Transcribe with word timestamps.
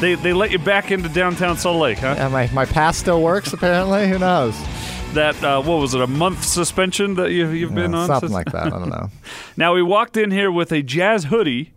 They 0.00 0.14
they 0.14 0.32
let 0.32 0.50
you 0.52 0.58
back 0.60 0.90
into 0.92 1.08
downtown 1.08 1.56
Salt 1.56 1.80
Lake, 1.80 1.98
huh? 1.98 2.14
Yeah, 2.16 2.28
my, 2.28 2.48
my 2.52 2.64
pass 2.66 2.96
still 2.96 3.20
works 3.20 3.52
apparently. 3.52 4.08
Who 4.08 4.18
knows? 4.18 4.56
That 5.14 5.42
uh, 5.42 5.60
what 5.62 5.80
was 5.80 5.94
it? 5.94 6.00
A 6.00 6.06
month 6.06 6.44
suspension 6.44 7.14
that 7.14 7.32
you 7.32 7.48
you've 7.48 7.74
been 7.74 7.92
Yeah, 7.92 7.98
on? 7.98 8.06
something 8.06 8.28
since- 8.28 8.34
like 8.34 8.52
that. 8.52 8.66
I 8.66 8.70
don't 8.78 8.90
know. 8.90 9.10
Now 9.56 9.74
we 9.74 9.82
walked 9.82 10.16
in 10.16 10.30
here 10.30 10.52
with 10.52 10.70
a 10.70 10.82
Jazz 10.82 11.24
hoodie 11.24 11.72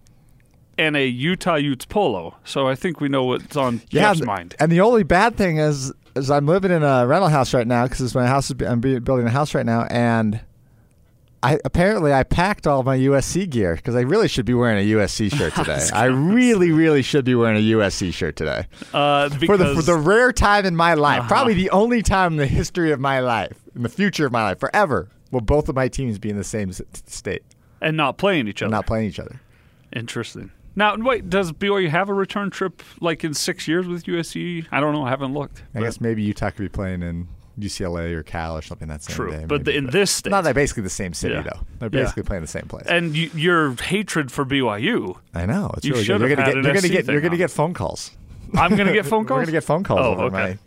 and 0.77 0.95
a 0.95 1.07
Utah 1.07 1.55
Utes 1.55 1.85
polo, 1.85 2.35
so 2.43 2.67
I 2.67 2.75
think 2.75 3.01
we 3.01 3.09
know 3.09 3.23
what's 3.23 3.55
on 3.57 3.81
Jeff's 3.89 4.21
mind. 4.21 4.55
And 4.59 4.71
the 4.71 4.81
only 4.81 5.01
bad 5.03 5.35
thing 5.35 5.57
is, 5.57 5.91
is 6.15 6.29
I'm 6.29 6.45
living 6.45 6.69
in 6.71 6.83
a 6.83 7.07
rental 7.07 7.29
house 7.29 7.53
right 7.55 7.65
now 7.67 7.87
because 7.87 8.13
my 8.13 8.27
house. 8.27 8.51
Is, 8.51 8.61
I'm 8.61 8.81
building 8.81 9.25
a 9.25 9.31
house 9.31 9.55
right 9.55 9.65
now, 9.65 9.83
and 9.89 10.39
I 11.43 11.59
apparently 11.65 12.13
I 12.13 12.23
packed 12.23 12.67
all 12.67 12.83
my 12.83 12.97
USC 12.97 13.49
gear 13.49 13.75
because 13.75 13.95
I 13.95 14.01
really 14.01 14.27
should 14.27 14.45
be 14.45 14.53
wearing 14.53 14.77
a 14.77 14.91
USC 14.93 15.33
shirt 15.35 15.55
today. 15.55 15.87
I 15.93 16.05
really, 16.05 16.71
really 16.71 17.01
should 17.01 17.25
be 17.25 17.33
wearing 17.33 17.57
a 17.57 17.71
USC 17.77 18.13
shirt 18.13 18.35
today 18.35 18.67
Uh, 18.93 19.29
for 19.29 19.57
the 19.57 19.73
for 19.73 19.81
the 19.81 19.95
rare 19.95 20.31
time 20.31 20.65
in 20.65 20.75
my 20.75 20.93
life, 20.93 21.21
Uh-huh. 21.21 21.27
probably 21.27 21.53
the 21.55 21.69
only 21.71 22.03
time 22.03 22.33
in 22.33 22.37
the 22.37 22.45
history 22.47 22.91
of 22.91 22.99
my 22.99 23.19
life, 23.21 23.57
in 23.75 23.81
the 23.83 23.89
future 23.89 24.25
of 24.25 24.31
my 24.31 24.43
life, 24.43 24.59
forever, 24.59 25.09
will 25.31 25.41
both 25.41 25.67
of 25.67 25.75
my 25.75 25.87
teams 25.87 26.19
be 26.19 26.29
in 26.29 26.37
the 26.37 26.43
same 26.43 26.71
state 26.73 27.43
and 27.81 27.97
not 27.97 28.17
playing 28.19 28.47
each 28.47 28.61
other. 28.61 28.67
and 28.67 28.71
not 28.73 28.85
playing 28.85 29.07
each 29.07 29.19
other. 29.19 29.41
Interesting. 29.93 30.51
Now, 30.75 30.95
wait, 30.95 31.29
does 31.29 31.51
BYU 31.51 31.89
have 31.89 32.07
a 32.07 32.13
return 32.13 32.49
trip 32.49 32.81
like 33.01 33.23
in 33.25 33.33
six 33.33 33.67
years 33.67 33.87
with 33.87 34.05
USC? 34.05 34.67
I 34.71 34.79
don't 34.79 34.93
know. 34.93 35.03
I 35.05 35.09
haven't 35.09 35.33
looked. 35.33 35.63
I 35.75 35.81
guess 35.81 35.99
maybe 35.99 36.21
Utah 36.21 36.51
could 36.51 36.59
be 36.61 36.69
playing 36.69 37.01
in 37.01 37.27
UCLA 37.59 38.13
or 38.13 38.23
Cal 38.23 38.57
or 38.57 38.61
something 38.61 38.87
that 38.87 39.03
same 39.03 39.15
True, 39.15 39.31
day. 39.31 39.45
but 39.47 39.65
maybe, 39.65 39.77
in 39.77 39.87
this 39.87 40.09
state, 40.11 40.29
No, 40.31 40.41
they're 40.41 40.53
basically 40.53 40.83
the 40.83 40.89
same 40.89 41.13
city, 41.13 41.35
Yeah. 41.35 41.41
though. 41.43 41.59
They're 41.79 41.89
Yeah. 41.91 42.03
basically 42.03 42.23
playing 42.23 42.41
the 42.41 42.47
same 42.47 42.63
place. 42.67 42.85
and 42.87 43.15
you, 43.15 43.29
your 43.33 43.73
hatred 43.81 44.31
for 44.31 44.45
BYU, 44.45 45.17
I 45.33 45.45
know. 45.45 45.71
It's 45.77 45.85
You 45.85 45.93
really 45.93 46.03
should 46.05 46.19
good. 46.19 46.29
You're 46.29 46.37
have 46.37 46.37
gonna 46.37 46.53
get. 46.55 46.63
You're 46.65 46.73
gonna 46.73 46.87
get. 46.89 47.05
You're 47.07 47.21
gonna 47.21 47.37
get 47.37 47.51
phone 47.51 47.73
calls. 47.73 48.11
I'm 48.53 48.75
going 48.75 48.87
to 48.87 48.93
get 48.93 49.05
phone 49.05 49.25
calls. 49.25 49.37
We're 49.37 49.43
gonna 49.43 49.51
get 49.53 49.63
phone 49.63 49.83
calls 49.83 50.01
Oh, 50.01 50.11
over 50.13 50.23
okay. 50.35 50.57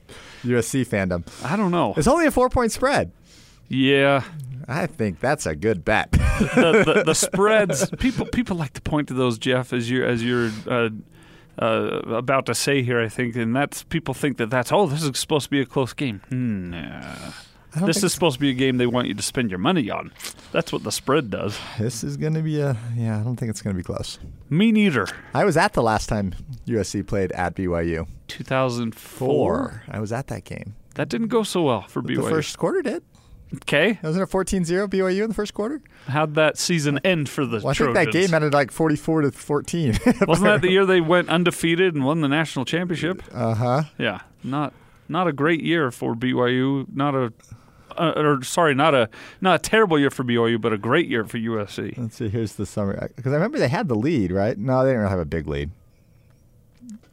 my 0.44 0.50
USC 0.50 0.86
fandom. 0.86 1.22
I 1.44 1.54
don't 1.56 1.70
know. 1.70 1.92
It's 1.96 2.06
only 2.06 2.26
a 2.26 2.30
four 2.30 2.48
point 2.48 2.72
spread. 2.72 3.12
Yeah, 3.68 4.22
I 4.68 4.86
think 4.86 5.20
that's 5.20 5.44
a 5.46 5.54
good 5.54 5.84
bet. 5.84 6.12
the, 6.12 6.82
the, 6.86 7.02
the 7.06 7.14
spreads. 7.14 7.90
People 7.98 8.26
people 8.26 8.56
like 8.56 8.72
to 8.74 8.80
point 8.82 9.08
to 9.08 9.14
those, 9.14 9.36
Jeff, 9.38 9.72
as 9.72 9.90
you're 9.90 10.06
as 10.06 10.22
you're 10.24 10.50
uh, 10.66 10.88
uh, 11.58 12.00
about 12.06 12.46
to 12.46 12.54
say 12.54 12.82
here. 12.82 13.00
I 13.00 13.08
think, 13.08 13.36
and 13.36 13.54
that's 13.54 13.82
people 13.84 14.14
think 14.14 14.36
that 14.38 14.50
that's 14.50 14.72
oh, 14.72 14.86
this 14.86 15.02
is 15.02 15.18
supposed 15.18 15.44
to 15.44 15.50
be 15.50 15.60
a 15.60 15.66
close 15.66 15.92
game. 15.92 16.20
Hmm, 16.28 16.70
nah. 16.70 17.32
This 17.86 18.04
is 18.04 18.12
supposed 18.12 18.34
to 18.34 18.40
be 18.40 18.50
a 18.50 18.54
game 18.54 18.76
they 18.76 18.86
want 18.86 19.08
you 19.08 19.14
to 19.14 19.22
spend 19.22 19.50
your 19.50 19.58
money 19.58 19.90
on. 19.90 20.12
That's 20.52 20.72
what 20.72 20.84
the 20.84 20.92
spread 20.92 21.28
does. 21.28 21.58
this 21.76 22.04
is 22.04 22.16
gonna 22.16 22.40
be 22.40 22.60
a. 22.60 22.76
Yeah, 22.94 23.18
I 23.18 23.24
don't 23.24 23.34
think 23.34 23.50
it's 23.50 23.62
gonna 23.62 23.74
be 23.74 23.82
close. 23.82 24.20
Me 24.48 24.70
neither. 24.70 25.08
I 25.34 25.44
was 25.44 25.56
at 25.56 25.72
the 25.72 25.82
last 25.82 26.08
time 26.08 26.34
USC 26.68 27.04
played 27.04 27.32
at 27.32 27.56
BYU. 27.56 28.06
2004. 28.28 29.82
I 29.88 29.98
was 30.00 30.12
at 30.12 30.28
that 30.28 30.44
game. 30.44 30.76
That 30.94 31.08
didn't 31.08 31.28
go 31.28 31.42
so 31.42 31.62
well 31.62 31.82
for 31.82 32.00
The 32.02 32.14
BYU. 32.14 32.28
first 32.30 32.58
quarter 32.58 32.80
did. 32.82 33.02
Okay, 33.62 33.98
Wasn't 34.02 34.22
it 34.22 34.30
14-0 34.32 34.88
BYU 34.88 35.22
in 35.22 35.28
the 35.28 35.34
first 35.34 35.54
quarter? 35.54 35.80
how'd 36.08 36.34
that 36.34 36.58
season 36.58 36.98
end 37.04 37.28
for 37.28 37.46
the 37.46 37.58
Well, 37.58 37.68
I 37.68 37.74
think 37.74 37.94
that 37.94 38.12
game 38.12 38.34
ended 38.34 38.52
like 38.52 38.70
44 38.70 39.22
to 39.22 39.32
14. 39.32 39.98
Wasn't 40.26 40.44
that 40.46 40.60
the 40.62 40.70
year 40.70 40.84
they 40.86 41.00
went 41.00 41.28
undefeated 41.28 41.94
and 41.94 42.04
won 42.04 42.20
the 42.20 42.28
national 42.28 42.64
championship? 42.64 43.22
Uh 43.32 43.54
huh. 43.54 43.82
Yeah, 43.98 44.20
not 44.42 44.72
not 45.08 45.26
a 45.28 45.32
great 45.32 45.62
year 45.62 45.90
for 45.90 46.14
BYU. 46.14 46.86
Not 46.94 47.14
a, 47.14 47.32
uh, 47.96 48.12
or 48.16 48.42
sorry, 48.42 48.74
not 48.74 48.94
a 48.94 49.08
not 49.40 49.56
a 49.56 49.58
terrible 49.58 49.98
year 49.98 50.10
for 50.10 50.24
BYU, 50.24 50.60
but 50.60 50.72
a 50.72 50.78
great 50.78 51.08
year 51.08 51.24
for 51.24 51.38
USC. 51.38 51.96
Let's 51.98 52.16
see. 52.16 52.28
Here's 52.28 52.54
the 52.54 52.66
summary. 52.66 52.98
Because 53.16 53.32
I 53.32 53.36
remember 53.36 53.58
they 53.58 53.68
had 53.68 53.88
the 53.88 53.94
lead, 53.94 54.32
right? 54.32 54.56
No, 54.58 54.82
they 54.82 54.90
didn't 54.90 55.00
really 55.00 55.10
have 55.10 55.18
a 55.20 55.24
big 55.24 55.46
lead. 55.46 55.70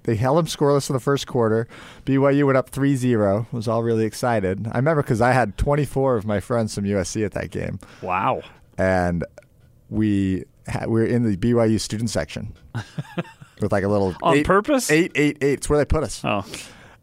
They 0.04 0.16
held 0.16 0.38
them 0.38 0.46
scoreless 0.48 0.90
in 0.90 0.94
the 0.94 1.00
first 1.00 1.28
quarter. 1.28 1.68
BYU 2.06 2.46
went 2.46 2.58
up 2.58 2.72
3-0. 2.72 3.52
Was 3.52 3.68
all 3.68 3.84
really 3.84 4.06
excited. 4.06 4.68
I 4.72 4.78
remember 4.78 5.04
because 5.04 5.22
I 5.22 5.32
had 5.32 5.58
24 5.58 6.18
of 6.18 6.26
my 6.26 6.40
friends 6.40 6.74
from 6.76 6.86
USC 6.86 7.24
at 7.26 7.34
that 7.34 7.52
game, 7.52 7.80
Wow. 8.02 8.42
and 8.78 9.24
we 9.90 10.46
had, 10.68 10.88
we 10.88 11.02
were 11.02 11.06
in 11.06 11.24
the 11.24 11.38
BYU 11.38 11.80
student 11.80 12.10
section 12.10 12.54
with 13.62 13.72
like 13.72 13.84
a 13.84 13.88
little 13.88 14.16
On 14.24 14.38
eight, 14.38 14.46
purpose? 14.46 14.90
Eight, 14.90 15.12
eight, 15.16 15.38
eight. 15.42 15.60
It's 15.60 15.70
where 15.70 15.78
they 15.80 15.86
put 15.86 16.04
us. 16.04 16.22
Oh, 16.24 16.46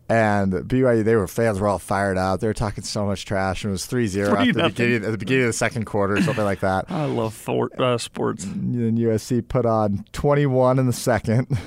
And 0.08 0.52
BYU, 0.52 1.04
they 1.04 1.14
were 1.16 1.28
fans 1.28 1.60
were 1.60 1.68
all 1.68 1.78
fired 1.78 2.16
out. 2.18 2.40
They 2.40 2.46
were 2.46 2.54
talking 2.54 2.82
so 2.82 3.04
much 3.06 3.26
trash, 3.26 3.62
and 3.62 3.70
it 3.70 3.72
was 3.72 3.86
3-0 3.86 4.32
at 4.48 4.54
the 4.54 4.62
beginning 4.70 5.04
at 5.04 5.10
the 5.12 5.18
beginning 5.18 5.44
of 5.44 5.48
the 5.50 5.52
second 5.52 5.84
quarter, 5.84 6.14
or 6.16 6.22
something 6.22 6.44
like 6.44 6.60
that. 6.60 6.86
I 6.90 7.04
love 7.04 7.34
for, 7.34 7.70
uh, 7.80 7.98
sports. 7.98 8.44
And 8.44 8.96
USC 8.98 9.46
put 9.46 9.66
on 9.66 10.04
21 10.12 10.78
in 10.78 10.86
the 10.86 10.92
second 10.92 11.58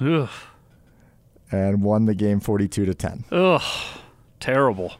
Ugh, 0.00 0.28
and 1.54 1.82
won 1.82 2.06
the 2.06 2.14
game 2.14 2.40
42 2.40 2.84
to 2.86 2.94
10. 2.94 3.24
ugh, 3.32 3.62
terrible. 4.40 4.94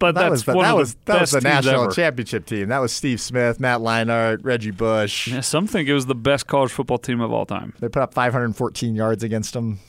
But 0.00 0.14
That 0.14 0.20
that's 0.22 0.30
was 0.30 0.44
the, 0.44 0.52
that 0.52 0.76
was 0.76 0.94
the 0.94 1.00
that 1.06 1.20
was 1.22 1.30
the 1.32 1.40
national 1.40 1.82
ever. 1.84 1.90
championship 1.92 2.46
team. 2.46 2.68
That 2.68 2.78
was 2.78 2.92
Steve 2.92 3.20
Smith, 3.20 3.58
Matt 3.58 3.80
Leinart, 3.80 4.44
Reggie 4.44 4.70
Bush. 4.70 5.26
Yeah, 5.26 5.40
some 5.40 5.66
think 5.66 5.88
it 5.88 5.94
was 5.94 6.06
the 6.06 6.14
best 6.14 6.46
college 6.46 6.70
football 6.70 6.98
team 6.98 7.20
of 7.20 7.32
all 7.32 7.44
time. 7.44 7.74
They 7.80 7.88
put 7.88 8.02
up 8.02 8.14
514 8.14 8.94
yards 8.94 9.24
against 9.24 9.54
them. 9.54 9.80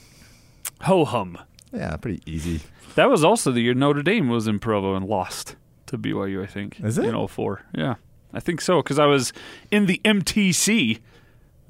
Ho 0.81 1.05
hum. 1.05 1.37
Yeah, 1.71 1.95
pretty 1.97 2.23
easy. 2.25 2.61
That 2.95 3.09
was 3.11 3.23
also 3.23 3.51
the 3.51 3.61
year 3.61 3.75
Notre 3.75 4.01
Dame 4.01 4.29
was 4.29 4.47
in 4.47 4.57
Provo 4.59 4.95
and 4.95 5.05
lost 5.05 5.55
to 5.85 5.97
BYU, 5.99 6.41
I 6.41 6.47
think. 6.47 6.79
Is 6.79 6.97
it? 6.97 7.05
In 7.05 7.27
04. 7.27 7.61
Yeah. 7.75 7.95
I 8.33 8.39
think 8.39 8.61
so, 8.61 8.81
because 8.81 8.97
I 8.97 9.05
was 9.05 9.31
in 9.69 9.85
the 9.85 10.01
MTC 10.03 10.99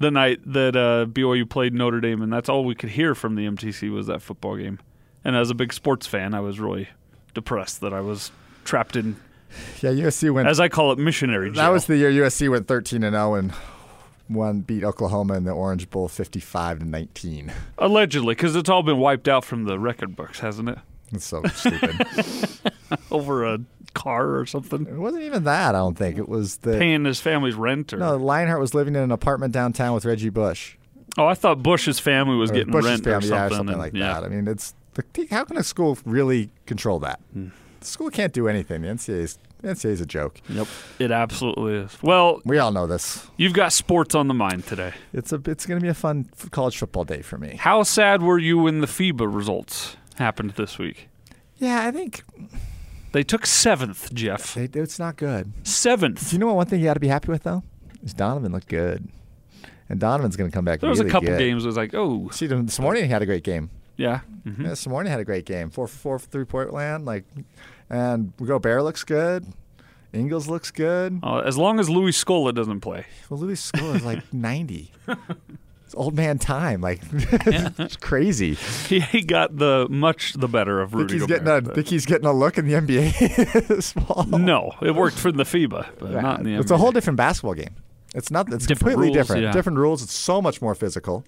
the 0.00 0.10
night 0.10 0.40
that 0.46 0.74
uh, 0.74 1.06
BYU 1.06 1.48
played 1.48 1.72
Notre 1.74 2.00
Dame, 2.00 2.22
and 2.22 2.32
that's 2.32 2.48
all 2.48 2.64
we 2.64 2.74
could 2.74 2.90
hear 2.90 3.14
from 3.14 3.36
the 3.36 3.46
MTC 3.46 3.92
was 3.92 4.06
that 4.08 4.20
football 4.22 4.56
game. 4.56 4.80
And 5.24 5.36
as 5.36 5.50
a 5.50 5.54
big 5.54 5.72
sports 5.72 6.06
fan, 6.06 6.34
I 6.34 6.40
was 6.40 6.58
really 6.58 6.88
depressed 7.34 7.80
that 7.82 7.92
I 7.92 8.00
was 8.00 8.32
trapped 8.64 8.96
in, 8.96 9.16
Yeah, 9.82 9.90
USC 9.90 10.32
went. 10.32 10.48
as 10.48 10.58
I 10.58 10.68
call 10.68 10.90
it, 10.92 10.98
missionary 10.98 11.50
jail. 11.50 11.62
that 11.62 11.68
was 11.68 11.86
the 11.86 11.96
year 11.96 12.10
USC 12.10 12.50
went 12.50 12.66
13 12.66 13.02
and 13.04 13.14
0 13.14 13.34
and 13.34 13.52
won 14.28 14.60
beat 14.60 14.82
Oklahoma 14.84 15.34
in 15.34 15.44
the 15.44 15.50
Orange 15.52 15.90
Bowl 15.90 16.08
55 16.08 16.78
to 16.80 16.84
19. 16.86 17.52
Allegedly, 17.78 18.34
because 18.34 18.56
it's 18.56 18.68
all 18.70 18.82
been 18.82 18.98
wiped 18.98 19.28
out 19.28 19.44
from 19.44 19.64
the 19.64 19.78
record 19.78 20.16
books, 20.16 20.40
hasn't 20.40 20.68
it? 20.70 20.78
It's 21.12 21.24
so 21.26 21.42
stupid. 21.54 21.96
Over 23.10 23.44
a 23.44 23.60
car 23.94 24.36
or 24.36 24.46
something. 24.46 24.86
it 24.86 24.94
wasn't 24.94 25.22
even 25.24 25.44
that. 25.44 25.74
I 25.74 25.78
don't 25.78 25.96
think 25.98 26.16
it 26.18 26.28
was 26.28 26.58
the. 26.58 26.78
Paying 26.78 27.04
his 27.04 27.20
family's 27.20 27.54
rent 27.54 27.92
or 27.92 27.96
No, 27.98 28.18
Leinart 28.18 28.60
was 28.60 28.74
living 28.74 28.94
in 28.96 29.02
an 29.02 29.10
apartment 29.12 29.52
downtown 29.52 29.94
with 29.94 30.04
Reggie 30.04 30.28
Bush. 30.30 30.76
Oh, 31.18 31.26
I 31.26 31.34
thought 31.34 31.62
Bush's 31.62 31.98
family 31.98 32.36
was 32.36 32.50
Or 32.50 32.54
getting 32.54 32.72
Bush's 32.72 32.86
rent 32.90 33.04
family, 33.04 33.28
or 33.28 33.30
yeah, 33.32 33.38
something. 33.48 33.56
something 33.56 33.72
and- 33.74 33.80
like 33.82 33.94
yeah. 33.94 34.14
that. 34.14 34.24
I 34.24 34.28
mean, 34.28 34.46
it's 34.48 34.74
how 35.30 35.44
can 35.44 35.56
a 35.56 35.62
school 35.62 35.98
really 36.04 36.50
control 36.66 36.98
that? 37.00 37.20
Hmm. 37.32 37.48
The 37.80 37.86
school 37.86 38.10
can't 38.10 38.32
do 38.32 38.46
anything. 38.46 38.82
The 38.82 38.88
NCAA 38.88 39.20
is 39.20 39.38
the 39.62 39.68
NCAA 39.68 40.00
a 40.02 40.06
joke. 40.06 40.40
Yep, 40.50 40.66
it 40.98 41.10
absolutely 41.10 41.74
is. 41.76 41.96
Well, 42.02 42.42
We 42.44 42.58
all 42.58 42.70
know 42.72 42.86
this. 42.86 43.26
you've 43.38 43.54
got 43.54 43.72
sports 43.72 44.14
on 44.14 44.28
the 44.28 44.34
mind 44.34 44.66
today. 44.66 44.92
It's 45.14 45.32
a 45.32 45.40
it's 45.46 45.64
going 45.66 45.80
to 45.80 45.82
be 45.82 45.88
a 45.88 45.94
fun 45.94 46.28
college 46.50 46.76
football 46.78 47.04
day 47.04 47.22
for 47.22 47.38
me. 47.38 47.56
How 47.58 47.82
sad 47.82 48.22
were 48.22 48.38
you 48.38 48.58
when 48.58 48.80
the 48.82 48.86
FIBA 48.86 49.34
results 49.34 49.96
happened 50.16 50.50
this 50.52 50.78
week? 50.78 51.08
Yeah, 51.56 51.86
I 51.86 51.90
think 51.90 52.22
They 53.12 53.22
took 53.24 53.44
seventh, 53.46 54.12
Jeff. 54.14 54.54
they, 54.54 54.68
it's 54.72 54.98
not 54.98 55.16
good. 55.16 55.52
Seventh. 55.66 56.30
Do 56.30 56.36
you 56.36 56.40
know 56.40 56.46
what? 56.46 56.56
One 56.56 56.66
thing 56.66 56.80
you 56.80 56.86
got 56.86 56.94
to 56.94 57.00
be 57.00 57.08
happy 57.08 57.28
with 57.28 57.42
though 57.42 57.62
is 58.02 58.14
Donovan 58.14 58.52
looked 58.52 58.68
good, 58.68 59.08
and 59.88 59.98
Donovan's 60.00 60.36
going 60.36 60.50
to 60.50 60.54
come 60.54 60.64
back. 60.64 60.80
There 60.80 60.88
was 60.90 61.00
a 61.00 61.04
couple 61.08 61.28
good. 61.28 61.38
games. 61.38 61.64
It 61.64 61.66
was 61.66 61.76
like, 61.76 61.92
oh, 61.94 62.28
See, 62.30 62.46
this 62.46 62.78
morning 62.78 63.04
he 63.04 63.10
had 63.10 63.22
a 63.22 63.26
great 63.26 63.42
game. 63.44 63.70
yeah. 63.96 64.20
mhm. 64.46 64.62
Yeah, 64.62 64.68
this 64.70 64.86
morning 64.86 65.10
had 65.10 65.20
a 65.20 65.24
great 65.24 65.44
game. 65.44 65.70
Four 65.70 65.86
for 65.88 65.96
four 65.96 66.18
for 66.18 66.26
three 66.28 66.44
point 66.44 66.72
land. 66.72 67.04
Like, 67.04 67.24
and 67.88 68.32
Gobert 68.36 68.82
looks 68.84 69.02
good. 69.04 69.46
Ingles 70.12 70.48
looks 70.48 70.70
good. 70.70 71.20
Uh, 71.22 71.38
as 71.38 71.56
long 71.58 71.78
as 71.78 71.88
Luis 71.90 72.22
Scola 72.22 72.52
doesn't 72.54 72.80
play. 72.80 73.06
Well, 73.28 73.38
Luis 73.40 73.70
Scola 73.70 73.94
is 73.96 74.04
like 74.04 74.22
90. 74.32 74.90
It's 75.90 75.96
old 75.96 76.14
man 76.14 76.38
time. 76.38 76.80
Like, 76.80 77.00
it's 77.12 77.96
crazy. 77.96 78.54
He, 78.54 79.00
he 79.00 79.22
got 79.22 79.56
the 79.56 79.88
much 79.90 80.34
the 80.34 80.46
better 80.46 80.80
of 80.80 80.90
Think 80.90 81.00
Rudy 81.00 81.14
he's 81.14 81.22
Gobert, 81.22 81.44
getting 81.44 81.58
a 81.58 81.60
but- 81.62 81.74
think 81.74 81.88
he's 81.88 82.06
getting 82.06 82.26
a 82.26 82.32
look 82.32 82.58
in 82.58 82.68
the 82.68 82.74
NBA 82.74 83.82
fall. 84.06 84.22
No, 84.38 84.70
it 84.82 84.94
worked 84.94 85.18
for 85.18 85.32
the 85.32 85.42
FIBA, 85.42 85.88
but 85.98 86.12
Yeah, 86.12 86.20
not 86.20 86.38
in 86.38 86.44
the 86.46 86.54
it's 86.60 86.70
a 86.70 86.76
whole 86.76 86.92
different 86.92 87.16
basketball 87.16 87.54
game. 87.54 87.74
It's 88.14 88.30
not. 88.30 88.46
It's 88.52 88.66
Different 88.66 88.78
completely 88.92 89.06
rules, 89.08 89.16
different. 89.16 89.42
yeah. 89.42 89.50
Different 89.52 89.78
rules. 89.78 90.00
It's 90.04 90.14
so 90.14 90.40
much 90.40 90.62
more 90.62 90.76
physical. 90.76 91.24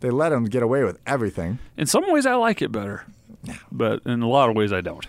They 0.00 0.10
let 0.10 0.32
him 0.32 0.46
get 0.46 0.64
away 0.64 0.82
with 0.82 0.98
everything. 1.06 1.60
In 1.76 1.86
some 1.86 2.10
ways, 2.12 2.26
I 2.26 2.34
like 2.34 2.60
it 2.62 2.72
better, 2.72 3.04
but 3.70 4.02
in 4.06 4.22
a 4.22 4.28
lot 4.28 4.50
of 4.50 4.56
ways, 4.56 4.72
I 4.72 4.80
don't. 4.80 5.06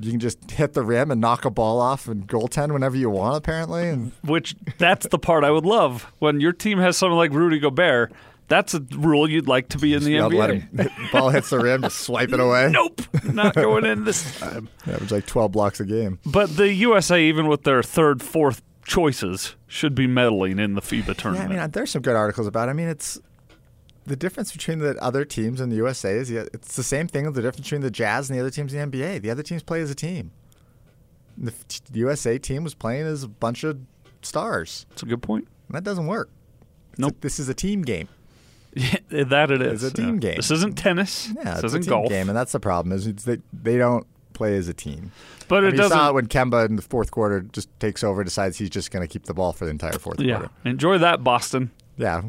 You 0.00 0.10
can 0.10 0.20
just 0.20 0.50
hit 0.50 0.72
the 0.72 0.82
rim 0.82 1.10
and 1.10 1.20
knock 1.20 1.44
a 1.44 1.50
ball 1.50 1.80
off 1.80 2.08
and 2.08 2.26
goaltend 2.26 2.72
whenever 2.72 2.96
you 2.96 3.08
want, 3.08 3.36
apparently. 3.36 3.88
And 3.88 4.12
Which 4.22 4.56
that's 4.78 5.06
the 5.08 5.18
part 5.18 5.44
I 5.44 5.50
would 5.50 5.64
love 5.64 6.12
when 6.18 6.40
your 6.40 6.52
team 6.52 6.78
has 6.78 6.96
someone 6.96 7.18
like 7.18 7.32
Rudy 7.32 7.58
Gobert. 7.58 8.12
That's 8.46 8.74
a 8.74 8.80
rule 8.80 9.30
you'd 9.30 9.48
like 9.48 9.70
to 9.70 9.78
be 9.78 9.94
in 9.94 10.04
the 10.04 10.16
NBA. 10.16 10.34
let 10.34 10.50
him 10.50 10.90
ball 11.12 11.30
hits 11.30 11.48
the 11.48 11.58
rim, 11.58 11.82
just 11.82 12.00
swipe 12.00 12.30
it 12.30 12.40
away. 12.40 12.68
Nope, 12.70 13.00
not 13.24 13.54
going 13.54 13.86
in 13.86 14.04
this 14.04 14.38
time. 14.38 14.68
Was 14.86 15.10
like 15.10 15.24
12 15.26 15.50
blocks 15.52 15.80
a 15.80 15.86
game. 15.86 16.18
But 16.26 16.56
the 16.56 16.70
USA, 16.70 17.22
even 17.22 17.46
with 17.46 17.62
their 17.62 17.82
third, 17.82 18.22
fourth 18.22 18.62
choices, 18.84 19.56
should 19.66 19.94
be 19.94 20.06
medaling 20.06 20.60
in 20.60 20.74
the 20.74 20.82
FIBA 20.82 21.16
tournament. 21.16 21.52
Yeah, 21.52 21.58
I 21.58 21.62
mean, 21.62 21.70
there's 21.70 21.90
some 21.90 22.02
good 22.02 22.16
articles 22.16 22.46
about. 22.46 22.68
It. 22.68 22.72
I 22.72 22.74
mean, 22.74 22.88
it's 22.88 23.18
the 24.06 24.16
difference 24.16 24.52
between 24.52 24.78
the 24.80 24.96
other 25.02 25.24
teams 25.24 25.60
in 25.60 25.70
the 25.70 25.76
USA 25.76 26.12
is 26.12 26.30
it's 26.30 26.76
the 26.76 26.82
same 26.82 27.08
thing 27.08 27.26
as 27.26 27.32
the 27.32 27.42
difference 27.42 27.66
between 27.66 27.80
the 27.80 27.90
Jazz 27.90 28.28
and 28.28 28.36
the 28.38 28.40
other 28.40 28.50
teams 28.50 28.72
in 28.74 28.90
the 28.90 28.98
NBA. 28.98 29.22
The 29.22 29.30
other 29.30 29.42
teams 29.42 29.62
play 29.62 29.80
as 29.80 29.90
a 29.90 29.94
team. 29.94 30.30
The 31.36 31.52
USA 31.94 32.38
team 32.38 32.62
was 32.64 32.74
playing 32.74 33.06
as 33.06 33.22
a 33.22 33.28
bunch 33.28 33.64
of 33.64 33.78
stars. 34.22 34.86
That's 34.90 35.02
a 35.02 35.06
good 35.06 35.22
point. 35.22 35.48
And 35.68 35.76
that 35.76 35.84
doesn't 35.84 36.06
work. 36.06 36.30
Nope. 36.96 37.16
this 37.22 37.38
is 37.40 37.48
a 37.48 37.54
team 37.54 37.82
game. 37.82 38.08
Yeah, 38.76 39.22
that 39.24 39.52
it 39.52 39.62
is. 39.62 39.84
It's 39.84 39.94
a 39.94 39.96
team 39.96 40.14
Yeah. 40.14 40.20
game. 40.20 40.34
This 40.36 40.50
isn't 40.50 40.76
tennis. 40.76 41.28
Yeah, 41.36 41.44
this 41.44 41.54
it's 41.54 41.62
a 41.62 41.66
isn't 41.66 41.82
team 41.82 41.90
golf. 41.90 42.08
game, 42.08 42.28
and 42.28 42.36
that's 42.36 42.50
the 42.50 42.58
problem. 42.58 42.92
Is 42.92 43.04
they 43.24 43.38
they 43.52 43.78
don't 43.78 44.04
play 44.32 44.56
as 44.56 44.66
a 44.66 44.74
team. 44.74 45.12
But 45.46 45.54
I 45.54 45.58
it 45.58 45.62
mean, 45.62 45.70
you 45.74 45.76
doesn't. 45.82 45.96
saw 45.96 46.08
it 46.08 46.14
when 46.14 46.26
Kemba 46.26 46.68
in 46.68 46.74
the 46.74 46.82
fourth 46.82 47.12
quarter 47.12 47.42
just 47.42 47.68
takes 47.78 48.02
over, 48.02 48.24
decides 48.24 48.58
he's 48.58 48.70
just 48.70 48.90
going 48.90 49.02
to 49.02 49.06
keep 49.06 49.26
the 49.26 49.34
ball 49.34 49.52
for 49.52 49.64
the 49.64 49.70
entire 49.70 49.92
fourth 49.92 50.18
yeah. 50.18 50.38
quarter. 50.38 50.50
Enjoy 50.64 50.98
that, 50.98 51.22
Boston. 51.22 51.70
Yeah. 51.96 52.22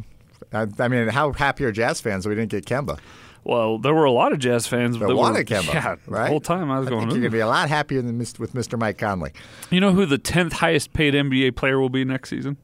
I, 0.54 0.68
I 0.80 0.88
mean, 0.88 1.08
how 1.10 1.32
happy 1.34 1.66
are 1.66 1.72
Jazz 1.72 2.02
fans 2.02 2.24
that 2.24 2.30
we 2.30 2.36
didn't 2.36 2.52
get 2.52 2.66
Kemba? 2.66 3.00
Well, 3.44 3.78
there 3.78 3.94
were 3.94 4.06
a 4.06 4.12
lot 4.12 4.34
of 4.34 4.40
Jazz 4.40 4.66
fans 4.66 4.98
that 4.98 5.14
wanted 5.14 5.50
were, 5.50 5.56
Kemba, 5.56 5.68
Yeah, 5.74 5.96
right? 6.08 6.24
the 6.24 6.28
whole 6.30 6.40
time 6.42 6.72
I 6.72 6.80
was 6.80 6.88
I 6.88 6.90
going. 6.90 7.02
think 7.04 7.12
you're 7.14 7.22
going 7.22 7.32
to 7.32 7.38
be 7.38 7.42
a 7.42 7.48
lot 7.48 7.70
happier 7.70 8.02
than 8.02 8.18
with 8.18 8.54
Mr. 8.54 8.78
Mike 8.80 8.98
Conley. 8.98 9.32
You 9.70 9.80
know 9.80 9.92
who 9.92 10.06
the 10.08 10.18
tenth 10.18 10.54
highest 10.54 10.94
paid 10.94 11.14
NBA 11.14 11.56
player 11.56 11.80
will 11.80 11.90
be 11.90 12.04
next 12.04 12.30
season? 12.30 12.58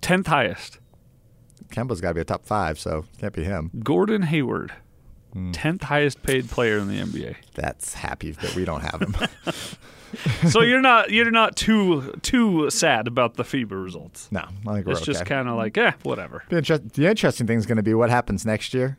Tenth 0.00 0.26
highest. 0.26 0.80
Kemba's 1.68 2.00
got 2.00 2.08
to 2.08 2.14
be 2.14 2.20
a 2.20 2.24
top 2.24 2.44
five, 2.44 2.78
so 2.78 3.04
can't 3.18 3.32
be 3.32 3.44
him. 3.44 3.70
Gordon 3.82 4.22
Hayward. 4.22 4.72
Hmm. 5.32 5.52
Tenth 5.52 5.82
highest 5.84 6.22
paid 6.22 6.50
player 6.50 6.78
in 6.78 6.88
the 6.88 6.98
NBA. 6.98 7.36
That's 7.54 7.94
happy 7.94 8.32
that 8.32 8.54
we 8.54 8.64
don't 8.64 8.82
have 8.82 9.00
him. 9.00 9.16
so 10.50 10.60
you're 10.60 10.80
not 10.82 11.10
you're 11.10 11.30
not 11.30 11.56
too 11.56 12.12
too 12.22 12.68
sad 12.70 13.06
about 13.06 13.34
the 13.36 13.42
FIBA 13.42 13.82
results. 13.82 14.28
no, 14.30 14.40
I 14.40 14.74
think 14.74 14.86
we're 14.86 14.92
It's 14.92 15.02
okay. 15.02 15.12
just 15.12 15.24
kind 15.26 15.48
of 15.48 15.56
like, 15.56 15.78
eh, 15.78 15.92
whatever. 16.02 16.44
the, 16.50 16.58
inter- 16.58 16.78
the 16.78 17.06
interesting 17.06 17.46
thing 17.46 17.56
is 17.58 17.64
going 17.66 17.76
to 17.76 17.82
be 17.82 17.94
what 17.94 18.10
happens 18.10 18.44
next 18.44 18.74
year 18.74 18.98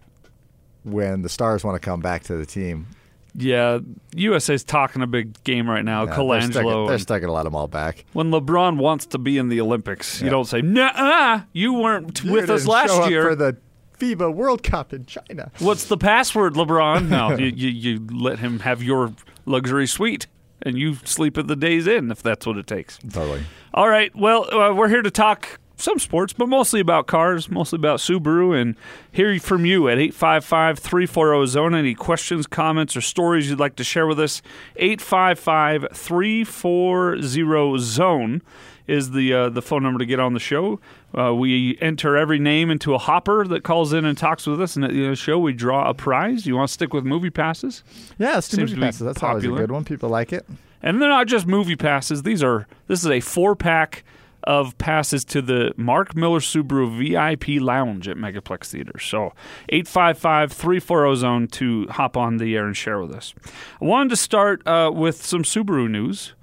when 0.83 1.21
the 1.21 1.29
Stars 1.29 1.63
want 1.63 1.75
to 1.75 1.85
come 1.85 1.99
back 1.99 2.23
to 2.23 2.35
the 2.35 2.45
team. 2.45 2.87
Yeah, 3.35 3.79
USA's 4.15 4.63
talking 4.63 5.01
a 5.01 5.07
big 5.07 5.43
game 5.43 5.67
right 5.67 5.83
now. 5.83 6.01
Yeah, 6.05 6.15
they're, 6.15 6.41
still, 6.41 6.63
Colangelo. 6.63 6.87
they're 6.87 6.99
still 6.99 7.17
going 7.17 7.27
to 7.29 7.33
let 7.33 7.43
them 7.43 7.55
all 7.55 7.67
back. 7.67 8.05
when 8.13 8.29
LeBron 8.29 8.77
wants 8.77 9.07
to 9.07 9.17
be 9.17 9.39
in 9.39 9.49
the 9.49 9.59
Olympics, 9.59 10.21
you 10.21 10.29
don't 10.29 10.45
say, 10.45 10.61
"Nah, 10.61 11.41
you 11.51 11.73
weren't 11.73 12.23
You 12.23 12.31
with 12.31 12.49
us 12.51 12.67
last 12.67 13.09
year." 13.09 13.23
for 13.23 13.35
the 13.35 13.57
FIBA 14.03 14.33
World 14.33 14.63
Cup 14.63 14.91
in 14.93 15.05
China. 15.05 15.51
What's 15.59 15.85
the 15.85 15.97
password, 15.97 16.55
LeBron? 16.55 17.07
No, 17.07 17.37
you, 17.37 17.47
you 17.47 17.69
you 17.69 18.07
let 18.11 18.39
him 18.39 18.59
have 18.59 18.83
your 18.83 19.13
luxury 19.45 19.87
suite, 19.87 20.27
and 20.61 20.77
you 20.77 20.95
sleep 21.05 21.37
at 21.37 21.47
the 21.47 21.55
Days 21.55 21.87
Inn 21.87 22.11
if 22.11 22.21
that's 22.21 22.45
what 22.45 22.57
it 22.57 22.67
takes. 22.67 22.97
Totally. 22.97 23.43
All 23.73 23.87
right. 23.87 24.13
Well, 24.15 24.53
uh, 24.53 24.73
we're 24.73 24.89
here 24.89 25.01
to 25.01 25.11
talk 25.11 25.59
some 25.77 25.99
sports, 25.99 26.33
but 26.33 26.47
mostly 26.49 26.79
about 26.79 27.07
cars, 27.07 27.49
mostly 27.49 27.77
about 27.77 27.99
Subaru, 27.99 28.59
and 28.59 28.75
hear 29.11 29.39
from 29.39 29.65
you 29.65 29.87
at 29.87 29.97
855 29.97 30.79
340 30.79 31.47
Zone. 31.47 31.73
Any 31.73 31.95
questions, 31.95 32.45
comments, 32.45 32.97
or 32.97 33.01
stories 33.01 33.49
you'd 33.49 33.59
like 33.59 33.77
to 33.77 33.83
share 33.83 34.05
with 34.05 34.19
us? 34.19 34.41
855 34.75 35.87
340 35.93 37.79
Zone 37.79 38.41
is 38.87 39.11
the 39.11 39.33
uh, 39.33 39.49
the 39.49 39.61
phone 39.61 39.83
number 39.83 39.99
to 39.99 40.05
get 40.05 40.19
on 40.19 40.33
the 40.33 40.39
show. 40.39 40.79
Uh, 41.17 41.33
we 41.33 41.77
enter 41.79 42.17
every 42.17 42.39
name 42.39 42.69
into 42.69 42.93
a 42.93 42.97
hopper 42.97 43.45
that 43.47 43.63
calls 43.63 43.93
in 43.93 44.05
and 44.05 44.17
talks 44.17 44.45
with 44.45 44.61
us, 44.61 44.75
and 44.75 44.83
at 44.83 44.91
the 44.91 44.97
end 44.97 45.05
of 45.05 45.11
the 45.11 45.15
show, 45.15 45.39
we 45.39 45.53
draw 45.53 45.89
a 45.89 45.93
prize. 45.93 46.45
You 46.45 46.55
want 46.55 46.67
to 46.69 46.73
stick 46.73 46.93
with 46.93 47.05
movie 47.05 47.29
passes? 47.29 47.83
Yeah, 48.17 48.37
it's 48.37 48.47
two 48.47 48.57
Seems 48.57 48.71
movie 48.71 48.81
passes. 48.81 49.01
That's 49.01 49.23
always 49.23 49.45
a 49.45 49.49
good 49.49 49.71
one. 49.71 49.85
People 49.85 50.09
like 50.09 50.33
it. 50.33 50.45
And 50.81 51.01
they're 51.01 51.09
not 51.09 51.27
just 51.27 51.47
movie 51.47 51.77
passes. 51.77 52.23
These 52.23 52.43
are 52.43 52.67
this 52.87 52.99
is 52.99 53.07
a 53.09 53.21
four 53.21 53.55
pack 53.55 54.03
of 54.43 54.77
passes 54.77 55.23
to 55.23 55.41
the 55.41 55.73
Mark 55.77 56.15
Miller 56.15 56.39
Subaru 56.39 56.97
VIP 56.97 57.61
Lounge 57.61 58.07
at 58.07 58.17
Megaplex 58.17 58.71
Theaters. 58.71 59.05
So 59.05 59.33
855-340 59.71 61.15
zone 61.15 61.47
to 61.47 61.87
hop 61.87 62.17
on 62.17 62.37
the 62.37 62.55
air 62.55 62.65
and 62.65 62.75
share 62.75 62.99
with 62.99 63.11
us. 63.11 63.33
I 63.81 63.85
wanted 63.85 64.09
to 64.09 64.15
start 64.17 64.65
uh, 64.67 64.91
with 64.93 65.23
some 65.23 65.43
Subaru 65.43 65.89
news. 65.89 66.33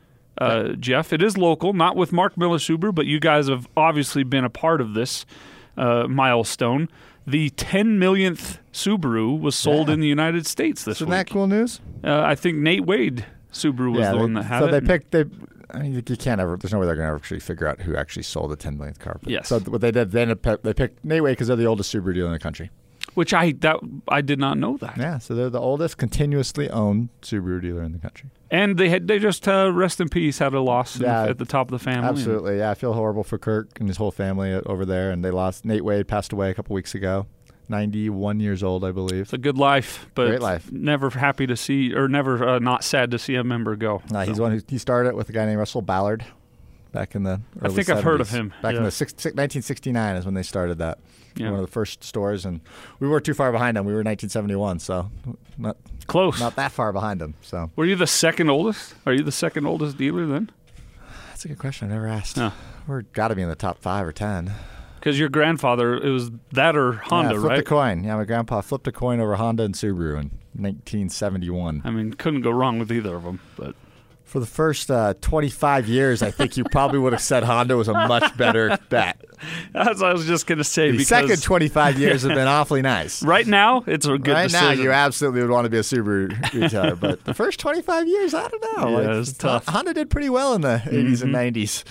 Uh, 0.40 0.68
Jeff, 0.72 1.12
it 1.12 1.22
is 1.22 1.36
local, 1.36 1.72
not 1.72 1.96
with 1.96 2.12
Mark 2.12 2.36
Miller 2.36 2.58
Subaru, 2.58 2.94
but 2.94 3.06
you 3.06 3.20
guys 3.20 3.48
have 3.48 3.68
obviously 3.76 4.22
been 4.24 4.44
a 4.44 4.50
part 4.50 4.80
of 4.80 4.94
this 4.94 5.26
uh, 5.76 6.06
milestone. 6.08 6.88
The 7.26 7.50
10 7.50 7.98
millionth 7.98 8.58
Subaru 8.72 9.38
was 9.38 9.54
sold 9.54 9.88
Yeah. 9.88 9.94
in 9.94 10.00
the 10.00 10.08
United 10.08 10.46
States 10.46 10.84
this 10.84 10.96
Isn't 10.98 11.08
week. 11.08 11.16
that 11.26 11.30
cool 11.30 11.46
news? 11.46 11.80
Uh, 12.02 12.20
I 12.22 12.34
think 12.34 12.58
Nate 12.58 12.86
Wade 12.86 13.26
Subaru 13.52 13.92
was 13.94 14.06
the 14.06 14.12
they, 14.12 14.18
one 14.18 14.34
that 14.34 14.44
had 14.44 14.60
so 14.60 14.66
it. 14.66 14.70
So 14.72 14.80
they 14.80 14.86
picked 14.86 15.10
they. 15.10 15.24
I 15.72 15.82
mean, 15.82 15.92
you 15.94 16.02
can't 16.16 16.40
ever. 16.40 16.56
There's 16.56 16.72
no 16.72 16.80
way 16.80 16.86
they're 16.86 16.96
going 16.96 17.08
to 17.08 17.14
actually 17.14 17.38
figure 17.40 17.68
out 17.68 17.80
who 17.82 17.94
actually 17.94 18.24
sold 18.24 18.50
the 18.50 18.56
10 18.56 18.76
millionth 18.78 18.98
car. 18.98 19.18
But- 19.22 19.30
Yes. 19.30 19.48
So 19.48 19.60
what 19.60 19.80
they 19.82 19.92
did, 19.92 20.16
up, 20.16 20.62
they 20.62 20.74
picked 20.74 21.04
Nate 21.04 21.22
Wade 21.22 21.32
because 21.32 21.46
they're 21.48 21.56
the 21.56 21.66
oldest 21.66 21.94
Subaru 21.94 22.14
dealer 22.14 22.26
in 22.26 22.32
the 22.32 22.38
country. 22.40 22.70
Which 23.14 23.32
I 23.34 23.52
that 23.60 23.76
I 24.08 24.20
did 24.20 24.38
not 24.38 24.58
know 24.58 24.76
that. 24.78 24.96
Yeah. 24.96 25.18
So 25.18 25.34
they're 25.34 25.50
the 25.50 25.60
oldest 25.60 25.98
continuously 25.98 26.68
owned 26.70 27.08
Subaru 27.22 27.60
dealer 27.62 27.82
in 27.82 27.92
the 27.92 27.98
country. 27.98 28.30
And 28.50 28.76
they 28.78 28.88
had 28.88 29.06
they 29.08 29.18
just 29.18 29.46
uh, 29.46 29.70
rest 29.72 30.00
in 30.00 30.08
peace 30.08 30.38
had 30.38 30.54
a 30.54 30.60
loss 30.60 30.98
Yeah. 30.98 31.24
at 31.26 31.38
the 31.38 31.44
top 31.44 31.70
of 31.70 31.78
the 31.78 31.84
family. 31.84 32.08
Absolutely. 32.08 32.58
Yeah. 32.58 32.70
I 32.70 32.74
feel 32.74 32.92
horrible 32.94 33.24
for 33.24 33.38
Kirk 33.38 33.78
and 33.80 33.88
his 33.88 33.96
whole 33.96 34.10
family 34.10 34.52
over 34.54 34.84
there, 34.84 35.10
and 35.10 35.24
they 35.24 35.30
lost. 35.30 35.64
Nate 35.64 35.84
Wade 35.84 36.08
passed 36.08 36.32
away 36.32 36.50
a 36.50 36.54
couple 36.54 36.74
weeks 36.74 36.94
ago. 36.94 37.26
91 37.68 38.40
years 38.40 38.64
old, 38.64 38.84
I 38.84 38.90
believe. 38.90 39.22
It's 39.22 39.32
a 39.32 39.38
good 39.38 39.56
life, 39.56 40.08
but 40.16 40.26
Great 40.26 40.40
life. 40.40 40.72
never 40.72 41.08
happy 41.10 41.46
to 41.46 41.56
see 41.56 41.94
or 41.94 42.08
never 42.08 42.46
uh, 42.46 42.58
not 42.58 42.82
sad 42.82 43.12
to 43.12 43.18
see 43.18 43.36
a 43.36 43.44
member 43.44 43.76
go. 43.76 44.02
Uh, 44.12 44.24
he's 44.26 44.40
one 44.40 44.50
who 44.50 44.60
he 44.66 44.76
started 44.76 45.10
it 45.10 45.14
with 45.16 45.28
a 45.28 45.32
guy 45.32 45.46
named 45.46 45.58
Russell 45.60 45.80
Ballard 45.80 46.24
back 46.90 47.14
in 47.14 47.22
the. 47.22 47.40
I 47.62 47.68
think 47.68 47.88
I've 47.88 48.02
heard 48.02 48.20
of 48.20 48.28
him, 48.30 48.52
Back 48.60 48.72
yeah. 48.72 48.78
in 48.78 48.84
the 48.84 48.90
six, 48.90 49.12
six- 49.12 49.36
1969 49.36 50.16
is 50.16 50.24
when 50.24 50.34
they 50.34 50.42
started 50.42 50.78
that. 50.78 50.98
Yeah. 51.36 51.50
One 51.50 51.60
of 51.60 51.66
the 51.66 51.72
first 51.72 52.04
stores, 52.04 52.44
and 52.44 52.60
we 52.98 53.08
weren't 53.08 53.24
too 53.24 53.34
far 53.34 53.52
behind 53.52 53.76
them. 53.76 53.84
We 53.84 53.92
were 53.92 53.98
1971, 53.98 54.78
so 54.80 55.10
not 55.58 55.76
Close. 56.06 56.40
not 56.40 56.56
that 56.56 56.72
far 56.72 56.92
behind 56.92 57.20
them. 57.20 57.34
So 57.42 57.70
Were 57.76 57.84
you 57.84 57.96
the 57.96 58.06
second 58.06 58.50
oldest? 58.50 58.94
Are 59.06 59.12
you 59.12 59.22
the 59.22 59.32
second 59.32 59.66
oldest 59.66 59.96
dealer 59.96 60.26
then? 60.26 60.50
that's 61.28 61.44
a 61.44 61.48
good 61.48 61.58
question. 61.58 61.90
I 61.90 61.94
never 61.94 62.06
asked. 62.06 62.36
Huh. 62.36 62.50
We're 62.86 63.02
got 63.02 63.28
to 63.28 63.34
be 63.34 63.42
in 63.42 63.48
the 63.48 63.54
top 63.54 63.78
five 63.78 64.06
or 64.06 64.12
ten. 64.12 64.52
Because 64.98 65.18
your 65.18 65.30
grandfather, 65.30 65.94
it 65.96 66.10
was 66.10 66.30
that 66.52 66.76
or 66.76 66.92
Honda, 66.92 67.34
yeah, 67.34 67.40
flipped 67.40 67.58
a 67.58 67.62
coin. 67.62 68.04
Yeah, 68.04 68.16
my 68.16 68.24
grandpa 68.24 68.60
flipped 68.60 68.86
a 68.86 68.92
coin 68.92 69.18
over 69.18 69.36
Honda 69.36 69.62
and 69.62 69.74
Subaru 69.74 70.20
in 70.20 70.30
1971. 70.52 71.82
I 71.84 71.90
mean, 71.90 72.12
couldn't 72.14 72.42
go 72.42 72.50
wrong 72.50 72.78
with 72.78 72.92
either 72.92 73.16
of 73.16 73.22
them. 73.22 73.40
But 73.56 73.74
For 74.30 74.38
the 74.38 74.46
first 74.46 74.92
uh, 74.92 75.14
25 75.20 75.88
years, 75.88 76.22
I 76.22 76.30
think 76.30 76.56
you 76.56 76.62
probably 76.62 77.00
would 77.00 77.12
have 77.12 77.20
said 77.20 77.42
Honda 77.42 77.76
was 77.76 77.88
a 77.88 77.92
much 77.92 78.36
better 78.36 78.78
bet. 78.88 79.20
as 79.74 80.00
I 80.04 80.12
was 80.12 80.24
just 80.24 80.46
going 80.46 80.58
to 80.58 80.62
say, 80.64 80.92
The 80.92 80.98
because 80.98 81.08
second 81.08 81.42
25 81.42 81.98
years 81.98 82.22
have 82.22 82.36
been 82.36 82.46
awfully 82.46 82.80
nice. 82.80 83.24
right 83.24 83.44
now 83.44 83.82
it's 83.88 84.06
a 84.06 84.18
good 84.18 84.28
right 84.32 84.44
decision. 84.44 84.76
now, 84.76 84.82
you 84.84 84.92
absolutely 84.92 85.40
would 85.40 85.50
want 85.50 85.64
to 85.64 85.68
be 85.68 85.78
a 85.78 85.80
Subaru 85.80 86.52
retailer, 86.54 86.94
but 86.94 87.24
the 87.24 87.34
first 87.34 87.58
25 87.58 88.06
years, 88.06 88.32
I 88.32 88.46
don't 88.46 88.76
know. 88.76 89.00
Yeah, 89.00 89.18
it's 89.18 89.32
tough. 89.32 89.66
Mm-hmm. 89.66 89.74
Honda 89.74 89.94
did 89.94 90.10
pretty 90.10 90.30
well 90.30 90.54
in 90.54 90.60
the 90.60 90.80
80s 90.84 91.22
and 91.22 91.34
90s. 91.34 91.82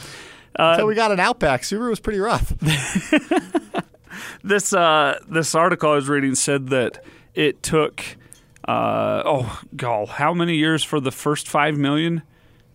Uh, 0.58 0.72
Until 0.76 0.88
we 0.88 0.96
got 0.96 1.12
an 1.12 1.20
Outback, 1.20 1.64
Subaru 1.64 1.90
was 1.90 2.00
pretty 2.00 2.20
rough. 2.20 2.54
this 4.46 4.72
uh, 4.72 5.20
this 5.28 5.56
article 5.56 5.92
I 5.92 5.96
was 5.96 6.08
reading 6.08 6.36
said 6.36 6.70
that 6.70 7.04
it 7.36 7.62
took 7.64 8.02
uh, 8.66 9.24
oh 9.26 9.62
god 9.76 10.08
how 10.08 10.34
many 10.34 10.56
years 10.56 10.86
for 10.86 11.00
the 11.02 11.12
first 11.12 11.48
five 11.48 11.78
million 11.78 12.22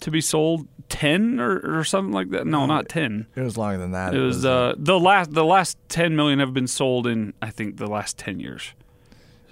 to 0.00 0.10
be 0.10 0.20
sold 0.20 0.66
ten 0.88 1.40
or, 1.40 1.78
or 1.78 1.84
something 1.84 2.12
like 2.12 2.30
that 2.30 2.46
no 2.46 2.66
not 2.66 2.88
ten 2.88 3.26
It 3.34 3.40
was 3.40 3.56
longer 3.56 3.78
than 3.78 3.92
that. 3.92 4.14
it 4.14 4.20
was 4.20 4.44
uh, 4.44 4.74
the 4.76 4.98
last 5.00 5.32
the 5.32 5.44
last 5.44 5.78
ten 5.88 6.14
million 6.14 6.38
have 6.40 6.52
been 6.52 6.66
sold 6.66 7.06
in 7.06 7.32
I 7.40 7.50
think 7.50 7.78
the 7.78 7.86
last 7.86 8.18
ten 8.18 8.38
years 8.40 8.72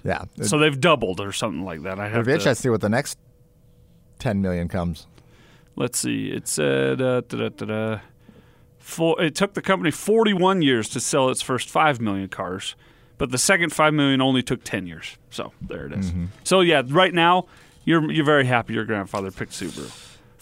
yeah. 0.03 0.25
so 0.41 0.57
they've 0.57 0.79
doubled 0.79 1.19
or 1.21 1.31
something 1.31 1.63
like 1.63 1.83
that 1.83 1.99
I 1.99 2.05
It'd 2.05 2.15
have 2.17 2.25
be 2.25 2.37
to, 2.37 2.55
see 2.55 2.69
what 2.69 2.81
the 2.81 2.89
next 2.89 3.17
10 4.19 4.41
million 4.41 4.67
comes. 4.67 5.07
let's 5.75 5.97
see 5.99 6.27
it 6.31 6.47
said 6.47 7.01
uh, 7.01 7.21
da-da-da-da. 7.21 7.99
For, 8.77 9.21
it 9.21 9.33
took 9.33 9.53
the 9.53 9.61
company 9.61 9.91
41 9.91 10.61
years 10.61 10.89
to 10.89 10.99
sell 10.99 11.29
its 11.29 11.41
first 11.41 11.69
5 11.69 12.01
million 12.01 12.27
cars, 12.27 12.75
but 13.17 13.31
the 13.31 13.37
second 13.37 13.71
5 13.71 13.93
million 13.93 14.21
only 14.21 14.43
took 14.43 14.63
10 14.65 14.87
years. 14.87 15.17
So 15.29 15.53
there 15.61 15.85
it 15.85 15.93
is. 15.93 16.11
Mm-hmm. 16.11 16.25
So 16.43 16.59
yeah, 16.59 16.83
right 16.85 17.13
now 17.13 17.45
you're 17.85 18.11
you're 18.11 18.25
very 18.25 18.45
happy 18.45 18.73
your 18.73 18.83
grandfather 18.83 19.31
picked 19.31 19.53
Subaru. 19.53 19.89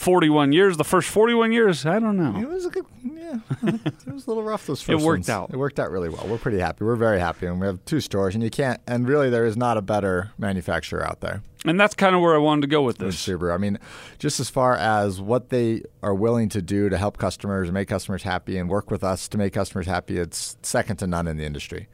41 0.01 0.51
years, 0.51 0.77
the 0.77 0.83
first 0.83 1.09
41 1.09 1.51
years, 1.51 1.85
I 1.85 1.99
don't 1.99 2.17
know. 2.17 2.39
It 2.41 2.49
was 2.49 2.65
a 2.65 2.69
good, 2.69 2.85
yeah. 3.03 3.39
Uh, 3.65 3.77
it 3.85 4.11
was 4.11 4.25
a 4.25 4.29
little 4.29 4.43
rough 4.43 4.65
those 4.65 4.81
first 4.81 5.05
worked 5.05 5.19
ones. 5.19 5.29
out. 5.29 5.51
It 5.53 5.57
worked 5.57 5.79
out 5.79 5.91
really 5.91 6.09
well. 6.09 6.27
We're 6.27 6.39
pretty 6.39 6.59
happy. 6.59 6.83
We're 6.83 6.95
very 6.95 7.19
happy, 7.19 7.45
and 7.45 7.59
we 7.59 7.67
have 7.67 7.83
two 7.85 7.99
stores, 8.01 8.33
and 8.33 8.43
you 8.43 8.49
can't. 8.49 8.81
And 8.87 9.07
really, 9.07 9.29
there 9.29 9.45
is 9.45 9.55
not 9.55 9.77
a 9.77 9.81
better 9.81 10.31
manufacturer 10.39 11.05
out 11.05 11.21
there 11.21 11.43
And 11.65 11.79
that's 11.79 11.93
kind 11.93 12.15
of 12.15 12.21
where 12.21 12.33
I 12.33 12.39
wanted 12.39 12.61
to 12.61 12.67
go 12.67 12.81
with 12.81 12.97
this. 12.97 13.15
Subaru. 13.15 13.53
I 13.53 13.57
mean, 13.57 13.77
just 14.17 14.39
as 14.39 14.49
far 14.49 14.75
as 14.75 15.21
what 15.21 15.49
they 15.49 15.83
are 16.01 16.15
willing 16.15 16.49
to 16.49 16.61
do 16.61 16.89
to 16.89 16.97
help 16.97 17.17
customers 17.19 17.67
and 17.67 17.73
make 17.75 17.87
customers 17.87 18.23
happy, 18.23 18.57
and 18.57 18.69
work 18.69 18.89
with 18.89 19.03
us 19.03 19.27
to 19.29 19.37
make 19.37 19.53
customers 19.53 19.85
happy, 19.85 20.17
it's 20.17 20.57
second 20.63 20.97
to 20.97 21.07
none 21.07 21.27
in 21.27 21.37
the 21.37 21.45
industry. 21.45 21.87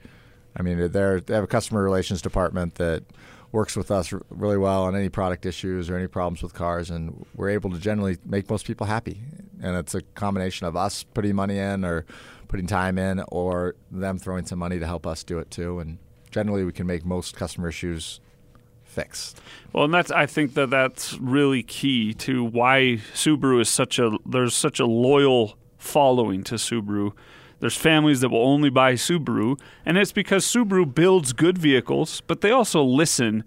I 0.55 0.63
mean, 0.63 0.91
they're, 0.91 1.19
they 1.19 1.33
have 1.35 1.43
a 1.43 1.47
customer 1.47 1.83
relations 1.83 2.21
department 2.21 2.75
that 2.75 3.03
works 3.51 3.75
with 3.75 3.91
us 3.91 4.13
really 4.29 4.57
well 4.57 4.83
on 4.83 4.95
any 4.95 5.09
product 5.09 5.45
issues 5.45 5.89
or 5.89 5.97
any 5.97 6.07
problems 6.07 6.43
with 6.43 6.53
cars, 6.53 6.89
and 6.89 7.25
we're 7.35 7.49
able 7.49 7.69
to 7.69 7.79
generally 7.79 8.17
make 8.25 8.49
most 8.49 8.65
people 8.65 8.87
happy. 8.87 9.21
And 9.61 9.75
it's 9.75 9.95
a 9.95 10.01
combination 10.01 10.67
of 10.67 10.75
us 10.75 11.03
putting 11.03 11.35
money 11.35 11.57
in 11.57 11.83
or 11.83 12.05
putting 12.47 12.67
time 12.67 12.97
in, 12.97 13.23
or 13.29 13.75
them 13.91 14.17
throwing 14.17 14.45
some 14.45 14.59
money 14.59 14.79
to 14.79 14.85
help 14.85 15.05
us 15.05 15.23
do 15.23 15.39
it 15.39 15.51
too. 15.51 15.79
And 15.79 15.97
generally 16.31 16.63
we 16.63 16.71
can 16.71 16.87
make 16.87 17.05
most 17.05 17.35
customer 17.35 17.69
issues 17.69 18.19
fixed. 18.83 19.41
Well, 19.73 19.85
and 19.85 19.93
that's 19.93 20.11
I 20.11 20.25
think 20.25 20.53
that 20.55 20.69
that's 20.69 21.13
really 21.19 21.63
key 21.63 22.13
to 22.15 22.43
why 22.43 22.99
Subaru 23.13 23.61
is 23.61 23.69
such 23.69 23.99
a 23.99 24.17
there's 24.25 24.55
such 24.55 24.79
a 24.79 24.85
loyal 24.85 25.57
following 25.77 26.43
to 26.43 26.55
Subaru. 26.55 27.13
There's 27.59 27.75
families 27.75 28.21
that 28.21 28.29
will 28.29 28.45
only 28.45 28.69
buy 28.69 28.93
Subaru, 28.93 29.59
and 29.85 29.97
it's 29.97 30.11
because 30.11 30.45
Subaru 30.45 30.93
builds 30.93 31.33
good 31.33 31.57
vehicles, 31.57 32.21
but 32.21 32.41
they 32.41 32.51
also 32.51 32.83
listen 32.83 33.43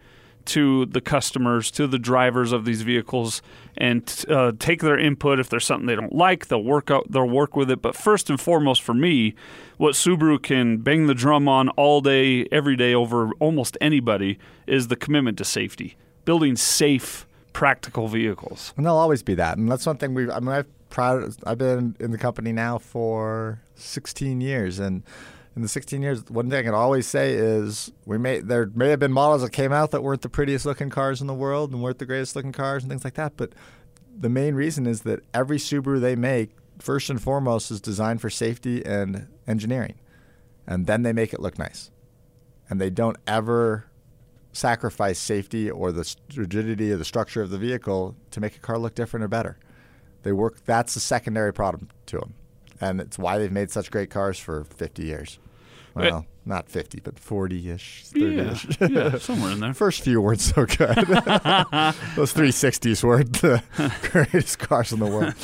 to 0.46 0.86
the 0.86 1.00
customers, 1.00 1.70
to 1.70 1.86
the 1.86 1.98
drivers 1.98 2.50
of 2.50 2.64
these 2.64 2.82
vehicles, 2.82 3.42
and 3.76 4.24
uh, 4.28 4.52
take 4.58 4.80
their 4.80 4.98
input. 4.98 5.38
If 5.38 5.48
there's 5.48 5.64
something 5.64 5.86
they 5.86 5.94
don't 5.94 6.14
like, 6.14 6.48
they'll 6.48 6.64
work 6.64 6.90
out, 6.90 7.10
they'll 7.10 7.28
work 7.28 7.54
with 7.54 7.70
it. 7.70 7.80
But 7.80 7.94
first 7.94 8.30
and 8.30 8.40
foremost, 8.40 8.82
for 8.82 8.94
me, 8.94 9.34
what 9.76 9.94
Subaru 9.94 10.42
can 10.42 10.78
bang 10.78 11.06
the 11.06 11.14
drum 11.14 11.46
on 11.46 11.68
all 11.70 12.00
day, 12.00 12.46
every 12.50 12.74
day, 12.74 12.94
over 12.94 13.30
almost 13.38 13.76
anybody 13.80 14.38
is 14.66 14.88
the 14.88 14.96
commitment 14.96 15.38
to 15.38 15.44
safety, 15.44 15.96
building 16.24 16.56
safe, 16.56 17.26
practical 17.52 18.08
vehicles. 18.08 18.72
And 18.76 18.86
they'll 18.86 18.94
always 18.94 19.22
be 19.22 19.34
that, 19.34 19.58
and 19.58 19.70
that's 19.70 19.86
one 19.86 19.96
thing 19.96 20.14
we've, 20.14 20.30
I 20.30 20.40
mean, 20.40 20.50
I've 20.50 20.66
proud. 20.90 21.34
I've 21.46 21.58
been 21.58 21.96
in 21.98 22.10
the 22.10 22.18
company 22.18 22.52
now 22.52 22.78
for 22.78 23.62
16 23.76 24.40
years, 24.40 24.78
and 24.78 25.02
in 25.56 25.62
the 25.62 25.68
16 25.68 26.02
years, 26.02 26.24
one 26.28 26.50
thing 26.50 26.58
I 26.58 26.62
can 26.62 26.74
always 26.74 27.06
say 27.06 27.34
is 27.34 27.92
we 28.04 28.18
may 28.18 28.40
there 28.40 28.70
may 28.74 28.90
have 28.90 28.98
been 28.98 29.12
models 29.12 29.42
that 29.42 29.52
came 29.52 29.72
out 29.72 29.92
that 29.92 30.02
weren't 30.02 30.22
the 30.22 30.28
prettiest 30.28 30.66
looking 30.66 30.90
cars 30.90 31.20
in 31.20 31.26
the 31.26 31.34
world 31.34 31.72
and 31.72 31.82
weren't 31.82 31.98
the 31.98 32.06
greatest 32.06 32.36
looking 32.36 32.52
cars 32.52 32.82
and 32.82 32.90
things 32.90 33.04
like 33.04 33.14
that. 33.14 33.36
But 33.36 33.52
the 34.18 34.28
main 34.28 34.54
reason 34.54 34.86
is 34.86 35.02
that 35.02 35.20
every 35.32 35.56
Subaru 35.56 36.00
they 36.00 36.16
make, 36.16 36.50
first 36.78 37.08
and 37.08 37.22
foremost, 37.22 37.70
is 37.70 37.80
designed 37.80 38.20
for 38.20 38.30
safety 38.30 38.84
and 38.84 39.28
engineering, 39.46 39.94
and 40.66 40.86
then 40.86 41.02
they 41.02 41.12
make 41.12 41.32
it 41.32 41.40
look 41.40 41.58
nice, 41.58 41.90
and 42.68 42.80
they 42.80 42.90
don't 42.90 43.16
ever 43.26 43.86
sacrifice 44.52 45.18
safety 45.18 45.70
or 45.70 45.92
the 45.92 46.16
rigidity 46.34 46.92
or 46.92 46.96
the 46.96 47.04
structure 47.04 47.42
of 47.42 47.50
the 47.50 47.58
vehicle 47.58 48.16
to 48.30 48.40
make 48.40 48.56
a 48.56 48.60
car 48.60 48.78
look 48.78 48.94
different 48.94 49.24
or 49.24 49.28
better. 49.28 49.58
They 50.22 50.32
work. 50.32 50.64
That's 50.64 50.96
a 50.96 51.00
secondary 51.00 51.52
problem 51.52 51.88
to 52.06 52.18
them 52.18 52.34
and 52.80 53.00
it's 53.00 53.18
why 53.18 53.38
they've 53.38 53.52
made 53.52 53.70
such 53.70 53.90
great 53.90 54.10
cars 54.10 54.38
for 54.38 54.64
50 54.64 55.04
years. 55.04 55.38
Well, 55.94 56.24
not 56.46 56.68
50, 56.68 57.00
but 57.00 57.16
40-ish, 57.16 58.04
30-ish. 58.14 58.80
Yeah, 58.80 58.88
yeah 58.88 59.18
somewhere 59.18 59.50
in 59.52 59.60
there. 59.60 59.74
First 59.74 60.02
few 60.02 60.20
weren't 60.20 60.40
so 60.40 60.64
good. 60.64 60.78
Those 60.96 62.32
360s 62.32 63.04
weren't 63.04 63.40
the 63.40 63.62
greatest 64.10 64.60
cars 64.60 64.92
in 64.92 65.00
the 65.00 65.06
world. 65.06 65.34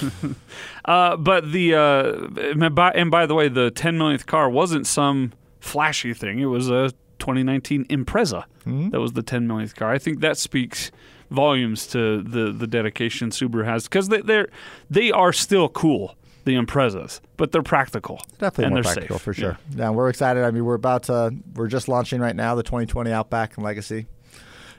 Uh, 0.85 1.17
but 1.17 1.51
the 1.51 1.75
uh, 1.75 2.93
and 2.95 3.11
by 3.11 3.27
the 3.27 3.35
way, 3.35 3.49
the 3.49 3.71
10 3.73 3.99
millionth 3.99 4.27
car 4.27 4.49
wasn't 4.49 4.87
some 4.87 5.33
flashy 5.61 6.15
thing. 6.15 6.39
It 6.39 6.47
was 6.47 6.71
a 6.71 6.93
2019 7.27 7.87
Impreza 7.87 8.45
mm-hmm. 8.61 8.91
that 8.91 9.01
was 9.01 9.15
the 9.15 9.23
10 9.23 9.49
millionth 9.49 9.75
car. 9.75 9.91
I 9.91 9.99
think 9.99 10.21
that 10.21 10.39
speaks 10.39 10.93
volumes 11.29 11.89
to 11.89 12.23
the 12.23 12.53
the 12.53 12.69
dedication 12.69 13.31
Subaru 13.31 13.65
has 13.65 13.85
because 13.85 14.09
they, 14.09 14.21
they're 14.21 14.49
they 14.89 15.11
are 15.11 15.33
still 15.33 15.69
cool 15.69 16.15
the 16.45 16.55
Imprezas, 16.55 17.21
but 17.37 17.51
they're 17.51 17.63
practical. 17.63 18.21
Definitely 18.39 18.65
and 18.67 18.75
more 18.75 18.83
they're 18.83 18.93
practical 18.95 19.17
safe. 19.17 19.25
for 19.25 19.35
sure. 19.35 19.59
Yeah. 19.71 19.77
yeah, 19.77 19.91
we're 19.91 20.09
excited. 20.09 20.45
I 20.45 20.53
mean, 20.53 20.65
we're 20.65 20.75
about 20.75 21.03
to 21.05 21.35
we're 21.57 21.67
just 21.67 21.89
launching 21.89 22.21
right 22.21 22.37
now 22.37 22.55
the 22.55 22.63
2020 22.63 23.11
Outback 23.11 23.57
and 23.57 23.65
Legacy. 23.65 24.07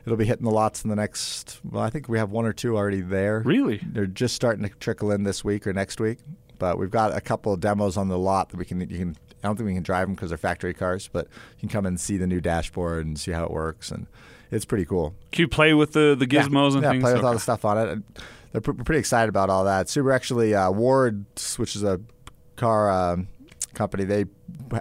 It'll 0.06 0.16
be 0.16 0.24
hitting 0.26 0.46
the 0.46 0.52
lots 0.52 0.86
in 0.86 0.90
the 0.90 0.96
next. 0.96 1.60
Well, 1.70 1.84
I 1.84 1.90
think 1.90 2.08
we 2.08 2.18
have 2.18 2.32
one 2.32 2.46
or 2.46 2.54
two 2.54 2.78
already 2.78 3.02
there. 3.02 3.42
Really? 3.46 3.82
They're 3.86 4.06
just 4.06 4.36
starting 4.36 4.64
to 4.64 4.70
trickle 4.80 5.12
in 5.12 5.24
this 5.24 5.44
week 5.44 5.68
or 5.68 5.74
next 5.74 6.00
week. 6.00 6.20
But 6.58 6.78
we've 6.78 6.90
got 6.90 7.14
a 7.14 7.20
couple 7.20 7.52
of 7.52 7.60
demos 7.60 7.98
on 7.98 8.08
the 8.08 8.18
lot 8.18 8.50
that 8.50 8.58
we 8.58 8.64
can. 8.64 8.80
You 8.80 8.88
can. 8.88 9.18
I 9.44 9.48
don't 9.48 9.56
think 9.56 9.68
we 9.68 9.74
can 9.74 9.84
drive 9.84 10.08
them 10.08 10.16
because 10.16 10.30
they're 10.30 10.38
factory 10.38 10.74
cars, 10.74 11.10
but 11.12 11.28
you 11.58 11.62
can 11.62 11.70
come 11.70 11.86
and 11.86 12.00
see 12.00 12.18
the 12.18 12.28
new 12.28 12.42
dashboard 12.42 13.06
and 13.06 13.20
see 13.20 13.32
how 13.32 13.44
it 13.44 13.52
works, 13.52 13.92
and 13.92 14.08
it's 14.52 14.66
pretty 14.66 14.86
cool. 14.86 15.14
Can 15.32 15.44
you 15.44 15.48
play 15.48 15.74
with 15.74 15.94
the 15.94 16.16
the 16.18 16.28
gizmos 16.28 16.72
yeah, 16.72 16.76
and 16.76 16.84
yeah, 16.84 16.92
things? 16.92 17.04
play 17.04 17.14
with 17.14 17.20
okay. 17.20 17.28
all 17.28 17.34
the 17.34 17.40
stuff 17.40 17.66
on 17.66 17.78
it. 17.78 18.04
They're 18.52 18.62
pr- 18.62 18.72
pretty 18.72 19.00
excited 19.00 19.30
about 19.30 19.50
all 19.50 19.66
that. 19.66 19.90
Super 19.90 20.12
actually, 20.12 20.56
uh, 20.56 20.72
Wards, 20.72 21.58
which 21.60 21.76
is 21.76 21.84
a 21.84 22.00
car 22.56 22.90
um, 22.90 23.28
company, 23.74 24.04
they 24.04 24.26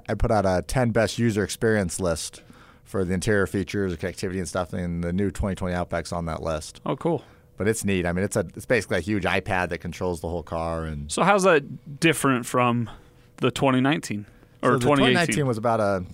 I 0.08 0.14
put 0.14 0.30
out 0.30 0.46
a 0.46 0.64
10 0.66 0.90
best 0.90 1.18
user 1.18 1.44
experience 1.44 2.00
list 2.00 2.42
for 2.84 3.04
the 3.04 3.14
interior 3.14 3.46
features, 3.46 3.96
connectivity 3.96 4.38
and 4.38 4.48
stuff, 4.48 4.72
and 4.72 5.02
the 5.02 5.12
new 5.12 5.30
2020 5.30 5.74
Outback's 5.74 6.12
on 6.12 6.26
that 6.26 6.42
list. 6.42 6.80
Oh, 6.86 6.96
cool. 6.96 7.24
But 7.56 7.68
it's 7.68 7.84
neat. 7.84 8.06
I 8.06 8.12
mean, 8.12 8.24
it's 8.24 8.36
a 8.36 8.46
it's 8.54 8.66
basically 8.66 8.98
a 8.98 9.00
huge 9.00 9.24
iPad 9.24 9.70
that 9.70 9.78
controls 9.78 10.20
the 10.20 10.28
whole 10.28 10.42
car. 10.42 10.84
And 10.84 11.10
so, 11.10 11.22
how's 11.22 11.42
that 11.44 12.00
different 12.00 12.46
from 12.46 12.90
the 13.38 13.50
2019 13.50 14.26
or 14.66 14.80
so 14.80 14.88
2019 14.94 15.46
was 15.46 15.58
about 15.58 15.80
a 15.80 16.04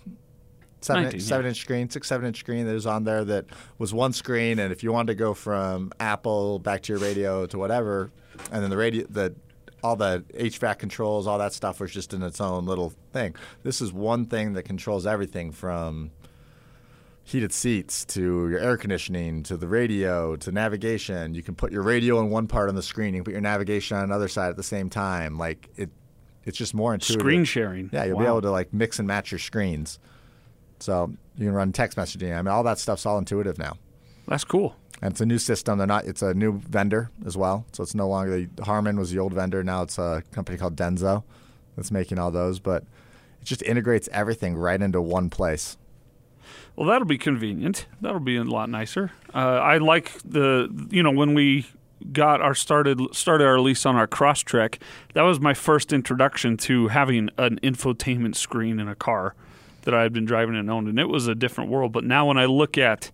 seven, 0.81 1.05
19, 1.05 1.21
seven 1.21 1.45
yeah. 1.45 1.49
inch 1.51 1.61
screen, 1.61 1.91
six 1.91 2.09
seven 2.09 2.27
inch 2.27 2.39
screen 2.39 2.67
that 2.67 2.73
was 2.73 2.87
on 2.87 3.05
there 3.05 3.25
that 3.25 3.47
was 3.79 3.95
one 3.95 4.13
screen, 4.13 4.59
and 4.59 4.73
if 4.73 4.83
you 4.83 4.93
wanted 4.93 5.13
to 5.13 5.15
go 5.15 5.35
from 5.35 5.93
Apple 6.01 6.59
back 6.59 6.83
to 6.83 6.93
your 6.93 7.01
radio 7.01 7.47
to 7.47 7.59
whatever, 7.59 8.11
and 8.51 8.63
then 8.63 8.71
the 8.71 8.77
radio 8.77 9.07
the 9.09 9.35
all 9.83 9.97
the 9.97 10.25
HVAC 10.35 10.79
controls, 10.79 11.27
all 11.27 11.39
that 11.39 11.53
stuff 11.53 11.81
was 11.81 11.91
just 11.91 12.15
in 12.15 12.23
its 12.23 12.41
own 12.41 12.67
little 12.67 12.93
thing. 13.13 13.35
This 13.65 13.81
is 13.81 13.93
one 13.93 14.27
thing 14.27 14.53
that 14.53 14.63
controls 14.63 15.07
everything 15.07 15.51
from 15.51 16.13
heated 17.25 17.53
seats 17.53 18.05
to 18.05 18.49
your 18.49 18.59
air 18.59 18.77
conditioning 18.77 19.43
to 19.45 19.57
the 19.57 19.67
radio 19.67 20.37
to 20.37 20.53
navigation. 20.53 21.35
You 21.35 21.43
can 21.43 21.55
put 21.55 21.73
your 21.73 21.83
radio 21.83 22.21
in 22.21 22.31
one 22.31 22.47
part 22.47 22.69
on 22.69 22.75
the 22.75 22.83
screen, 22.83 23.15
you 23.15 23.21
can 23.21 23.25
put 23.25 23.33
your 23.33 23.41
navigation 23.41 23.97
on 23.97 24.05
another 24.05 24.29
side 24.29 24.51
at 24.51 24.57
the 24.57 24.63
same 24.63 24.91
time. 24.91 25.39
Like 25.39 25.69
it 25.77 25.91
it's 26.45 26.59
just 26.59 26.75
more 26.75 26.95
intuitive. 26.95 27.21
Screen 27.21 27.45
sharing. 27.45 27.91
Yeah, 27.93 28.05
you'll 28.05 28.17
wow. 28.17 28.23
be 28.23 28.29
able 28.29 28.43
to 28.43 28.51
like 28.51 28.73
mix 28.73 28.99
and 28.99 29.07
match 29.07 29.31
your 29.31 29.39
screens. 29.39 29.99
So 30.81 31.13
you 31.37 31.47
can 31.47 31.55
run 31.55 31.73
text 31.73 31.97
messaging. 31.97 32.37
I 32.37 32.43
mean, 32.43 32.49
all 32.49 32.65
that 32.65 32.79
stuff's 32.79 33.07
all 33.07 33.19
intuitive 33.19 33.59
now. 33.59 33.77
That's 34.27 34.45
cool. 34.45 34.77
And 35.01 35.13
it's 35.13 35.21
a 35.21 35.27
new 35.27 35.39
system. 35.39 35.79
They're 35.79 35.87
not. 35.87 36.05
It's 36.05 36.23
a 36.23 36.35
new 36.35 36.61
vendor 36.61 37.11
as 37.27 37.37
well. 37.37 37.67
So 37.73 37.83
it's 37.83 37.95
no 37.95 38.09
longer 38.09 38.47
the 38.55 38.65
Harman 38.65 38.99
was 38.99 39.11
the 39.11 39.19
old 39.19 39.33
vendor. 39.33 39.63
Now 39.65 39.83
it's 39.83 39.99
a 39.99 40.23
company 40.33 40.59
called 40.59 40.77
Denso 40.77 41.25
that's 41.77 41.91
making 41.91 42.19
all 42.19 42.31
those. 42.31 42.61
But 42.61 42.85
it 43.41 43.45
just 43.45 43.63
integrates 43.63 44.09
everything 44.13 44.55
right 44.57 44.81
into 44.81 45.01
one 45.01 45.31
place. 45.31 45.77
Well, 46.77 46.89
that'll 46.89 47.07
be 47.07 47.19
convenient. 47.19 47.87
That'll 48.01 48.21
be 48.21 48.37
a 48.37 48.45
lot 48.45 48.71
nicer. 48.71 49.11
Uh, 49.35 49.39
I 49.39 49.79
like 49.79 50.13
the 50.25 50.69
you 50.91 51.03
know 51.03 51.11
when 51.11 51.35
we 51.35 51.67
got 52.13 52.41
our 52.41 52.55
started 52.55 53.01
started 53.15 53.47
our 53.47 53.61
lease 53.61 53.87
on 53.87 53.97
our 53.97 54.07
Crosstrek. 54.07 54.79
That 55.15 55.23
was 55.23 55.41
my 55.41 55.55
first 55.55 55.93
introduction 55.93 56.57
to 56.59 56.89
having 56.89 57.29
an 57.39 57.59
infotainment 57.63 58.37
screen 58.37 58.81
in 58.81 58.89
a 58.89 58.95
car 58.95 59.35
that 59.83 59.95
I 59.95 60.03
had 60.03 60.13
been 60.13 60.25
driving 60.25 60.57
and 60.57 60.71
owned, 60.71 60.89
and 60.89 60.99
it 60.99 61.09
was 61.09 61.27
a 61.27 61.35
different 61.35 61.71
world. 61.71 61.93
But 61.93 62.05
now 62.05 62.27
when 62.27 62.39
I 62.39 62.47
look 62.47 62.79
at 62.79 63.11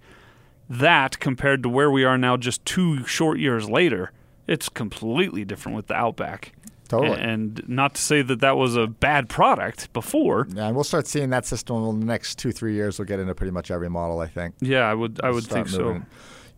that 0.69 1.19
compared 1.19 1.63
to 1.63 1.69
where 1.69 1.91
we 1.91 2.05
are 2.05 2.19
now, 2.19 2.37
just 2.37 2.65
two 2.65 3.07
short 3.07 3.39
years 3.39 3.69
later, 3.69 4.13
it's 4.47 4.69
completely 4.69 5.45
different 5.45 5.77
with 5.77 5.87
the 5.87 5.95
Outback. 5.95 6.53
Totally. 6.89 7.21
And 7.21 7.63
not 7.69 7.95
to 7.97 8.01
say 8.01 8.23
that 8.23 8.41
that 8.41 8.57
was 8.57 8.75
a 8.75 8.87
bad 8.87 9.29
product 9.29 9.93
before. 9.93 10.47
Yeah, 10.51 10.67
and 10.67 10.75
we'll 10.75 10.85
start 10.85 11.07
seeing 11.07 11.29
that 11.31 11.45
system 11.45 11.77
in 11.85 12.01
the 12.01 12.07
next 12.07 12.39
two, 12.39 12.51
three 12.51 12.75
years. 12.75 12.99
We'll 12.99 13.07
get 13.07 13.21
into 13.21 13.35
pretty 13.35 13.51
much 13.51 13.71
every 13.71 13.91
model, 13.91 14.21
I 14.21 14.27
think. 14.27 14.55
Yeah, 14.61 14.89
I 14.89 14.95
would. 14.95 15.21
I 15.23 15.31
would 15.31 15.45
think 15.45 15.71
moving. 15.71 16.01
so. 16.01 16.07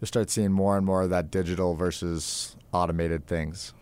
You'll 0.01 0.09
start 0.09 0.31
seeing 0.31 0.53
more 0.53 0.77
and 0.77 0.87
more 0.87 1.03
of 1.03 1.11
that 1.11 1.31
digital 1.31 1.75
versus 1.75 2.57
automated 2.73 3.27
things. 3.27 3.75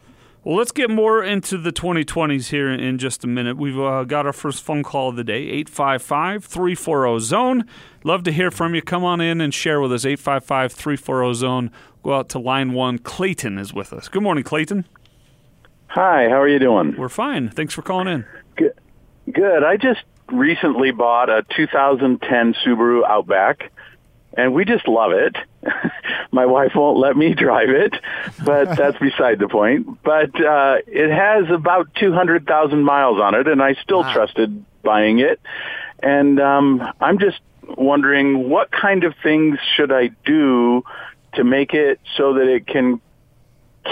Well, 0.45 0.57
let's 0.57 0.73
get 0.73 0.89
more 0.89 1.23
into 1.23 1.59
the 1.59 1.73
2020s 1.73 2.49
here 2.49 2.71
in 2.71 2.99
just 2.99 3.23
a 3.23 3.27
minute. 3.27 3.57
We've 3.57 3.79
uh, 3.79 4.05
got 4.05 4.25
our 4.25 4.33
first 4.33 4.65
phone 4.65 4.83
call 4.83 5.11
of 5.11 5.17
the 5.17 5.25
day, 5.25 5.43
855 5.43 6.45
340 6.45 7.21
Zone. 7.21 7.65
Love 8.03 8.23
to 8.23 8.33
hear 8.33 8.51
from 8.51 8.75
you. 8.75 8.81
Come 8.81 9.05
on 9.05 9.21
in 9.21 9.41
and 9.41 9.53
share 9.53 9.81
with 9.81 9.93
us, 9.93 10.05
855 10.05 10.73
340 10.73 11.35
Zone. 11.35 11.71
Go 12.03 12.15
out 12.15 12.29
to 12.31 12.39
line 12.39 12.73
one. 12.73 12.99
Clayton 12.99 13.59
is 13.59 13.75
with 13.75 13.93
us. 13.93 14.09
Good 14.09 14.23
morning, 14.23 14.45
Clayton. 14.45 14.87
Hi, 15.89 16.29
how 16.29 16.41
are 16.41 16.49
you 16.49 16.59
doing? 16.59 16.95
We're 16.97 17.09
fine. 17.09 17.51
Thanks 17.51 17.75
for 17.75 17.83
calling 17.83 18.09
in. 18.09 18.25
Good. 18.57 18.75
Good. 19.33 19.65
I 19.65 19.77
just 19.77 20.01
recently 20.31 20.93
bought 20.93 21.29
a 21.29 21.45
2010 21.57 22.55
Subaru 22.65 23.05
Outback, 23.09 23.73
and 24.39 24.55
we 24.55 24.65
just 24.65 24.87
love 24.87 25.11
it. 25.13 25.37
My 26.33 26.47
wife 26.47 26.73
won't 26.77 26.99
let 26.99 27.17
me 27.17 27.35
drive 27.35 27.71
it, 27.71 27.95
but 28.45 28.69
that's 28.79 28.97
beside 28.99 29.41
the 29.41 29.49
point. 29.49 29.99
But 30.05 30.31
uh, 30.41 30.77
it 30.87 31.11
has 31.11 31.51
about 31.53 31.89
200,000 31.97 32.83
miles 32.85 33.21
on 33.21 33.35
it, 33.35 33.49
and 33.49 33.61
I 33.61 33.75
still 33.83 34.03
Wow. 34.05 34.13
trusted 34.13 34.65
buying 34.85 35.19
it. 35.19 35.41
And 36.01 36.41
um, 36.41 36.83
I'm 37.01 37.19
just 37.19 37.41
wondering 37.77 38.49
what 38.49 38.71
kind 38.71 39.03
of 39.03 39.15
things 39.23 39.59
should 39.77 39.91
I 39.91 40.11
do 40.25 40.83
to 41.35 41.43
make 41.45 41.75
it 41.75 41.99
so 42.17 42.35
that 42.35 42.47
it 42.47 42.67
can 42.67 43.01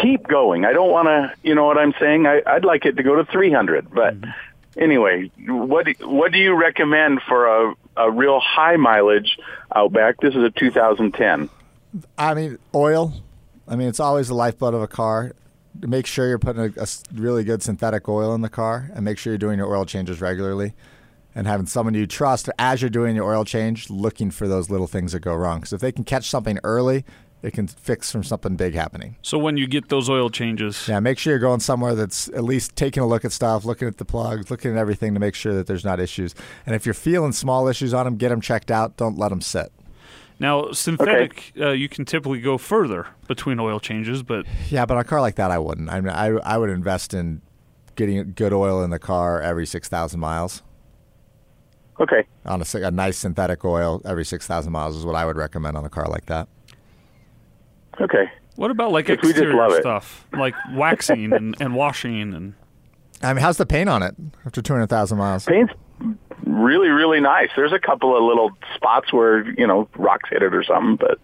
keep 0.01 0.27
going. 0.29 0.65
I 0.65 0.73
don't 0.73 0.91
want 0.91 1.07
to, 1.09 1.35
you 1.43 1.57
know 1.57 1.65
what 1.65 1.77
I'm 1.77 1.93
saying? 1.99 2.27
I, 2.27 2.41
I'd 2.47 2.65
like 2.65 2.85
it 2.85 2.97
to 2.99 3.03
go 3.03 3.17
to 3.17 3.25
300, 3.25 3.91
but 3.91 4.15
anyway, 4.79 5.31
what 5.49 5.87
do, 5.87 5.95
what 6.07 6.31
do 6.33 6.39
you 6.39 6.55
recommend 6.55 7.21
for 7.27 7.47
a, 7.47 7.75
a 7.97 8.11
real 8.11 8.41
high 8.41 8.77
mileage 8.77 9.39
Outback? 9.75 10.21
This 10.21 10.35
is 10.35 10.43
a 10.43 10.51
2010. 10.51 11.49
I 12.19 12.35
mean, 12.35 12.59
oil. 12.75 13.13
I 13.69 13.77
mean, 13.77 13.89
it's 13.89 14.01
always 14.01 14.29
the 14.29 14.35
lifeblood 14.35 14.75
of 14.75 14.83
a 14.83 14.87
car. 14.89 15.33
Make 15.81 16.07
sure 16.07 16.29
you're 16.29 16.39
putting 16.39 16.63
a 16.63 16.87
really 17.15 17.45
good 17.45 17.63
synthetic 17.63 18.09
oil 18.09 18.35
in 18.35 18.41
the 18.41 18.49
car, 18.49 18.91
and 18.95 19.05
make 19.05 19.19
sure 19.19 19.33
you're 19.33 19.39
doing 19.39 19.59
your 19.59 19.75
oil 19.75 19.85
changes 19.85 20.21
regularly. 20.21 20.73
and 21.37 21.47
having 21.47 21.67
someone 21.67 21.93
you 21.93 22.07
trust 22.07 22.49
as 22.59 22.81
you're 22.81 22.89
doing 22.89 23.15
your 23.15 23.31
oil 23.31 23.45
change, 23.45 23.91
looking 23.91 24.31
for 24.31 24.49
those 24.49 24.71
little 24.71 24.87
things 24.87 25.13
that 25.13 25.21
go 25.21 25.35
wrong. 25.35 25.61
Because 25.61 25.75
if 25.75 25.83
they 25.83 25.93
can 25.93 26.03
catch 26.03 26.31
something 26.31 26.59
early, 26.65 27.05
it 27.43 27.53
can 27.53 27.67
fix 27.69 28.11
from 28.11 28.25
something 28.25 28.57
big 28.57 28.75
happening. 28.75 29.17
So 29.23 29.39
when 29.39 29.57
you 29.57 29.67
get 29.67 29.89
those 29.89 30.09
oil 30.11 30.31
changes, 30.31 30.89
Yeah, 30.89 31.01
make 31.01 31.19
sure 31.19 31.33
you're 31.33 31.39
going 31.39 31.61
somewhere 31.61 31.95
that's 31.95 32.29
at 32.29 32.43
least 32.45 32.75
taking 32.77 33.03
a 33.03 33.07
look 33.07 33.25
at 33.25 33.33
stuff, 33.33 33.65
looking 33.65 33.87
at 33.89 33.99
the 33.99 34.05
plugs, 34.05 34.51
looking 34.51 34.73
at 34.73 34.77
everything 34.77 35.15
to 35.15 35.21
make 35.21 35.35
sure 35.35 35.55
that 35.55 35.67
there's 35.67 35.85
not 35.85 36.01
issues. 36.01 36.35
And 36.65 36.75
if 36.75 36.87
you're 36.87 36.95
feeling 36.95 37.33
small 37.33 37.69
issues 37.69 37.95
on 37.95 38.05
them, 38.05 38.17
get 38.17 38.31
them 38.31 38.41
checked 38.41 38.71
out. 38.71 38.97
Don't 38.97 39.17
let 39.19 39.29
them 39.29 39.41
sit. 39.41 39.71
now 40.41 40.73
synthetic, 40.73 41.53
uh, 41.61 41.71
you 41.71 41.89
can 41.89 42.05
typically 42.05 42.41
go 42.41 42.59
further 42.59 43.07
between 43.29 43.61
oil 43.61 43.79
changes, 43.81 44.23
but 44.23 44.45
Yeah, 44.69 44.85
but 44.87 44.95
on 44.95 45.01
a 45.01 45.05
car 45.05 45.21
like 45.21 45.37
that, 45.37 45.51
I 45.51 45.59
wouldn't. 45.59 45.89
I 45.91 46.01
mean, 46.01 46.13
I 46.15 46.29
I 46.39 46.59
would 46.59 46.71
invest 46.71 47.15
in 47.15 47.43
getting 47.95 48.33
good 48.33 48.53
oil 48.53 48.83
in 48.83 48.91
the 48.91 48.99
car 48.99 49.41
every 49.41 49.67
six 49.67 49.89
thousand 49.89 50.21
miles. 50.21 50.63
Okay. 51.99 52.25
On 52.45 52.61
a, 52.61 52.67
a 52.79 52.91
nice 52.91 53.17
synthetic 53.19 53.65
oil 53.65 54.03
every 54.05 54.25
six 54.25 54.47
thousand 54.47 54.73
miles 54.73 54.97
is 54.97 55.05
what 55.07 55.15
I 55.15 55.25
would 55.25 55.37
recommend 55.37 55.77
on 55.77 55.85
a 55.85 55.89
car 55.89 56.07
like 56.09 56.27
that. 56.27 56.49
Okay. 58.01 58.31
what 58.57 58.71
about 58.71 58.93
like 58.93 59.07
Because 59.07 59.23
we 59.23 59.29
just 59.33 59.43
exterior 59.43 59.57
love 59.57 59.73
it. 59.73 59.81
stuff, 59.83 60.27
like 60.33 60.55
waxing 60.75 61.33
and, 61.33 61.57
and 61.61 61.75
washing 61.75 62.35
and 62.35 62.55
I 63.23 63.33
mean, 63.33 63.43
how's 63.43 63.57
the 63.57 63.65
paint 63.67 63.89
on 63.89 64.03
it 64.03 64.15
after 64.45 64.61
two 64.61 64.75
hundred 64.75 64.89
thousand 64.89 65.17
miles? 65.19 65.47
Paint's 65.47 65.73
really, 66.45 66.89
really 66.89 67.21
nice. 67.21 67.49
There's 67.57 67.73
a 67.73 67.79
couple 67.79 68.15
of 68.17 68.23
little 68.23 68.51
spots 68.75 69.13
where, 69.13 69.49
you 69.59 69.67
know, 69.67 69.89
rocks 69.97 70.29
hit 70.31 70.43
it 70.43 70.55
or 70.55 70.63
something, 70.63 70.97
but 70.97 71.19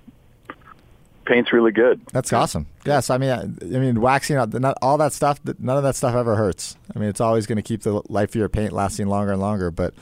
paint's 1.26 1.52
really 1.52 1.70
good. 1.70 2.00
That's 2.12 2.32
awesome. 2.32 2.66
Yes, 2.86 3.10
I 3.10 3.18
mean, 3.18 3.30
I, 3.30 3.42
I 3.42 3.78
mean, 3.78 4.00
waxing 4.00 4.36
out 4.36 4.52
not 4.54 4.76
all 4.80 4.96
that 4.98 5.12
stuff. 5.12 5.38
None 5.58 5.76
of 5.76 5.82
that 5.82 5.94
stuff 5.94 6.14
ever 6.14 6.34
hurts. 6.36 6.76
I 6.96 6.98
mean, 6.98 7.08
it's 7.10 7.20
always 7.20 7.46
going 7.46 7.56
to 7.56 7.62
keep 7.62 7.82
the 7.82 8.00
life 8.08 8.30
of 8.30 8.34
your 8.36 8.48
paint 8.48 8.72
lasting 8.72 9.06
longer 9.06 9.32
and 9.32 9.40
longer. 9.40 9.70
But 9.70 9.94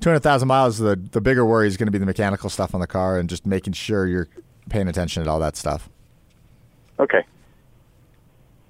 two 0.00 0.08
hundred 0.10 0.20
thousand 0.20 0.46
miles, 0.48 0.78
the 0.78 0.94
the 0.94 1.20
bigger 1.20 1.44
worry 1.44 1.66
is 1.66 1.76
going 1.76 1.88
to 1.88 1.92
be 1.92 1.98
the 1.98 2.06
mechanical 2.06 2.48
stuff 2.50 2.72
on 2.74 2.80
the 2.80 2.86
car 2.86 3.18
and 3.18 3.28
just 3.28 3.44
making 3.46 3.72
sure 3.72 4.06
you're 4.06 4.28
paying 4.70 4.86
attention 4.88 5.24
to 5.24 5.30
all 5.30 5.40
that 5.40 5.56
stuff. 5.56 5.88
Okay. 7.02 7.24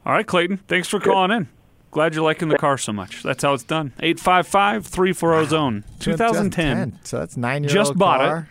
All 0.04 0.12
right, 0.12 0.26
Clayton. 0.26 0.56
Thanks 0.68 0.88
for 0.88 0.98
calling 0.98 1.30
in. 1.30 1.48
Glad 1.90 2.14
you're 2.14 2.24
liking 2.24 2.48
the 2.48 2.56
car 2.58 2.78
so 2.78 2.92
much. 2.92 3.22
That's 3.22 3.42
how 3.44 3.52
it's 3.52 3.62
done. 3.64 3.92
855 4.00 4.86
340 4.86 5.48
zone. 5.48 5.84
2010. 6.00 6.98
So 7.04 7.18
that's 7.18 7.36
nine 7.36 7.62
year 7.64 7.70
Just 7.70 7.90
old 7.90 7.98
bought 7.98 8.20
it. 8.22 8.24
car. 8.28 8.48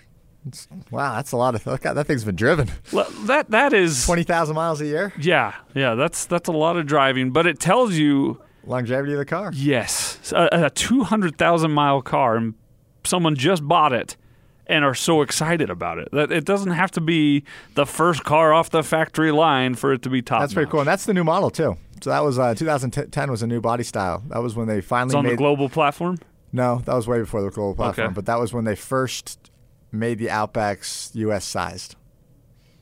It's- 0.47 0.67
Wow, 0.89 1.15
that's 1.15 1.31
a 1.33 1.37
lot 1.37 1.53
of 1.55 1.65
look, 1.67 1.81
that 1.81 2.07
thing's 2.07 2.23
been 2.23 2.35
driven 2.35 2.67
L- 2.93 3.05
That 3.25 3.51
that 3.51 3.73
is 3.73 4.05
twenty 4.07 4.23
thousand 4.23 4.55
miles 4.55 4.81
a 4.81 4.85
year. 4.87 5.13
Yeah, 5.19 5.53
yeah, 5.75 5.93
that's 5.93 6.25
that's 6.25 6.47
a 6.49 6.51
lot 6.51 6.77
of 6.77 6.87
driving, 6.87 7.29
but 7.31 7.45
it 7.45 7.59
tells 7.59 7.93
you 7.93 8.41
Longevity 8.65 9.13
of 9.13 9.19
the 9.19 9.25
car. 9.25 9.51
yes, 9.53 10.31
a, 10.33 10.49
a 10.65 10.69
200,000 10.71 11.71
mile 11.71 12.01
car 12.01 12.37
and 12.37 12.53
someone 13.03 13.35
just 13.35 13.67
bought 13.67 13.93
it 13.93 14.17
and 14.67 14.85
are 14.85 14.95
so 14.95 15.21
excited 15.21 15.69
about 15.69 15.97
it. 15.97 16.09
That 16.11 16.31
it 16.31 16.45
doesn't 16.45 16.71
have 16.71 16.91
to 16.91 17.01
be 17.01 17.43
the 17.75 17.85
first 17.85 18.23
car 18.23 18.53
off 18.53 18.69
the 18.69 18.83
factory 18.83 19.31
line 19.31 19.75
for 19.75 19.93
it 19.93 20.01
to 20.03 20.09
be 20.09 20.21
top. 20.21 20.41
That's 20.41 20.53
pretty 20.53 20.71
cool, 20.71 20.81
and 20.81 20.87
that's 20.87 21.05
the 21.05 21.13
new 21.13 21.23
model 21.23 21.49
too. 21.49 21.77
So 22.01 22.09
that 22.09 22.23
was 22.23 22.39
uh, 22.39 22.55
2010 22.55 23.29
was 23.29 23.43
a 23.43 23.47
new 23.47 23.61
body 23.61 23.83
style. 23.83 24.23
That 24.27 24.39
was 24.41 24.55
when 24.55 24.67
they 24.67 24.81
finally 24.81 25.11
It's 25.11 25.15
on 25.15 25.23
made 25.23 25.33
the 25.33 25.37
global 25.37 25.69
platform. 25.69 26.17
No, 26.51 26.81
that 26.85 26.93
was 26.93 27.07
way 27.07 27.19
before 27.19 27.41
the 27.41 27.49
global 27.49 27.75
platform. 27.75 28.07
Okay. 28.07 28.13
But 28.13 28.25
that 28.25 28.39
was 28.39 28.53
when 28.53 28.65
they 28.65 28.75
first 28.75 29.51
made 29.91 30.17
the 30.17 30.27
Outbacks 30.27 31.13
U.S. 31.15 31.45
sized. 31.45 31.95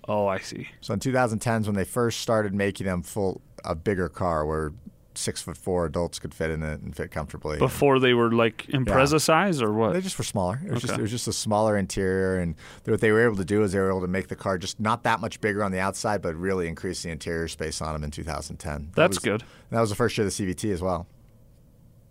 Oh, 0.07 0.27
I 0.27 0.39
see. 0.39 0.69
So 0.81 0.93
in 0.93 0.99
2010s, 0.99 1.65
when 1.67 1.75
they 1.75 1.83
first 1.83 2.19
started 2.21 2.53
making 2.53 2.87
them 2.87 3.03
full 3.03 3.41
a 3.63 3.75
bigger 3.75 4.09
car, 4.09 4.45
where 4.45 4.71
six 5.19 5.41
foot 5.41 5.57
four 5.57 5.85
adults 5.85 6.17
could 6.19 6.33
fit 6.33 6.49
in 6.49 6.63
it 6.63 6.81
and 6.81 6.95
fit 6.95 7.11
comfortably. 7.11 7.57
Before 7.59 7.99
they 7.99 8.13
were 8.13 8.31
like 8.31 8.65
Impreza 8.67 9.19
size 9.21 9.61
or 9.61 9.71
what? 9.73 9.93
They 9.93 10.01
just 10.01 10.17
were 10.17 10.23
smaller. 10.23 10.59
It 10.65 10.71
was 10.71 10.81
just 10.81 10.97
it 10.97 11.01
was 11.01 11.11
just 11.11 11.27
a 11.27 11.33
smaller 11.33 11.77
interior, 11.77 12.37
and 12.39 12.55
what 12.85 13.01
they 13.01 13.11
were 13.11 13.23
able 13.23 13.35
to 13.35 13.45
do 13.45 13.61
is 13.63 13.73
they 13.73 13.79
were 13.79 13.89
able 13.89 14.01
to 14.01 14.07
make 14.07 14.27
the 14.29 14.35
car 14.35 14.57
just 14.57 14.79
not 14.79 15.03
that 15.03 15.19
much 15.19 15.39
bigger 15.41 15.63
on 15.63 15.71
the 15.71 15.79
outside, 15.79 16.21
but 16.21 16.35
really 16.35 16.67
increase 16.67 17.03
the 17.03 17.09
interior 17.09 17.47
space 17.47 17.81
on 17.81 17.93
them 17.93 18.03
in 18.03 18.11
2010. 18.11 18.85
That 18.87 18.95
That's 18.95 19.17
was- 19.17 19.23
good. 19.23 19.43
That 19.69 19.81
was 19.81 19.89
the 19.89 19.95
first 19.95 20.17
year 20.17 20.25
of 20.25 20.35
the 20.35 20.43
CVT 20.45 20.71
as 20.71 20.81
well. 20.81 21.07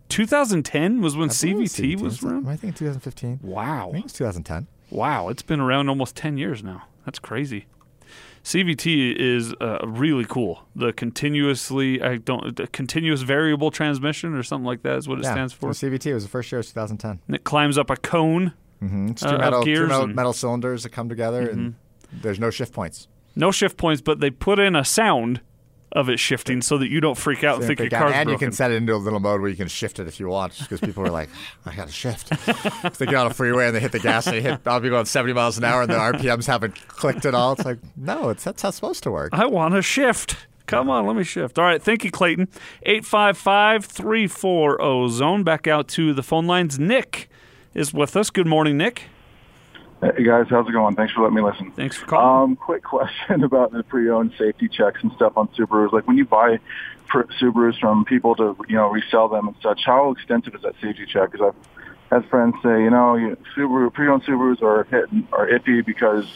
2010 0.09 1.01
was 1.03 1.17
when 1.17 1.31
I 1.31 1.35
believe 1.53 1.69
CVT 1.69 2.01
was 2.01 2.23
around. 2.23 2.49
I 2.49 2.57
think 2.57 2.77
2015. 2.77 3.41
I 3.43 3.47
Wow. 3.47 3.89
think 3.93 4.05
it 4.05 4.05
was 4.05 4.13
2010. 4.15 4.67
Wow, 4.91 5.29
it's 5.29 5.43
been 5.43 5.61
around 5.61 5.89
almost 5.89 6.17
10 6.17 6.39
years 6.39 6.63
now. 6.63 6.85
That's 7.05 7.19
crazy. 7.19 7.67
CVT 8.49 9.15
is 9.15 9.53
uh, 9.61 9.79
really 9.87 10.25
cool. 10.25 10.63
The 10.75 10.95
continuously, 10.95 12.01
I 12.03 12.17
don't, 12.17 12.57
the 12.57 12.67
continuous 12.69 13.21
variable 13.21 13.71
transmission 13.71 14.33
or 14.35 14.43
something 14.43 14.65
like 14.65 14.83
that 14.85 14.97
is 14.97 15.07
what 15.07 15.19
it 15.19 15.25
yeah, 15.25 15.33
stands 15.33 15.53
for. 15.53 15.71
CVT 15.71 16.15
was 16.15 16.23
the 16.23 16.31
first 16.31 16.51
year 16.51 16.61
of 16.61 16.67
2010. 16.67 17.21
And 17.27 17.37
it 17.37 17.45
climbs 17.45 17.77
up 17.77 17.91
a 17.91 17.97
cone. 17.97 18.55
Mm-hmm. 18.83 19.09
It's 19.09 19.23
Uh, 19.23 19.29
two 19.29 19.35
of 19.35 19.41
metal, 19.43 19.63
two 19.65 19.87
metal, 19.87 20.07
Mm-hmm. 20.07 20.15
metal 20.15 20.33
cylinders 20.33 20.83
that 20.85 20.91
come 20.91 21.11
together, 21.11 21.47
and 21.51 21.75
there's 22.11 22.41
no 22.41 22.49
shift 22.49 22.73
points. 22.73 23.07
No 23.37 23.51
shift 23.51 23.77
points, 23.77 24.01
but 24.01 24.21
they 24.21 24.31
put 24.31 24.59
in 24.59 24.75
a 24.75 24.85
sound 24.85 25.43
of 25.93 26.09
it 26.09 26.19
shifting 26.19 26.61
so 26.61 26.79
that 26.79 26.89
you 26.89 27.01
don't 27.01 27.17
freak 27.17 27.45
out 27.45 27.57
and 27.59 27.67
think 27.67 27.81
your 27.81 27.91
car's 27.91 28.13
and 28.13 28.27
broken. 28.27 28.33
you 28.33 28.39
can 28.39 28.53
set 28.53 28.71
it 28.71 28.75
into 28.75 28.95
a 28.95 28.97
little 28.97 29.21
mode 29.21 29.41
where 29.41 29.51
you 29.51 29.57
can 29.57 29.69
shift 29.69 29.99
it 29.99 30.07
if 30.07 30.21
you 30.21 30.29
want, 30.29 30.59
because 30.59 30.81
people 30.81 31.05
are 31.07 31.11
like, 31.11 31.31
I 31.67 31.75
got 31.75 31.87
to 31.87 31.93
shift. 31.93 32.31
they 32.99 33.07
get 33.07 33.15
on 33.15 33.27
a 33.27 33.35
freeway 33.35 33.67
and 33.67 33.77
they 33.77 33.81
hit 33.81 33.93
the 33.93 33.99
gas 33.99 34.27
and 34.27 34.37
they 34.37 34.43
hit, 34.43 34.61
I'll 34.67 34.81
be 34.81 34.91
going 34.91 35.07
70 35.07 35.33
miles 35.33 35.59
an 35.59 35.65
hour 35.65 35.83
and 35.83 35.91
the 35.91 35.97
RPMs 35.97 36.47
haven't 36.47 36.75
clicked 36.89 37.25
at 37.25 37.35
all. 37.35 37.53
It's 37.53 37.65
like, 37.65 37.79
no, 37.97 38.29
it's 38.29 38.45
that's 38.45 38.63
how 38.63 38.69
it's 38.69 38.77
supposed 38.77 39.03
to 39.05 39.11
work. 39.11 39.31
I 39.33 39.47
want 39.47 39.75
to 39.75 39.83
shift. 39.83 40.37
Come 40.67 40.91
on, 40.91 41.07
let 41.07 41.17
me 41.17 41.25
shift. 41.25 41.59
All 41.59 41.65
right, 41.65 41.83
thank 41.83 42.05
you, 42.05 42.11
Clayton. 42.11 42.49
855 42.83 43.87
340 43.87 45.09
zone. 45.09 45.43
Back 45.43 45.67
out 45.67 45.89
to 45.89 46.13
the 46.13 46.23
phone 46.23 46.47
lines. 46.47 46.79
Nick 46.79 47.31
is 47.73 47.95
with 47.95 48.15
us. 48.17 48.29
Good 48.29 48.47
morning, 48.47 48.77
Nick. 48.77 49.05
Hey 50.01 50.23
guys, 50.23 50.47
how's 50.49 50.69
it 50.69 50.73
going? 50.73 50.95
Thanks 50.95 51.13
for 51.13 51.23
letting 51.23 51.35
me 51.37 51.43
listen. 51.43 51.73
Thanks 51.73 51.97
for 51.97 52.07
calling. 52.07 52.51
Um, 52.53 52.57
quick 52.57 52.85
question 52.85 53.43
about 53.43 53.73
the 53.73 53.83
pre-owned 53.83 54.33
safety 54.39 54.69
checks 54.69 55.03
and 55.03 55.11
stuff 55.13 55.33
on 55.37 55.49
Subarus. 55.49 55.93
Like 55.93 56.07
when 56.07 56.17
you 56.17 56.25
buy 56.25 56.61
Subarus 57.11 57.79
from 57.81 58.05
people 58.05 58.37
to 58.37 58.57
you 58.69 58.77
know 58.77 58.89
resell 58.91 59.29
them 59.29 59.49
and 59.49 59.57
such, 59.61 59.81
how 59.85 60.13
extensive 60.13 60.55
is 60.55 60.63
that 60.63 60.75
safety 60.81 61.05
check? 61.05 61.33
Because 61.33 61.53
I've 62.11 62.23
had 62.23 62.31
friends 62.31 62.55
say, 62.63 62.83
you 62.83 62.91
know, 62.91 63.17
you, 63.17 63.37
Subaru 63.57 63.93
pre-owned 63.93 64.23
Subarus 64.23 64.63
are 64.63 64.85
hit, 64.85 65.09
are 65.33 65.49
iffy 65.49 65.85
because 65.85 66.27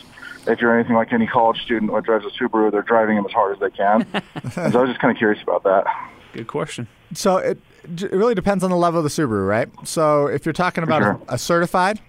if 0.48 0.60
you're 0.60 0.76
anything 0.76 0.96
like 0.96 1.12
any 1.12 1.28
college 1.28 1.62
student 1.62 1.92
who 1.92 2.00
drives 2.00 2.24
a 2.26 2.30
Subaru, 2.30 2.72
they're 2.72 2.82
driving 2.82 3.14
them 3.14 3.26
as 3.26 3.32
hard 3.32 3.54
as 3.54 3.60
they 3.60 3.70
can. 3.70 4.06
so 4.50 4.62
I 4.62 4.82
was 4.82 4.88
just 4.90 5.00
kind 5.00 5.12
of 5.12 5.18
curious 5.18 5.40
about 5.40 5.62
that. 5.62 5.84
Good 6.32 6.48
question. 6.48 6.88
So 7.14 7.36
it, 7.36 7.60
it 7.84 8.10
really 8.12 8.34
depends 8.34 8.64
on 8.64 8.70
the 8.70 8.76
level 8.76 8.98
of 8.98 9.04
the 9.04 9.10
Subaru, 9.10 9.46
right? 9.46 9.68
So 9.84 10.26
if 10.26 10.44
you're 10.44 10.52
talking 10.52 10.82
about 10.82 11.02
Sure. 11.02 11.20
a, 11.28 11.34
a 11.34 11.38
certified, 11.38 12.00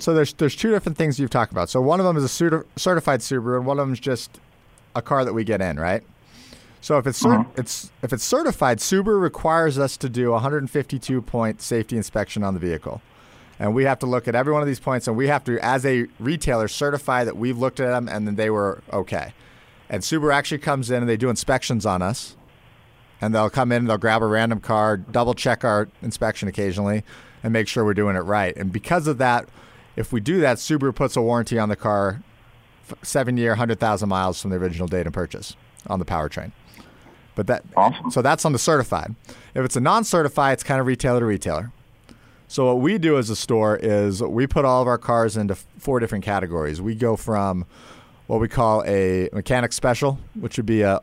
so 0.00 0.14
there's 0.14 0.32
there's 0.34 0.56
two 0.56 0.70
different 0.70 0.96
things 0.98 1.18
you've 1.18 1.30
talked 1.30 1.52
about. 1.52 1.70
So 1.70 1.80
one 1.80 2.00
of 2.00 2.06
them 2.06 2.16
is 2.16 2.24
a 2.24 2.28
certi- 2.28 2.64
certified 2.76 3.20
Subaru, 3.20 3.56
and 3.56 3.66
one 3.66 3.78
of 3.78 3.86
them 3.86 3.92
is 3.92 4.00
just 4.00 4.40
a 4.94 5.02
car 5.02 5.24
that 5.24 5.32
we 5.32 5.44
get 5.44 5.60
in, 5.60 5.78
right? 5.78 6.02
So 6.80 6.98
if 6.98 7.06
it's 7.06 7.18
cer- 7.18 7.40
uh-huh. 7.40 7.50
it's 7.56 7.90
if 8.02 8.12
it's 8.12 8.24
certified, 8.24 8.78
Subaru 8.78 9.20
requires 9.20 9.78
us 9.78 9.96
to 9.98 10.08
do 10.08 10.28
a 10.28 10.32
152 10.32 11.22
point 11.22 11.60
safety 11.60 11.96
inspection 11.96 12.44
on 12.44 12.54
the 12.54 12.60
vehicle, 12.60 13.02
and 13.58 13.74
we 13.74 13.84
have 13.84 13.98
to 14.00 14.06
look 14.06 14.28
at 14.28 14.34
every 14.34 14.52
one 14.52 14.62
of 14.62 14.68
these 14.68 14.80
points, 14.80 15.08
and 15.08 15.16
we 15.16 15.28
have 15.28 15.44
to, 15.44 15.58
as 15.64 15.84
a 15.84 16.06
retailer, 16.18 16.68
certify 16.68 17.24
that 17.24 17.36
we've 17.36 17.58
looked 17.58 17.80
at 17.80 17.88
them 17.88 18.08
and 18.08 18.26
then 18.26 18.36
they 18.36 18.50
were 18.50 18.82
okay. 18.92 19.32
And 19.90 20.02
Subaru 20.02 20.32
actually 20.32 20.58
comes 20.58 20.90
in 20.90 21.02
and 21.02 21.08
they 21.08 21.16
do 21.16 21.30
inspections 21.30 21.86
on 21.86 22.02
us 22.02 22.36
and 23.20 23.34
they'll 23.34 23.50
come 23.50 23.72
in, 23.72 23.78
and 23.78 23.90
they'll 23.90 23.98
grab 23.98 24.22
a 24.22 24.26
random 24.26 24.60
car, 24.60 24.96
double 24.96 25.34
check 25.34 25.64
our 25.64 25.88
inspection 26.02 26.48
occasionally, 26.48 27.02
and 27.42 27.52
make 27.52 27.68
sure 27.68 27.84
we're 27.84 27.94
doing 27.94 28.16
it 28.16 28.20
right. 28.20 28.56
And 28.56 28.72
because 28.72 29.06
of 29.06 29.18
that, 29.18 29.48
if 29.98 30.12
we 30.12 30.20
do 30.20 30.40
that, 30.40 30.58
Subaru 30.58 30.94
puts 30.94 31.16
a 31.16 31.22
warranty 31.22 31.58
on 31.58 31.68
the 31.68 31.76
car, 31.76 32.22
seven 33.02 33.36
year, 33.36 33.56
hundred 33.56 33.80
thousand 33.80 34.08
miles 34.08 34.40
from 34.40 34.50
the 34.50 34.56
original 34.56 34.86
date 34.86 35.06
of 35.06 35.12
purchase 35.12 35.56
on 35.88 35.98
the 35.98 36.04
powertrain. 36.04 36.52
But 37.34 37.48
that 37.48 37.64
Awesome. 37.76 38.10
so 38.10 38.22
that's 38.22 38.44
on 38.44 38.52
the 38.52 38.58
certified. 38.58 39.14
If 39.54 39.64
it's 39.64 39.76
a 39.76 39.80
non-certified, 39.80 40.54
it's 40.54 40.62
kind 40.62 40.80
of 40.80 40.86
retailer 40.86 41.20
to 41.20 41.26
retailer. 41.26 41.72
So 42.46 42.66
what 42.66 42.78
we 42.80 42.96
do 42.98 43.18
as 43.18 43.28
a 43.28 43.36
store 43.36 43.76
is 43.76 44.22
we 44.22 44.46
put 44.46 44.64
all 44.64 44.80
of 44.80 44.88
our 44.88 44.98
cars 44.98 45.36
into 45.36 45.54
four 45.54 46.00
different 46.00 46.24
categories. 46.24 46.80
We 46.80 46.94
go 46.94 47.16
from 47.16 47.66
what 48.26 48.40
we 48.40 48.48
call 48.48 48.82
a 48.86 49.28
mechanic 49.32 49.72
special, 49.72 50.18
which 50.34 50.56
would 50.56 50.66
be 50.66 50.82
a 50.82 51.00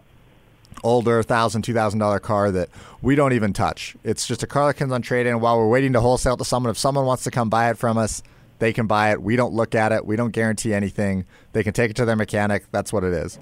older 0.84 1.22
thousand, 1.22 1.62
two 1.64 1.74
thousand 1.74 2.00
dollar 2.00 2.20
car 2.20 2.50
that 2.52 2.70
we 3.02 3.16
don't 3.16 3.34
even 3.34 3.52
touch. 3.54 3.96
It's 4.04 4.26
just 4.26 4.42
a 4.42 4.48
car 4.48 4.68
that 4.68 4.76
comes 4.76 4.92
on 4.92 5.02
trade 5.02 5.28
in. 5.28 5.40
While 5.42 5.58
we're 5.58 5.68
waiting 5.70 5.94
to 5.94 6.02
wholesale 6.02 6.38
to 6.38 6.46
someone, 6.46 6.72
if 6.72 6.78
someone 6.78 7.06
wants 7.06 7.24
to 7.26 7.32
come 7.32 7.50
buy 7.50 7.70
it 7.70 7.78
from 7.78 7.98
us, 7.98 8.24
they 8.60 8.72
can 8.74 8.88
buy 8.88 9.12
it. 9.12 9.22
We 9.22 9.36
don't 9.36 9.54
look 9.54 9.76
at 9.76 9.92
it. 9.92 10.06
We 10.06 10.16
don't 10.16 10.32
guarantee 10.32 10.74
anything. 10.74 11.26
They 11.54 11.64
can 11.64 11.74
take 11.74 11.92
it 11.92 11.96
to 11.98 12.06
their 12.06 12.16
mechanic. 12.16 12.66
That's 12.72 12.92
what 12.94 13.04
it 13.04 13.14
is. 13.14 13.38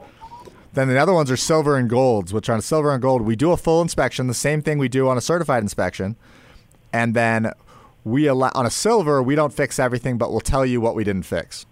Then 0.74 0.88
the 0.88 0.98
other 0.98 1.14
ones 1.14 1.30
are 1.30 1.38
silver 1.38 1.78
and 1.78 1.88
golds, 1.90 2.34
which 2.34 2.50
on 2.50 2.62
silver 2.62 2.92
and 2.92 3.02
gold 3.02 3.22
we 3.22 3.36
do 3.36 3.52
a 3.52 3.58
full 3.58 3.82
inspection, 3.82 4.26
the 4.28 4.34
same 4.34 4.62
thing 4.64 4.80
we 4.80 4.90
do 4.90 5.08
on 5.08 5.18
a 5.18 5.22
certified 5.22 5.62
inspection, 5.62 6.16
and 6.92 7.14
then 7.16 7.52
we 8.04 8.26
allow 8.26 8.52
on 8.56 8.66
a 8.66 8.70
silver 8.72 9.22
we 9.22 9.36
don't 9.36 9.54
fix 9.54 9.78
everything, 9.80 10.18
but 10.18 10.32
we'll 10.32 10.42
tell 10.42 10.66
you 10.66 10.82
what 10.82 10.96
we 10.96 11.04
didn't 11.04 11.24
fix. 11.28 11.66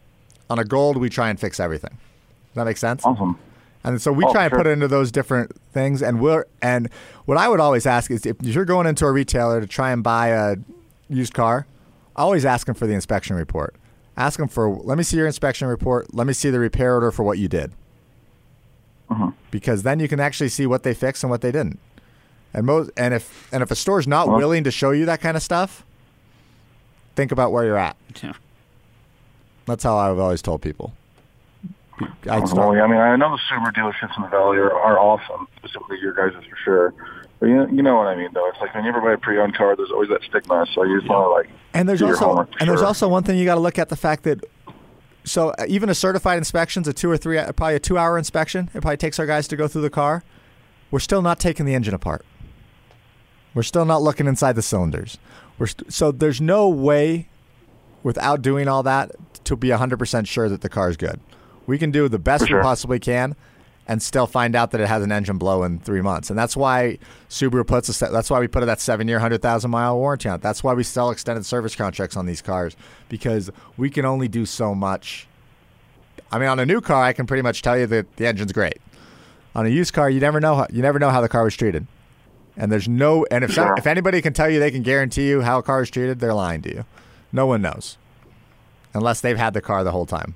On 0.52 0.60
a 0.60 0.64
gold 0.64 0.98
we 0.98 1.10
try 1.10 1.30
and 1.30 1.40
fix 1.40 1.60
everything. 1.60 1.92
Does 1.92 2.56
that 2.56 2.66
make 2.66 2.78
sense? 2.78 3.04
Awesome. 3.04 3.40
And 3.84 4.00
so 4.00 4.12
we 4.12 4.24
Oh, 4.24 4.32
try 4.32 4.44
and 4.44 4.52
sure. 4.52 4.60
put 4.60 4.68
it 4.68 4.72
into 4.72 4.88
those 4.88 5.12
different 5.12 5.60
things. 5.74 6.04
And 6.04 6.20
we're 6.22 6.46
and 6.62 6.88
what 7.26 7.40
I 7.40 7.48
would 7.50 7.60
always 7.60 7.88
ask 7.88 8.12
is 8.12 8.26
if 8.28 8.36
you're 8.42 8.66
going 8.66 8.86
into 8.86 9.06
a 9.08 9.12
retailer 9.12 9.60
to 9.62 9.66
try 9.68 9.92
and 9.92 10.04
buy 10.04 10.28
a 10.28 10.58
used 11.10 11.34
car, 11.34 11.66
always 12.16 12.46
ask 12.46 12.66
them 12.66 12.76
for 12.76 12.88
the 12.88 12.94
inspection 12.94 13.36
report. 13.36 13.76
Ask 14.18 14.40
them 14.40 14.48
for, 14.48 14.70
let 14.70 14.98
me 14.98 15.04
see 15.04 15.18
your 15.18 15.28
inspection 15.28 15.68
report. 15.68 16.14
Let 16.14 16.28
me 16.28 16.34
see 16.34 16.50
the 16.50 16.60
repair 16.60 16.94
order 16.96 17.12
for 17.12 17.24
what 17.24 17.38
you 17.38 17.48
did. 17.48 17.72
Uh-huh. 19.10 19.32
Because 19.50 19.84
then 19.84 20.00
you 20.00 20.08
can 20.08 20.20
actually 20.20 20.50
see 20.50 20.66
what 20.66 20.84
they 20.84 20.94
fixed 20.94 21.24
and 21.24 21.30
what 21.30 21.42
they 21.42 21.52
didn't. 21.52 21.80
And 22.54 22.66
most, 22.66 22.92
and 22.98 23.14
if 23.14 23.48
and 23.54 23.64
if 23.64 23.72
a 23.72 23.76
store's 23.76 24.08
not 24.08 24.28
Well- 24.28 24.38
willing 24.38 24.64
to 24.66 24.72
show 24.72 24.92
you 24.92 25.06
that 25.06 25.22
kind 25.22 25.38
of 25.38 25.44
stuff, 25.44 25.86
think 27.16 27.32
about 27.32 27.52
where 27.52 27.64
you're 27.64 27.78
at. 27.78 27.96
Yeah. 28.22 28.34
That's 29.66 29.84
how 29.84 29.98
I've 29.98 30.20
always 30.20 30.42
told 30.42 30.62
people. 30.62 30.94
I 32.28 32.40
well, 32.40 32.72
I 32.72 32.88
mean, 32.88 32.98
I 32.98 33.16
know 33.16 33.30
the 33.38 33.40
Subaru 33.50 33.72
dealerships 33.76 34.16
in 34.18 34.24
the 34.24 34.30
Valley 34.30 34.58
are, 34.58 34.74
are 34.74 34.98
awesome, 34.98 35.48
specifically 35.58 36.00
your 36.00 36.14
guys' 36.14 36.34
for 36.50 36.56
sure. 36.64 36.94
You, 37.42 37.68
you 37.72 37.82
know 37.82 37.96
what 37.96 38.08
I 38.08 38.16
mean, 38.16 38.30
though. 38.34 38.48
It's 38.50 38.60
like 38.60 38.74
when 38.76 38.84
you 38.84 38.90
ever 38.92 39.02
buy 39.02 39.14
a 39.14 39.18
pre-owned 39.18 39.56
car, 39.56 39.76
there's 39.76 39.90
always 39.92 40.10
that 40.10 40.22
stigma. 40.24 40.66
So 40.76 40.84
you 40.84 41.00
just 41.00 41.10
want 41.10 41.26
to 41.26 41.30
like 41.30 41.50
and 41.74 41.90
there's 41.90 42.00
do 42.00 42.06
your 42.06 42.16
also 42.16 42.26
homework. 42.28 42.50
and 42.60 42.70
there's 42.70 42.80
sure. 42.80 42.88
also 42.88 43.08
one 43.08 43.24
thing 43.24 43.38
you 43.38 43.46
got 43.46 43.56
to 43.56 43.62
look 43.62 43.80
at 43.80 43.90
the 43.90 43.96
fact 43.96 44.24
that 44.24 44.44
so 45.24 45.50
uh, 45.50 45.66
even 45.68 45.90
a 45.90 45.96
certified 45.96 46.38
inspection's 46.38 46.88
a 46.88 46.94
two 46.94 47.10
or 47.10 47.18
three 47.18 47.38
uh, 47.38 47.52
probably 47.54 47.76
a 47.76 47.80
two 47.80 47.98
hour 47.98 48.18
inspection. 48.18 48.70
It 48.74 48.82
probably 48.82 48.98
takes 48.98 49.18
our 49.20 49.26
guys 49.26 49.48
to 49.50 49.56
go 49.56 49.68
through 49.68 49.82
the 49.82 49.90
car. 49.90 50.24
We're 50.92 51.00
still 51.00 51.22
not 51.22 51.40
taking 51.40 51.66
the 51.66 51.74
engine 51.74 51.94
apart. 51.94 52.26
We're 53.54 53.64
still 53.64 53.86
not 53.86 54.02
looking 54.02 54.28
inside 54.28 54.54
the 54.54 54.62
cylinders. 54.62 55.18
We're 55.58 55.68
st- 55.68 55.92
so 55.92 56.12
there's 56.12 56.42
no 56.42 56.70
way 56.70 57.28
without 58.04 58.42
doing 58.42 58.68
all 58.68 58.84
that 58.84 59.12
to 59.46 59.56
be 59.56 59.70
100% 59.70 60.28
sure 60.28 60.50
that 60.50 60.62
the 60.62 60.70
car 60.70 60.90
is 60.90 60.98
good. 60.98 61.20
We 61.68 61.78
can 61.78 61.92
do 61.92 62.08
the 62.08 62.20
best 62.20 62.44
For 62.44 62.48
sure. 62.48 62.58
we 62.60 62.64
possibly 62.64 63.00
can 63.00 63.36
and 63.88 64.02
still 64.02 64.28
find 64.28 64.56
out 64.56 64.72
that 64.72 64.80
it 64.82 64.88
has 64.88 65.04
an 65.04 65.12
engine 65.12 65.38
blow 65.38 65.64
in 65.64 65.80
three 65.80 66.02
months. 66.02 66.30
And 66.30 66.38
that's 66.40 66.56
why 66.56 66.98
Subaru 67.30 67.66
puts 67.66 68.02
a, 68.02 68.06
That's 68.12 68.30
why 68.30 68.40
we 68.40 68.48
put 68.48 68.66
that 68.66 68.80
seven 68.80 69.08
year, 69.08 69.20
hundred 69.20 69.42
thousand 69.42 69.72
mile 69.72 69.98
warranty 69.98 70.30
on 70.30 70.36
it. 70.36 70.42
That's 70.42 70.64
why 70.64 70.74
we 70.74 70.84
sell 70.84 71.10
extended 71.10 71.46
service 71.46 71.76
contracts 71.76 72.16
on 72.16 72.26
these 72.26 72.42
cars 72.42 72.76
because 73.10 73.50
we 73.78 73.90
can 73.90 74.06
only 74.06 74.28
do 74.28 74.46
so 74.46 74.74
much. 74.76 75.28
I 76.32 76.40
mean, 76.40 76.48
on 76.48 76.60
a 76.60 76.66
new 76.66 76.80
car, 76.80 77.04
I 77.04 77.12
can 77.14 77.26
pretty 77.26 77.42
much 77.42 77.62
tell 77.62 77.78
you 77.78 77.88
that 77.88 78.16
the 78.16 78.28
engine's 78.28 78.54
great. 78.54 78.78
On 79.56 79.66
a 79.66 79.70
used 79.70 79.94
car, 79.94 80.10
you 80.10 80.22
never 80.22 80.40
know. 80.40 80.56
How, 80.56 80.68
you 80.72 80.82
never 80.82 80.98
know 80.98 81.10
how 81.10 81.20
the 81.20 81.28
car 81.28 81.44
was 81.44 81.56
treated. 81.58 81.86
And 82.56 82.72
there's 82.72 82.88
no. 82.88 83.26
And 83.32 83.44
if 83.44 83.52
Sure. 83.52 83.76
if 83.78 83.88
anybody 83.88 84.22
can 84.22 84.32
tell 84.34 84.50
you 84.50 84.60
they 84.60 84.72
can 84.72 84.84
guarantee 84.84 85.28
you 85.28 85.42
how 85.42 85.60
a 85.60 85.64
car 85.64 85.82
is 85.82 85.90
treated, 85.90 86.20
they're 86.20 86.34
lying 86.34 86.62
to 86.62 86.70
you. 86.74 86.86
No 87.34 87.46
one 87.48 87.62
knows, 87.62 87.98
unless 88.94 89.20
they've 89.22 89.38
had 89.38 89.54
the 89.54 89.62
car 89.62 89.84
the 89.84 89.92
whole 89.92 90.06
time. 90.06 90.36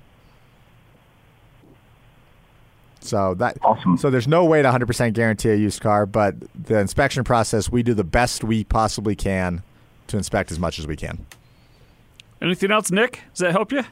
So 3.06 3.36
that 3.36 3.58
Awesome. 3.62 3.98
So 3.98 4.10
there's 4.10 4.28
no 4.28 4.46
way 4.46 4.62
to 4.62 4.70
100% 4.70 5.14
guarantee 5.14 5.50
a 5.50 5.56
used 5.56 5.82
car, 5.82 6.06
but 6.06 6.36
the 6.56 6.80
inspection 6.80 7.24
process, 7.24 7.72
we 7.72 7.84
do 7.84 7.94
the 7.94 8.04
best 8.04 8.44
we 8.44 8.64
possibly 8.64 9.16
can 9.16 9.64
to 10.08 10.18
inspect 10.18 10.52
as 10.52 10.60
much 10.60 10.80
as 10.80 10.88
we 10.88 10.96
can. 10.96 11.26
Anything 12.42 12.72
else, 12.72 12.92
Nick? 12.92 13.22
Does 13.34 13.40
that 13.40 13.52
help 13.52 13.72
you? 13.72 13.84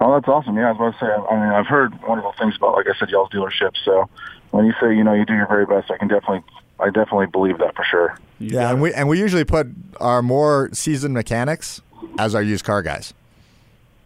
Oh, 0.00 0.14
that's 0.14 0.28
awesome. 0.28 0.56
Yeah, 0.56 0.68
I 0.68 0.72
was 0.72 0.76
about 0.76 0.98
to 0.98 1.06
say. 1.06 1.10
I 1.30 1.34
mean, 1.34 1.52
I've 1.54 1.66
heard 1.66 1.92
wonderful 2.02 2.34
things 2.38 2.54
about, 2.56 2.74
like 2.74 2.86
I 2.86 2.98
said, 2.98 3.08
y'all's 3.08 3.30
dealership. 3.30 3.72
So 3.84 4.08
when 4.50 4.66
you 4.66 4.74
say, 4.80 4.94
you 4.94 5.02
know, 5.02 5.14
you 5.14 5.24
do 5.24 5.34
your 5.34 5.46
very 5.46 5.64
best, 5.64 5.90
I 5.90 5.96
can 5.96 6.08
definitely, 6.08 6.42
I 6.78 6.86
definitely 6.86 7.26
believe 7.26 7.58
that 7.58 7.74
for 7.74 7.84
sure. 7.84 8.18
You 8.38 8.50
yeah, 8.56 8.70
and 8.70 8.78
it. 8.78 8.82
we 8.82 8.94
and 8.94 9.08
we 9.08 9.18
usually 9.18 9.44
put 9.44 9.68
our 10.00 10.20
more 10.22 10.68
seasoned 10.72 11.14
mechanics 11.14 11.80
as 12.18 12.34
our 12.34 12.42
used 12.42 12.64
car 12.64 12.82
guys. 12.82 13.14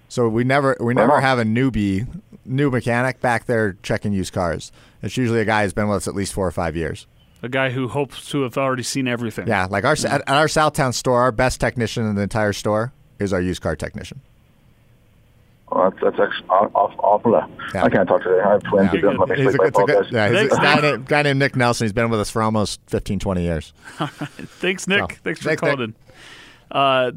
So 0.09 0.29
we 0.29 0.45
never 0.45 0.77
we 0.81 0.95
never 0.95 1.21
have 1.21 1.39
a 1.39 1.45
newbie 1.45 2.07
new 2.51 2.71
mechanic 2.71 3.21
back 3.21 3.47
there 3.47 3.77
checking 3.83 4.13
used 4.13 4.33
cars. 4.33 4.73
It's 5.03 5.17
usually 5.17 5.41
a 5.41 5.45
guy 5.45 5.63
who's 5.65 5.73
been 5.73 5.89
with 5.89 5.97
us 5.99 6.09
at 6.09 6.15
least 6.15 6.33
four 6.35 6.47
or 6.47 6.51
five 6.51 6.77
years. 6.77 7.07
a 7.43 7.49
guy 7.49 7.71
who 7.71 7.89
hopes 7.89 8.29
to 8.31 8.43
have 8.43 8.59
already 8.59 8.83
seen 8.83 9.09
everything. 9.09 9.47
Yeah, 9.49 9.67
like 9.71 9.85
our 9.85 9.93
at, 9.93 10.05
at 10.07 10.29
our 10.29 10.47
Southtown 10.47 10.93
store, 10.93 11.21
our 11.21 11.33
best 11.33 11.61
technician 11.61 12.05
in 12.07 12.15
the 12.17 12.23
entire 12.23 12.53
store 12.53 12.93
is 13.19 13.33
our 13.33 13.41
used 13.41 13.63
car 13.63 13.77
technician. 13.77 14.21
Well, 15.71 15.91
that's 15.91 16.03
that's 16.03 16.19
ex- 16.33 16.43
off, 16.51 16.71
off, 16.75 16.95
off 16.99 17.23
the. 17.23 17.49
Yeah. 17.75 17.85
I 17.85 17.89
can't 17.89 18.09
talk 18.09 18.23
today. 18.25 18.41
I 18.45 18.53
have 18.53 18.63
twins. 18.65 18.91
Yeah. 18.93 18.99
It 18.99 19.03
doesn't 19.03 19.19
let 19.21 19.29
me 19.29 19.37
He's 19.37 19.47
a, 19.47 19.51
sleep. 19.53 19.61
I 19.63 19.67
it's 19.69 19.79
a 19.79 19.85
good, 19.85 20.07
yeah, 20.11 20.29
he's 20.43 20.53
a 20.53 20.57
guy, 20.57 20.81
named, 20.81 21.07
guy 21.07 21.23
named 21.23 21.39
Nick 21.39 21.55
Nelson. 21.57 21.85
He's 21.85 21.93
been 21.93 22.11
with 22.11 22.19
us 22.21 22.29
for 22.29 22.43
almost 22.43 22.81
15, 22.89 23.21
20 23.21 23.43
years. 23.43 23.73
Thanks, 23.99 24.89
Nick. 24.89 25.13
So, 25.13 25.19
Thanks 25.23 25.41
for 25.41 25.49
thanks, 25.49 25.63
Nick. 25.63 25.77
calling 25.77 25.81
in. 25.81 25.95
Uh, 26.77 27.13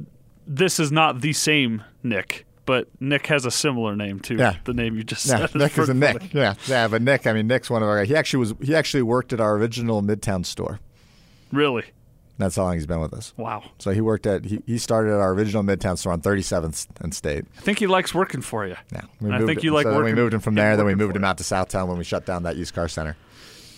this 0.45 0.79
is 0.79 0.91
not 0.91 1.21
the 1.21 1.33
same 1.33 1.83
Nick, 2.03 2.45
but 2.65 2.87
Nick 2.99 3.27
has 3.27 3.45
a 3.45 3.51
similar 3.51 3.95
name 3.95 4.19
to 4.21 4.35
Yeah. 4.35 4.55
the 4.63 4.73
name 4.73 4.95
you 4.95 5.03
just 5.03 5.25
Yeah, 5.25 5.45
said. 5.47 5.55
Nick 5.55 5.77
is 5.77 5.89
a 5.89 5.93
Nick. 5.93 6.17
funny. 6.19 6.29
Yeah, 6.33 6.53
yeah, 6.67 6.87
but 6.87 7.01
Nick, 7.01 7.27
I 7.27 7.33
mean, 7.33 7.47
Nick's 7.47 7.69
one 7.69 7.81
of 7.83 7.89
our. 7.89 8.03
He 8.03 8.15
actually 8.15 8.39
was. 8.39 8.53
He 8.61 8.75
actually 8.75 9.03
worked 9.03 9.33
at 9.33 9.39
our 9.39 9.55
original 9.55 10.01
Midtown 10.01 10.45
store. 10.45 10.79
Really? 11.51 11.83
That's 12.39 12.55
how 12.55 12.63
long 12.63 12.73
he's 12.73 12.87
been 12.87 12.99
with 12.99 13.13
us. 13.13 13.31
Wow. 13.37 13.63
So 13.77 13.91
he 13.91 14.01
worked 14.01 14.25
at. 14.25 14.43
He, 14.45 14.61
he 14.65 14.77
started 14.79 15.11
at 15.13 15.19
our 15.19 15.33
original 15.33 15.61
Midtown 15.63 15.97
store 15.99 16.13
on 16.13 16.21
37th 16.21 16.87
and 17.01 17.13
State. 17.13 17.45
I 17.57 17.61
think 17.61 17.77
he 17.77 17.85
likes 17.85 18.13
working 18.13 18.41
for 18.41 18.65
you. 18.65 18.75
Yeah, 18.91 19.01
I 19.31 19.37
think 19.45 19.59
it- 19.59 19.63
you 19.63 19.71
like 19.71 19.83
so 19.83 19.91
working- 19.95 20.15
We 20.15 20.21
moved 20.21 20.33
him 20.33 20.39
from 20.39 20.55
there. 20.55 20.75
Then 20.75 20.85
we 20.87 20.95
moved 20.95 21.15
him 21.15 21.23
out 21.23 21.37
to 21.37 21.43
Southtown 21.43 21.87
when 21.87 21.97
we 21.99 22.03
shut 22.03 22.25
down 22.25 22.43
that 22.43 22.55
used 22.55 22.73
car 22.73 22.87
center. 22.87 23.15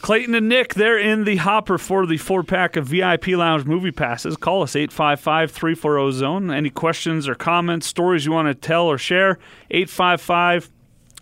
Clayton 0.06 0.36
and 0.36 0.48
Nick, 0.48 0.76
they're 0.76 1.00
in 1.00 1.24
the 1.24 1.38
hopper 1.38 1.80
for 1.80 2.06
the 2.06 2.18
four 2.18 2.44
pack 2.44 2.76
of 2.76 2.86
VIP 2.86 3.30
Lounge 3.30 3.66
movie 3.66 3.92
passes. 3.92 4.38
Call 4.38 4.62
us 4.62 4.76
855 4.76 5.50
340 5.50 6.12
Zone. 6.12 6.52
Any 6.52 6.70
questions 6.70 7.28
or 7.28 7.34
comments, 7.34 7.88
stories 7.88 8.24
you 8.24 8.32
want 8.32 8.48
to 8.48 8.54
tell 8.54 8.86
or 8.86 9.00
share? 9.00 9.40
855 9.72 10.70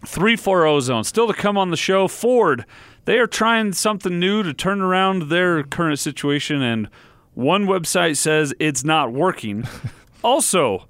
340 0.05 0.81
Zone. 0.81 1.05
Still 1.05 1.27
to 1.27 1.33
come 1.33 1.57
on 1.57 1.69
the 1.69 1.77
show, 1.77 2.09
Ford. 2.09 2.65
They 3.05 3.19
are 3.19 3.25
trying 3.25 3.71
something 3.71 4.19
new 4.19 4.43
to 4.43 4.53
turn 4.53 4.81
around 4.81 5.29
their 5.29 5.63
current 5.63 5.99
situation, 5.99 6.61
and 6.61 6.89
one 7.35 7.65
website 7.65 8.17
says 8.17 8.53
it's 8.59 8.83
not 8.83 9.13
working. 9.13 9.63
also, 10.25 10.89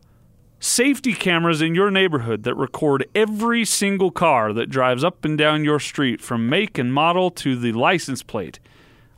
safety 0.63 1.13
cameras 1.13 1.61
in 1.61 1.75
your 1.75 1.91
neighborhood 1.91 2.43
that 2.43 2.55
record 2.55 3.05
every 3.13 3.65
single 3.65 4.11
car 4.11 4.53
that 4.53 4.69
drives 4.69 5.03
up 5.03 5.25
and 5.25 5.37
down 5.37 5.65
your 5.65 5.79
street 5.79 6.21
from 6.21 6.47
make 6.47 6.77
and 6.77 6.93
model 6.93 7.29
to 7.29 7.57
the 7.57 7.73
license 7.73 8.23
plate. 8.23 8.61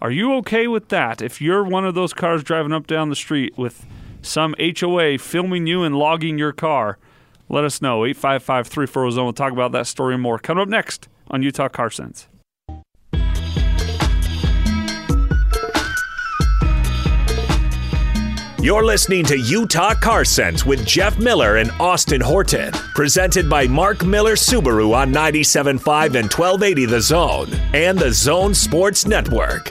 Are 0.01 0.09
you 0.09 0.33
okay 0.37 0.65
with 0.67 0.89
that 0.89 1.21
if 1.21 1.39
you're 1.39 1.63
one 1.63 1.85
of 1.85 1.93
those 1.93 2.13
cars 2.13 2.43
driving 2.43 2.73
up 2.73 2.87
down 2.87 3.09
the 3.09 3.15
street 3.15 3.55
with 3.59 3.85
some 4.23 4.55
HOA 4.59 5.19
filming 5.19 5.67
you 5.67 5.83
and 5.83 5.95
logging 5.95 6.39
your 6.39 6.51
car? 6.51 6.97
Let 7.47 7.63
us 7.63 7.79
know. 7.79 8.05
855 8.05 8.67
340 8.67 9.11
Zone. 9.11 9.25
We'll 9.25 9.33
talk 9.33 9.53
about 9.53 9.71
that 9.73 9.85
story 9.85 10.17
more. 10.17 10.39
Coming 10.39 10.63
up 10.63 10.67
next 10.67 11.07
on 11.29 11.43
Utah 11.43 11.69
Car 11.69 11.91
Sense. 11.91 12.27
You're 18.65 18.83
listening 18.83 19.23
to 19.25 19.37
Utah 19.37 19.93
Car 19.93 20.25
Sense 20.25 20.65
with 20.65 20.87
Jeff 20.87 21.19
Miller 21.19 21.57
and 21.57 21.69
Austin 21.79 22.19
Horton. 22.19 22.71
Presented 22.95 23.47
by 23.47 23.67
Mark 23.67 24.03
Miller 24.03 24.33
Subaru 24.33 24.91
on 24.91 25.13
97.5 25.13 25.75
and 26.15 26.33
1280 26.33 26.85
The 26.87 26.99
Zone 26.99 27.53
and 27.75 27.95
the 27.95 28.11
Zone 28.11 28.55
Sports 28.55 29.05
Network. 29.05 29.69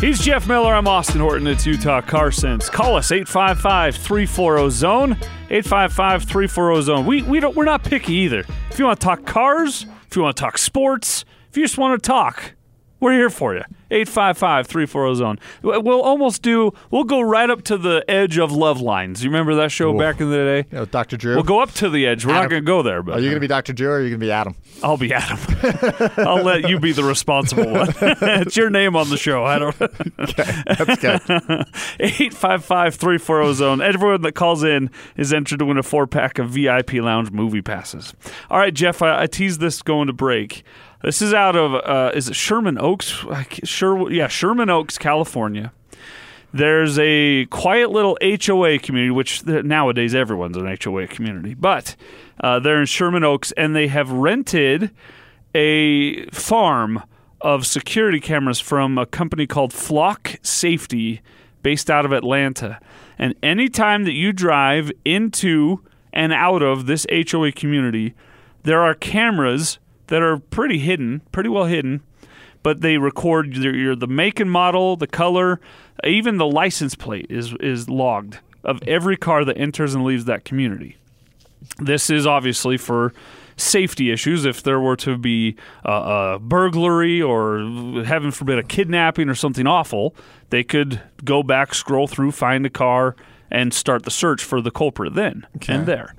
He's 0.00 0.18
Jeff 0.18 0.48
Miller. 0.48 0.74
I'm 0.74 0.88
Austin 0.88 1.20
Horton. 1.20 1.46
It's 1.46 1.64
Utah 1.64 2.00
Car 2.00 2.32
Sense. 2.32 2.68
Call 2.68 2.96
us 2.96 3.12
855 3.12 3.94
340 3.94 4.70
Zone. 4.70 5.12
855 5.12 6.24
340 6.24 6.82
Zone. 6.82 7.06
We, 7.06 7.22
we 7.22 7.38
don't, 7.38 7.54
we're 7.54 7.64
not 7.64 7.84
picky 7.84 8.14
either. 8.14 8.44
If 8.72 8.80
you 8.80 8.86
want 8.86 8.98
to 8.98 9.04
talk 9.04 9.24
cars, 9.24 9.86
if 10.10 10.16
you 10.16 10.22
want 10.22 10.36
to 10.36 10.40
talk 10.40 10.58
sports, 10.58 11.24
if 11.48 11.56
you 11.56 11.62
just 11.62 11.78
want 11.78 12.02
to 12.02 12.04
talk, 12.04 12.55
we're 13.00 13.12
here 13.12 13.30
for 13.30 13.54
you. 13.54 13.62
855 13.90 14.66
340 14.66 15.14
Zone. 15.14 15.38
We'll 15.62 16.02
almost 16.02 16.42
do, 16.42 16.72
we'll 16.90 17.04
go 17.04 17.20
right 17.20 17.48
up 17.48 17.62
to 17.64 17.78
the 17.78 18.04
edge 18.08 18.36
of 18.36 18.50
Love 18.50 18.80
Lines. 18.80 19.22
You 19.22 19.30
remember 19.30 19.54
that 19.56 19.70
show 19.70 19.94
Ooh. 19.94 19.98
back 19.98 20.20
in 20.20 20.30
the 20.30 20.36
day? 20.36 20.68
You 20.72 20.78
know, 20.78 20.84
Dr. 20.86 21.16
Drew. 21.16 21.34
We'll 21.34 21.44
go 21.44 21.60
up 21.60 21.70
to 21.74 21.88
the 21.88 22.04
edge. 22.06 22.26
We're 22.26 22.32
not 22.32 22.50
going 22.50 22.62
to 22.62 22.66
go 22.66 22.82
there, 22.82 23.02
but 23.02 23.14
Are 23.14 23.20
you 23.20 23.26
going 23.26 23.36
to 23.36 23.40
be 23.40 23.46
Dr. 23.46 23.72
Drew 23.72 23.88
or 23.88 23.92
are 23.96 24.00
you 24.00 24.08
going 24.08 24.20
to 24.20 24.26
be 24.26 24.32
Adam? 24.32 24.56
I'll 24.82 24.96
be 24.96 25.12
Adam. 25.12 25.38
I'll 26.26 26.42
let 26.42 26.68
you 26.68 26.80
be 26.80 26.92
the 26.92 27.04
responsible 27.04 27.70
one. 27.70 27.94
it's 28.00 28.56
your 28.56 28.70
name 28.70 28.96
on 28.96 29.08
the 29.08 29.16
show. 29.16 29.44
I 29.44 29.58
don't. 29.60 29.78
That's 29.78 31.00
good. 31.00 31.20
855 32.00 32.94
340 32.96 33.54
Zone. 33.54 33.80
Everyone 33.80 34.22
that 34.22 34.32
calls 34.32 34.64
in 34.64 34.90
is 35.16 35.32
entered 35.32 35.60
to 35.60 35.64
win 35.64 35.78
a 35.78 35.84
four 35.84 36.08
pack 36.08 36.38
of 36.40 36.50
VIP 36.50 36.94
Lounge 36.94 37.30
movie 37.30 37.62
passes. 37.62 38.14
All 38.50 38.58
right, 38.58 38.74
Jeff, 38.74 39.00
I, 39.00 39.22
I 39.22 39.26
teased 39.26 39.60
this 39.60 39.80
going 39.82 40.08
to 40.08 40.12
break. 40.12 40.64
This 41.06 41.22
is 41.22 41.32
out 41.32 41.54
of, 41.54 41.72
uh, 41.72 42.10
is 42.16 42.28
it 42.28 42.34
Sherman 42.34 42.78
Oaks? 42.80 43.24
Sure, 43.62 44.10
yeah, 44.10 44.26
Sherman 44.26 44.68
Oaks, 44.68 44.98
California. 44.98 45.72
There's 46.52 46.98
a 46.98 47.46
quiet 47.46 47.92
little 47.92 48.18
HOA 48.20 48.80
community, 48.80 49.12
which 49.12 49.46
nowadays 49.46 50.16
everyone's 50.16 50.56
an 50.56 50.76
HOA 50.82 51.06
community, 51.06 51.54
but 51.54 51.94
uh, 52.40 52.58
they're 52.58 52.80
in 52.80 52.86
Sherman 52.86 53.22
Oaks 53.22 53.52
and 53.52 53.76
they 53.76 53.86
have 53.86 54.10
rented 54.10 54.90
a 55.54 56.26
farm 56.30 57.04
of 57.40 57.68
security 57.68 58.18
cameras 58.18 58.58
from 58.58 58.98
a 58.98 59.06
company 59.06 59.46
called 59.46 59.72
Flock 59.72 60.34
Safety 60.42 61.20
based 61.62 61.88
out 61.88 62.04
of 62.04 62.10
Atlanta. 62.10 62.80
And 63.16 63.36
anytime 63.44 64.02
that 64.06 64.14
you 64.14 64.32
drive 64.32 64.90
into 65.04 65.84
and 66.12 66.32
out 66.32 66.64
of 66.64 66.86
this 66.86 67.06
HOA 67.30 67.52
community, 67.52 68.12
there 68.64 68.80
are 68.80 68.94
cameras 68.94 69.78
that 70.08 70.22
are 70.22 70.38
pretty 70.38 70.78
hidden, 70.78 71.20
pretty 71.32 71.48
well 71.48 71.64
hidden, 71.64 72.02
but 72.62 72.80
they 72.80 72.98
record 72.98 73.54
your, 73.54 73.94
the 73.94 74.06
make 74.06 74.40
and 74.40 74.50
model, 74.50 74.96
the 74.96 75.06
color, 75.06 75.60
even 76.04 76.36
the 76.36 76.46
license 76.46 76.94
plate 76.94 77.26
is 77.30 77.54
is 77.60 77.88
logged 77.88 78.38
of 78.64 78.82
every 78.86 79.16
car 79.16 79.44
that 79.44 79.56
enters 79.56 79.94
and 79.94 80.04
leaves 80.04 80.24
that 80.24 80.44
community. 80.44 80.96
This 81.78 82.10
is 82.10 82.26
obviously 82.26 82.76
for 82.76 83.12
safety 83.56 84.10
issues. 84.10 84.44
If 84.44 84.62
there 84.62 84.80
were 84.80 84.96
to 84.96 85.16
be 85.16 85.56
a, 85.84 85.92
a 86.34 86.38
burglary 86.40 87.22
or, 87.22 87.60
heaven 88.04 88.30
forbid, 88.30 88.58
a 88.58 88.62
kidnapping 88.62 89.28
or 89.28 89.34
something 89.34 89.66
awful, 89.66 90.14
they 90.50 90.62
could 90.62 91.00
go 91.24 91.42
back, 91.42 91.74
scroll 91.74 92.06
through, 92.06 92.32
find 92.32 92.66
a 92.66 92.70
car, 92.70 93.16
and 93.50 93.72
start 93.72 94.04
the 94.04 94.10
search 94.10 94.42
for 94.42 94.60
the 94.60 94.70
culprit 94.70 95.14
then 95.14 95.46
and 95.76 95.86
there. 95.86 96.14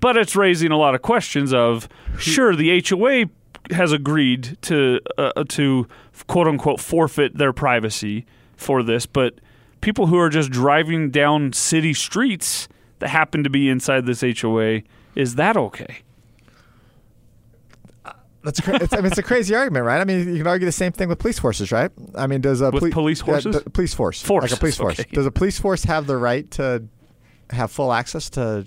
But 0.00 0.16
it's 0.16 0.34
raising 0.34 0.70
a 0.72 0.76
lot 0.78 0.94
of 0.94 1.02
questions 1.02 1.52
of 1.52 1.88
sure 2.18 2.56
the 2.56 2.82
HOA 2.88 3.26
has 3.74 3.92
agreed 3.92 4.56
to 4.62 5.00
uh, 5.18 5.44
to 5.50 5.86
quote 6.26 6.46
unquote 6.48 6.80
forfeit 6.80 7.36
their 7.36 7.52
privacy 7.52 8.24
for 8.56 8.82
this, 8.82 9.06
but 9.06 9.34
people 9.80 10.06
who 10.06 10.18
are 10.18 10.28
just 10.30 10.50
driving 10.50 11.10
down 11.10 11.52
city 11.52 11.92
streets 11.94 12.68
that 12.98 13.08
happen 13.08 13.42
to 13.44 13.50
be 13.50 13.68
inside 13.68 14.04
this 14.06 14.22
HOA, 14.40 14.80
is 15.14 15.36
that 15.36 15.56
okay? 15.56 15.98
That's 18.42 18.60
cra- 18.60 18.82
it's, 18.82 18.92
I 18.94 18.96
mean, 18.98 19.06
it's 19.06 19.18
a 19.18 19.22
crazy 19.22 19.54
argument, 19.54 19.84
right? 19.84 20.00
I 20.00 20.04
mean, 20.04 20.28
you 20.28 20.38
can 20.38 20.46
argue 20.46 20.64
the 20.64 20.72
same 20.72 20.92
thing 20.92 21.08
with 21.10 21.18
police 21.18 21.38
forces, 21.38 21.70
right? 21.70 21.90
I 22.14 22.26
mean, 22.26 22.40
does 22.40 22.62
a 22.62 22.70
With 22.70 22.80
poli- 22.80 22.90
police 22.92 23.20
horses? 23.20 23.56
d- 23.56 23.70
police 23.70 23.92
force, 23.92 24.22
Forces, 24.22 24.50
like 24.52 24.56
a 24.56 24.60
police 24.60 24.76
force, 24.78 24.98
okay. 25.00 25.10
does 25.12 25.26
a 25.26 25.30
police 25.30 25.58
force 25.58 25.84
have 25.84 26.06
the 26.06 26.16
right 26.16 26.50
to 26.52 26.84
have 27.50 27.70
full 27.70 27.92
access 27.92 28.30
to? 28.30 28.64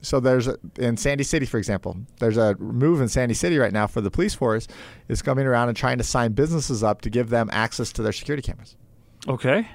So 0.00 0.20
there's 0.20 0.46
a, 0.46 0.56
in 0.78 0.96
Sandy 0.96 1.24
City, 1.24 1.44
for 1.44 1.58
example, 1.58 1.96
there's 2.20 2.36
a 2.36 2.54
move 2.56 3.00
in 3.00 3.08
Sandy 3.08 3.34
City 3.34 3.58
right 3.58 3.72
now 3.72 3.86
for 3.86 4.00
the 4.00 4.10
police 4.10 4.34
force 4.34 4.68
is 5.08 5.22
coming 5.22 5.46
around 5.46 5.68
and 5.68 5.76
trying 5.76 5.98
to 5.98 6.04
sign 6.04 6.32
businesses 6.32 6.82
up 6.84 7.00
to 7.02 7.10
give 7.10 7.30
them 7.30 7.48
access 7.52 7.92
to 7.94 8.02
their 8.02 8.12
security 8.12 8.42
cameras. 8.42 8.76
Okay. 9.26 9.68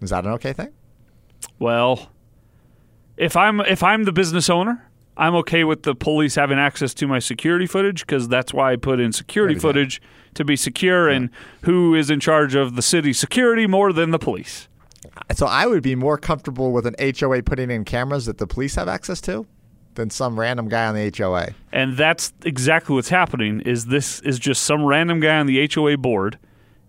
Is 0.00 0.10
that 0.10 0.24
an 0.24 0.32
okay 0.32 0.52
thing? 0.52 0.70
Well, 1.58 2.10
if 3.16 3.36
I'm 3.36 3.60
if 3.60 3.82
I'm 3.82 4.04
the 4.04 4.12
business 4.12 4.50
owner, 4.50 4.88
I'm 5.16 5.34
okay 5.36 5.64
with 5.64 5.82
the 5.82 5.94
police 5.94 6.34
having 6.34 6.58
access 6.58 6.94
to 6.94 7.06
my 7.06 7.18
security 7.18 7.66
footage 7.66 8.06
because 8.06 8.28
that's 8.28 8.52
why 8.52 8.72
I 8.72 8.76
put 8.76 9.00
in 9.00 9.12
security 9.12 9.54
Everything. 9.54 9.68
footage 9.68 10.02
to 10.34 10.44
be 10.44 10.56
secure. 10.56 11.08
And 11.08 11.30
who 11.62 11.94
is 11.94 12.10
in 12.10 12.20
charge 12.20 12.54
of 12.54 12.76
the 12.76 12.82
city 12.82 13.12
security 13.12 13.66
more 13.66 13.92
than 13.92 14.10
the 14.10 14.18
police? 14.18 14.68
So 15.34 15.46
I 15.46 15.66
would 15.66 15.82
be 15.82 15.94
more 15.94 16.18
comfortable 16.18 16.72
with 16.72 16.86
an 16.86 16.94
HOA 17.00 17.42
putting 17.42 17.70
in 17.70 17.84
cameras 17.84 18.26
that 18.26 18.38
the 18.38 18.46
police 18.46 18.74
have 18.76 18.88
access 18.88 19.20
to 19.22 19.46
than 19.98 20.08
some 20.10 20.38
random 20.40 20.68
guy 20.68 20.86
on 20.86 20.94
the 20.94 21.12
HOA. 21.16 21.48
And 21.72 21.96
that's 21.96 22.32
exactly 22.44 22.94
what's 22.94 23.10
happening. 23.10 23.60
Is 23.60 23.86
this 23.86 24.20
is 24.20 24.38
just 24.38 24.62
some 24.62 24.84
random 24.84 25.20
guy 25.20 25.38
on 25.38 25.46
the 25.46 25.68
HOA 25.74 25.98
board 25.98 26.38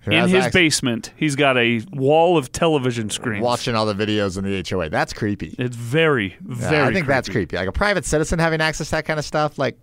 Who 0.01 0.11
in 0.11 0.29
his 0.29 0.47
basement? 0.53 1.11
He's 1.17 1.35
got 1.35 1.57
a 1.57 1.81
wall 1.91 2.37
of 2.37 2.51
television 2.51 3.09
screens. 3.09 3.43
watching 3.43 3.75
all 3.75 3.85
the 3.85 3.93
videos 3.93 4.37
in 4.37 4.45
the 4.45 4.63
HOA. 4.67 4.89
That's 4.89 5.11
creepy. 5.11 5.55
It's 5.59 5.75
very, 5.75 6.37
Yeah, 6.47 6.55
very. 6.55 6.87
I 6.87 6.93
think 6.93 7.07
that's 7.07 7.27
creepy. 7.27 7.57
Like 7.57 7.67
a 7.67 7.73
private 7.73 8.05
citizen 8.05 8.39
having 8.39 8.61
access 8.61 8.87
to 8.87 8.91
that 8.97 9.05
kind 9.05 9.19
of 9.19 9.25
stuff, 9.25 9.57
like 9.57 9.77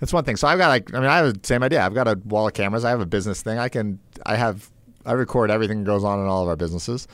that's 0.00 0.12
one 0.12 0.24
thing. 0.24 0.36
So 0.36 0.48
I've 0.48 0.58
got 0.58 0.68
like 0.68 0.94
I 0.94 1.00
mean 1.00 1.10
I 1.10 1.18
have 1.18 1.34
the 1.34 1.46
same 1.46 1.62
idea. 1.62 1.84
I've 1.84 1.94
got 1.94 2.08
a 2.08 2.18
wall 2.24 2.46
of 2.46 2.54
cameras. 2.54 2.84
I 2.84 2.90
have 2.90 3.00
a 3.00 3.06
business 3.06 3.42
thing. 3.42 3.58
I 3.58 3.68
can 3.68 3.98
I 4.24 4.36
have 4.36 4.70
I 5.04 5.12
record 5.12 5.50
everything 5.50 5.80
that 5.80 5.86
goes 5.86 6.04
on 6.04 6.20
in 6.20 6.26
all 6.26 6.42
of 6.42 6.48
our 6.48 6.56
businesses, 6.56 7.08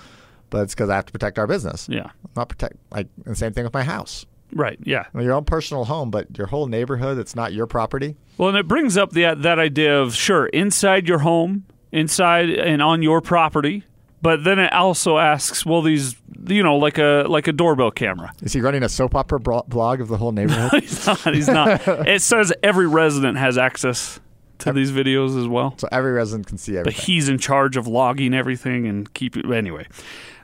but 0.50 0.62
it's 0.62 0.74
because 0.74 0.90
I 0.90 0.96
have 0.96 1.06
to 1.06 1.12
protect 1.12 1.38
our 1.38 1.46
business. 1.46 1.88
Yeah. 1.90 2.10
Not 2.36 2.50
protect 2.50 2.76
like 2.90 3.06
the 3.24 3.34
same 3.34 3.52
thing 3.54 3.64
with 3.64 3.72
my 3.72 3.82
house. 3.82 4.26
Right. 4.52 4.78
Yeah. 4.82 5.04
Your 5.14 5.34
own 5.34 5.44
personal 5.44 5.84
home, 5.84 6.10
but 6.10 6.36
your 6.38 6.46
whole 6.46 6.66
neighborhood 6.66 7.18
that's 7.18 7.36
not 7.36 7.52
your 7.52 7.66
property. 7.66 8.16
Well, 8.38 8.48
and 8.50 8.58
it 8.58 8.68
brings 8.68 8.96
up 8.96 9.12
the, 9.12 9.34
that 9.36 9.58
idea 9.58 10.00
of 10.00 10.14
sure 10.14 10.46
inside 10.46 11.08
your 11.08 11.18
home, 11.18 11.64
inside 11.92 12.50
and 12.50 12.80
on 12.82 13.02
your 13.02 13.20
property, 13.20 13.84
but 14.22 14.44
then 14.44 14.58
it 14.58 14.72
also 14.72 15.18
asks, 15.18 15.64
well, 15.64 15.82
these 15.82 16.16
you 16.46 16.62
know 16.62 16.76
like 16.76 16.98
a 16.98 17.24
like 17.28 17.46
a 17.46 17.52
doorbell 17.52 17.90
camera. 17.90 18.32
Is 18.42 18.52
he 18.52 18.60
running 18.60 18.82
a 18.82 18.88
soap 18.88 19.14
opera 19.14 19.38
blog 19.38 20.00
of 20.00 20.08
the 20.08 20.16
whole 20.16 20.32
neighborhood? 20.32 20.70
he's 20.82 21.06
not. 21.06 21.34
He's 21.34 21.48
not. 21.48 21.88
it 22.08 22.22
says 22.22 22.52
every 22.62 22.86
resident 22.86 23.38
has 23.38 23.58
access 23.58 24.18
to 24.60 24.72
these 24.72 24.90
videos 24.90 25.38
as 25.40 25.46
well, 25.46 25.74
so 25.78 25.88
every 25.92 26.12
resident 26.12 26.46
can 26.48 26.58
see 26.58 26.76
everything. 26.76 26.96
but 26.96 27.04
he's 27.04 27.28
in 27.28 27.38
charge 27.38 27.76
of 27.76 27.86
logging 27.86 28.34
everything 28.34 28.86
and 28.86 29.12
keep 29.14 29.36
it 29.36 29.48
anyway. 29.50 29.86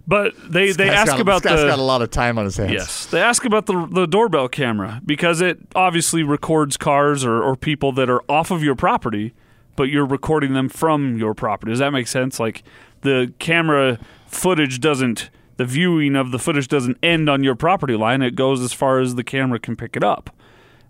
But 0.07 0.35
they 0.51 0.73
they 0.73 0.91
ask 0.91 1.13
got, 1.13 1.21
about 1.21 1.43
this 1.43 1.53
guy's 1.53 1.61
the 1.63 1.69
got 1.69 1.79
a 1.79 1.83
lot 1.83 2.03
of 2.03 2.11
time 2.11 2.37
on 2.37 2.45
his 2.45 2.57
hands. 2.57 2.73
Yes. 2.73 3.07
They 3.07 3.21
ask 3.21 3.45
about 3.45 3.67
the 3.67 3.87
the 3.87 4.07
doorbell 4.07 4.49
camera 4.49 5.01
because 5.05 5.41
it 5.41 5.59
obviously 5.75 6.23
records 6.23 6.77
cars 6.77 7.25
or, 7.25 7.43
or 7.43 7.57
people 7.57 7.91
that 7.93 8.11
are 8.11 8.23
off 8.29 8.51
of 8.51 8.63
your 8.63 8.75
property, 8.75 9.33
but 9.77 9.85
you're 9.85 10.05
recording 10.05 10.53
them 10.53 10.69
from 10.69 11.17
your 11.17 11.33
property. 11.33 11.73
Does 11.73 11.79
that 11.79 11.91
make 11.91 12.07
sense? 12.07 12.39
Like 12.39 12.63
the 13.01 13.33
camera 13.39 13.99
footage 14.27 14.81
doesn't 14.81 15.31
the 15.57 15.65
viewing 15.65 16.17
of 16.17 16.33
the 16.33 16.39
footage 16.39 16.69
doesn't 16.69 16.99
end 17.03 17.31
on 17.31 17.45
your 17.45 17.55
property 17.55 17.97
line. 17.97 18.23
It 18.23 18.35
goes 18.35 18.61
as 18.61 18.73
far 18.73 19.01
as 19.01 19.15
the 19.15 19.25
camera 19.25 19.59
can 19.59 19.77
pick 19.77 19.97
it 19.97 20.03
up. 20.03 20.31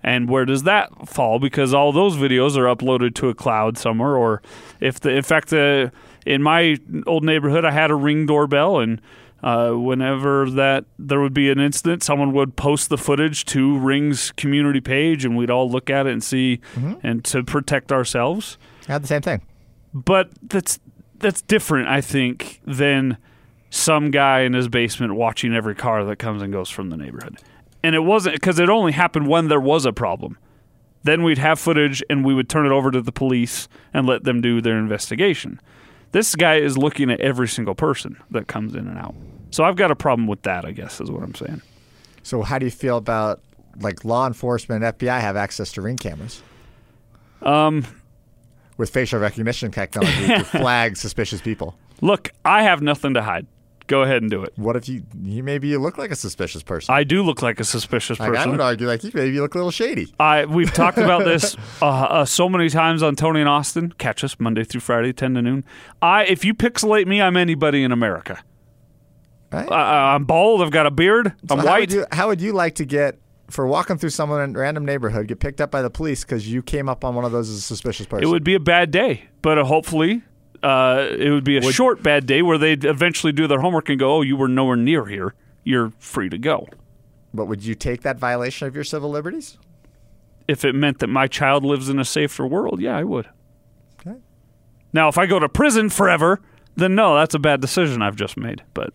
And 0.02 0.28
where 0.28 0.44
does 0.44 0.64
that 0.64 1.08
fall? 1.08 1.38
Because 1.38 1.72
all 1.72 1.90
those 1.90 2.16
videos 2.16 2.56
are 2.58 2.64
uploaded 2.64 3.14
to 3.16 3.30
a 3.30 3.34
cloud 3.34 3.78
somewhere, 3.78 4.16
or 4.16 4.42
if 4.78 5.00
the 5.00 5.10
in 5.10 5.22
fact 5.22 5.50
uh, 5.52 5.88
in 6.26 6.42
my 6.42 6.76
old 7.06 7.24
neighborhood 7.24 7.64
I 7.64 7.70
had 7.70 7.90
a 7.90 7.94
ring 7.94 8.26
doorbell, 8.26 8.80
and 8.80 9.00
uh, 9.42 9.72
whenever 9.72 10.48
that 10.50 10.84
there 10.98 11.20
would 11.20 11.34
be 11.34 11.50
an 11.50 11.60
incident, 11.60 12.02
someone 12.02 12.32
would 12.32 12.56
post 12.56 12.88
the 12.88 12.96
footage 12.98 13.44
to 13.46 13.78
Ring's 13.78 14.32
community 14.32 14.80
page, 14.80 15.24
and 15.24 15.36
we'd 15.36 15.50
all 15.50 15.70
look 15.70 15.90
at 15.90 16.06
it 16.06 16.12
and 16.12 16.24
see, 16.24 16.60
and 17.02 17.24
to 17.26 17.42
protect 17.44 17.92
ourselves 17.92 18.56
I 18.88 18.92
had 18.92 19.02
the 19.02 19.08
same 19.08 19.22
thing. 19.22 19.42
but 19.92 20.30
that's 20.42 20.78
that's 21.18 21.42
different, 21.42 21.88
I 21.88 22.00
think, 22.00 22.60
than 22.66 23.16
some 23.70 24.10
guy 24.10 24.40
in 24.40 24.52
his 24.52 24.68
basement 24.68 25.14
watching 25.14 25.54
every 25.54 25.74
car 25.74 26.04
that 26.04 26.16
comes 26.16 26.42
and 26.42 26.52
goes 26.52 26.70
from 26.70 26.90
the 26.90 26.96
neighborhood. 26.96 27.38
And 27.82 27.94
it 27.94 28.00
wasn't 28.00 28.34
because 28.36 28.58
it 28.58 28.68
only 28.68 28.92
happened 28.92 29.26
when 29.28 29.48
there 29.48 29.60
was 29.60 29.84
a 29.84 29.92
problem. 29.92 30.38
Then 31.02 31.22
we'd 31.22 31.38
have 31.38 31.58
footage 31.58 32.02
and 32.08 32.24
we 32.24 32.34
would 32.34 32.48
turn 32.48 32.66
it 32.66 32.72
over 32.72 32.90
to 32.90 33.00
the 33.02 33.12
police 33.12 33.68
and 33.92 34.06
let 34.06 34.24
them 34.24 34.40
do 34.40 34.60
their 34.60 34.78
investigation. 34.78 35.60
This 36.14 36.36
guy 36.36 36.58
is 36.58 36.78
looking 36.78 37.10
at 37.10 37.18
every 37.20 37.48
single 37.48 37.74
person 37.74 38.16
that 38.30 38.46
comes 38.46 38.76
in 38.76 38.86
and 38.86 38.96
out. 38.96 39.16
So 39.50 39.64
I've 39.64 39.74
got 39.74 39.90
a 39.90 39.96
problem 39.96 40.28
with 40.28 40.42
that, 40.42 40.64
I 40.64 40.70
guess, 40.70 41.00
is 41.00 41.10
what 41.10 41.24
I'm 41.24 41.34
saying. 41.34 41.60
So 42.22 42.42
how 42.42 42.60
do 42.60 42.66
you 42.66 42.70
feel 42.70 42.96
about 42.96 43.40
like 43.80 44.04
law 44.04 44.24
enforcement 44.28 44.84
and 44.84 44.96
FBI 44.96 45.20
have 45.20 45.34
access 45.36 45.72
to 45.72 45.82
ring 45.82 45.96
cameras 45.96 46.40
Um, 47.42 47.84
with 48.76 48.90
facial 48.90 49.18
recognition 49.18 49.72
technology 49.72 50.28
to 50.28 50.44
flag 50.44 50.96
suspicious 50.96 51.40
people? 51.40 51.76
look, 52.00 52.30
I 52.44 52.62
have 52.62 52.80
nothing 52.80 53.14
to 53.14 53.22
hide. 53.22 53.48
Go 53.86 54.02
ahead 54.02 54.22
and 54.22 54.30
do 54.30 54.42
it. 54.42 54.54
What 54.56 54.76
if 54.76 54.88
you 54.88 55.02
you 55.22 55.42
maybe 55.42 55.68
you 55.68 55.78
look 55.78 55.98
like 55.98 56.10
a 56.10 56.16
suspicious 56.16 56.62
person? 56.62 56.94
I 56.94 57.04
do 57.04 57.22
look 57.22 57.42
like 57.42 57.60
a 57.60 57.64
suspicious 57.64 58.18
Like, 58.18 58.30
I 58.30 58.34
person. 58.36 58.52
would 58.52 58.60
argue 58.60 58.86
like 58.86 59.04
you 59.04 59.10
maybe 59.12 59.34
you 59.34 59.42
look 59.42 59.54
a 59.54 59.58
little 59.58 59.70
shady. 59.70 60.12
I 60.18 60.46
we've 60.46 60.72
talked 60.72 60.96
about 60.96 61.24
this 61.24 61.54
uh, 61.82 61.86
uh, 61.86 62.24
so 62.24 62.48
many 62.48 62.70
times 62.70 63.02
on 63.02 63.14
Tony 63.14 63.40
and 63.40 63.48
Austin. 63.48 63.92
Catch 63.98 64.24
us 64.24 64.40
Monday 64.40 64.64
through 64.64 64.80
Friday, 64.80 65.12
ten 65.12 65.34
to 65.34 65.42
noon. 65.42 65.64
I 66.00 66.24
if 66.24 66.44
you 66.44 66.54
pixelate 66.54 67.06
me, 67.06 67.20
I'm 67.20 67.36
anybody 67.36 67.82
in 67.84 67.92
America. 67.92 68.42
Right? 69.52 69.70
I, 69.70 70.14
I'm 70.14 70.24
bald. 70.24 70.62
I've 70.62 70.70
got 70.70 70.86
a 70.86 70.90
beard. 70.90 71.34
So 71.48 71.54
I'm 71.54 71.58
how 71.58 71.66
white. 71.66 71.80
Would 71.80 71.92
you, 71.92 72.06
how 72.10 72.28
would 72.28 72.40
you 72.40 72.52
like 72.52 72.76
to 72.76 72.84
get 72.84 73.18
for 73.50 73.66
walking 73.66 73.98
through 73.98 74.10
someone 74.10 74.40
in 74.40 74.56
a 74.56 74.58
random 74.58 74.84
neighborhood, 74.86 75.28
get 75.28 75.38
picked 75.40 75.60
up 75.60 75.70
by 75.70 75.82
the 75.82 75.90
police 75.90 76.24
because 76.24 76.50
you 76.50 76.62
came 76.62 76.88
up 76.88 77.04
on 77.04 77.14
one 77.14 77.24
of 77.24 77.32
those 77.32 77.50
as 77.50 77.58
a 77.58 77.60
suspicious 77.60 78.06
person? 78.06 78.26
it 78.26 78.30
would 78.30 78.44
be 78.44 78.54
a 78.54 78.60
bad 78.60 78.90
day, 78.90 79.24
but 79.42 79.58
uh, 79.58 79.64
hopefully. 79.64 80.22
Uh, 80.64 81.08
it 81.10 81.30
would 81.30 81.44
be 81.44 81.58
a 81.58 81.62
short 81.72 82.02
bad 82.02 82.26
day 82.26 82.40
where 82.40 82.56
they'd 82.56 82.84
eventually 82.84 83.32
do 83.32 83.46
their 83.46 83.60
homework 83.60 83.88
and 83.90 83.98
go, 83.98 84.16
"Oh, 84.16 84.22
you 84.22 84.36
were 84.36 84.48
nowhere 84.48 84.76
near 84.76 85.04
here. 85.06 85.34
You're 85.62 85.92
free 85.98 86.28
to 86.30 86.38
go." 86.38 86.68
but 87.34 87.46
would 87.46 87.64
you 87.64 87.74
take 87.74 88.02
that 88.02 88.16
violation 88.16 88.68
of 88.68 88.74
your 88.76 88.84
civil 88.84 89.10
liberties? 89.10 89.58
If 90.46 90.64
it 90.64 90.72
meant 90.74 91.00
that 91.00 91.08
my 91.08 91.26
child 91.26 91.64
lives 91.64 91.88
in 91.88 91.98
a 91.98 92.04
safer 92.04 92.46
world, 92.46 92.80
yeah, 92.80 92.96
I 92.96 93.02
would. 93.02 93.28
Okay. 93.98 94.18
Now, 94.92 95.08
if 95.08 95.18
I 95.18 95.26
go 95.26 95.40
to 95.40 95.48
prison 95.48 95.90
forever, 95.90 96.40
then 96.76 96.94
no, 96.94 97.16
that's 97.16 97.34
a 97.34 97.40
bad 97.40 97.60
decision 97.60 98.02
I've 98.02 98.14
just 98.14 98.36
made. 98.36 98.62
But 98.72 98.94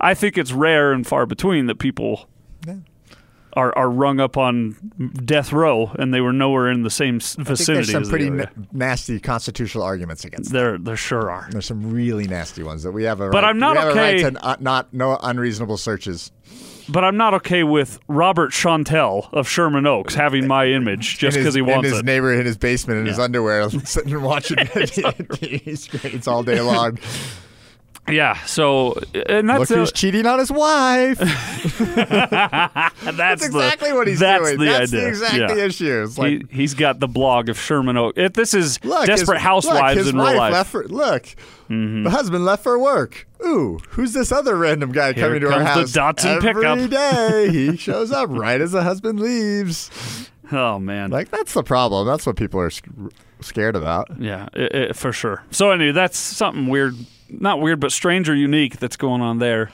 I 0.00 0.12
think 0.12 0.36
it's 0.36 0.52
rare 0.52 0.92
and 0.92 1.06
far 1.06 1.24
between 1.24 1.66
that 1.66 1.78
people 1.78 2.28
Yeah. 2.66 2.76
Are, 3.54 3.76
are 3.76 3.90
rung 3.90 4.20
up 4.20 4.36
on 4.36 4.76
death 5.24 5.52
row 5.52 5.90
and 5.98 6.12
they 6.14 6.20
were 6.20 6.32
nowhere 6.32 6.70
in 6.70 6.82
the 6.82 6.90
same 6.90 7.16
s- 7.16 7.34
I 7.38 7.44
think 7.44 7.48
vicinity. 7.58 7.74
there's 7.74 7.90
some 7.92 8.02
the 8.04 8.10
pretty 8.10 8.28
other 8.28 8.50
nasty 8.72 9.20
constitutional 9.20 9.84
arguments 9.84 10.24
against. 10.24 10.50
that. 10.52 10.58
there, 10.58 10.78
there 10.78 10.96
sure 10.96 11.30
are. 11.30 11.48
There's 11.50 11.66
some 11.66 11.90
really 11.92 12.26
nasty 12.28 12.62
ones 12.62 12.82
that 12.82 12.92
we 12.92 13.04
have 13.04 13.20
a. 13.20 13.30
But 13.30 13.42
right, 13.42 13.48
I'm 13.50 13.58
not 13.58 13.76
okay- 13.76 14.24
right 14.24 14.36
uh, 14.40 14.56
not 14.60 14.92
no 14.94 15.18
unreasonable 15.22 15.76
searches. 15.76 16.30
But 16.88 17.04
I'm 17.04 17.16
not 17.16 17.34
okay 17.34 17.62
with 17.62 18.00
Robert 18.08 18.50
Chantel 18.50 19.32
of 19.32 19.48
Sherman 19.48 19.86
Oaks 19.86 20.14
having 20.16 20.48
my 20.48 20.66
image 20.66 21.18
just 21.18 21.36
because 21.36 21.54
he 21.54 21.62
wants 21.62 21.84
it 21.84 21.88
in 21.88 21.92
his 21.92 22.00
it. 22.00 22.04
neighbor 22.04 22.32
in 22.34 22.44
his 22.44 22.56
basement 22.56 22.98
in 22.98 23.06
his 23.06 23.18
underwear, 23.18 23.70
sitting 23.84 24.12
and 24.14 24.24
watching 24.24 24.58
screens 25.76 26.26
all 26.26 26.42
day 26.42 26.60
long. 26.60 26.98
Yeah. 28.12 28.34
So, 28.44 28.94
and 29.14 29.46
Look 29.48 29.58
that's 29.58 29.70
who's 29.70 29.90
the, 29.92 29.96
cheating 29.96 30.26
on 30.26 30.38
his 30.38 30.50
wife. 30.52 31.18
that's, 31.80 33.16
That's 33.16 33.44
exactly 33.44 33.92
what 33.92 34.06
he's 34.06 34.18
that's 34.20 34.44
doing. 34.44 34.58
The 34.58 34.64
That's 34.66 34.92
idea. 34.92 35.00
the 35.00 35.08
exact 35.08 35.34
Yeah. 35.36 35.64
issue. 35.64 36.08
Like, 36.16 36.50
he, 36.50 36.56
he's 36.56 36.74
got 36.74 37.00
the 37.00 37.08
blog 37.08 37.48
of 37.48 37.58
Sherman 37.58 37.96
Oak. 37.96 38.14
If 38.16 38.32
this 38.34 38.54
is 38.54 38.82
look, 38.84 39.06
Desperate 39.06 39.36
his, 39.38 39.42
Housewives 39.42 39.96
look, 39.96 40.04
his 40.06 40.08
in 40.08 40.16
wife 40.18 40.30
real 40.32 40.38
life. 40.38 40.50
Mm-hmm. 40.50 40.54
Left 40.54 40.70
for, 40.70 40.88
look, 40.88 41.26
the 41.68 42.10
husband 42.10 42.44
left 42.44 42.62
for 42.62 42.78
work. 42.78 43.26
Ooh, 43.46 43.78
who's 43.90 44.12
this 44.12 44.32
other 44.32 44.56
random 44.56 44.92
guy 44.92 45.12
Here 45.12 45.24
coming 45.26 45.40
to 45.40 45.46
our 45.52 45.62
comes 45.64 45.92
the 45.92 46.00
house 46.02 46.14
Datsun 46.24 46.44
every 46.44 46.62
pickup. 46.62 46.90
day? 46.90 47.48
He 47.50 47.76
shows 47.78 48.12
up 48.12 48.28
right 48.30 48.60
as 48.60 48.72
the 48.72 48.82
husband 48.82 49.20
leaves. 49.20 50.30
oh 50.52 50.78
man. 50.78 51.10
Like 51.10 51.30
that's 51.30 51.54
the 51.54 51.62
problem. 51.62 52.06
That's 52.06 52.26
what 52.26 52.36
people 52.36 52.60
are 52.60 52.70
scared 53.40 53.76
about. 53.76 54.08
Yeah, 54.18 54.48
it, 54.52 54.74
it, 54.74 54.96
for 54.96 55.12
sure. 55.12 55.42
So 55.50 55.70
anyway, 55.70 55.92
that's 55.92 56.18
something 56.18 56.66
weird, 56.68 56.96
not 57.30 57.60
weird, 57.60 57.80
but 57.80 57.92
strange 57.92 58.28
or 58.28 58.34
unique 58.34 58.78
that's 58.78 58.96
going 58.96 59.20
on 59.22 59.38
there. 59.38 59.70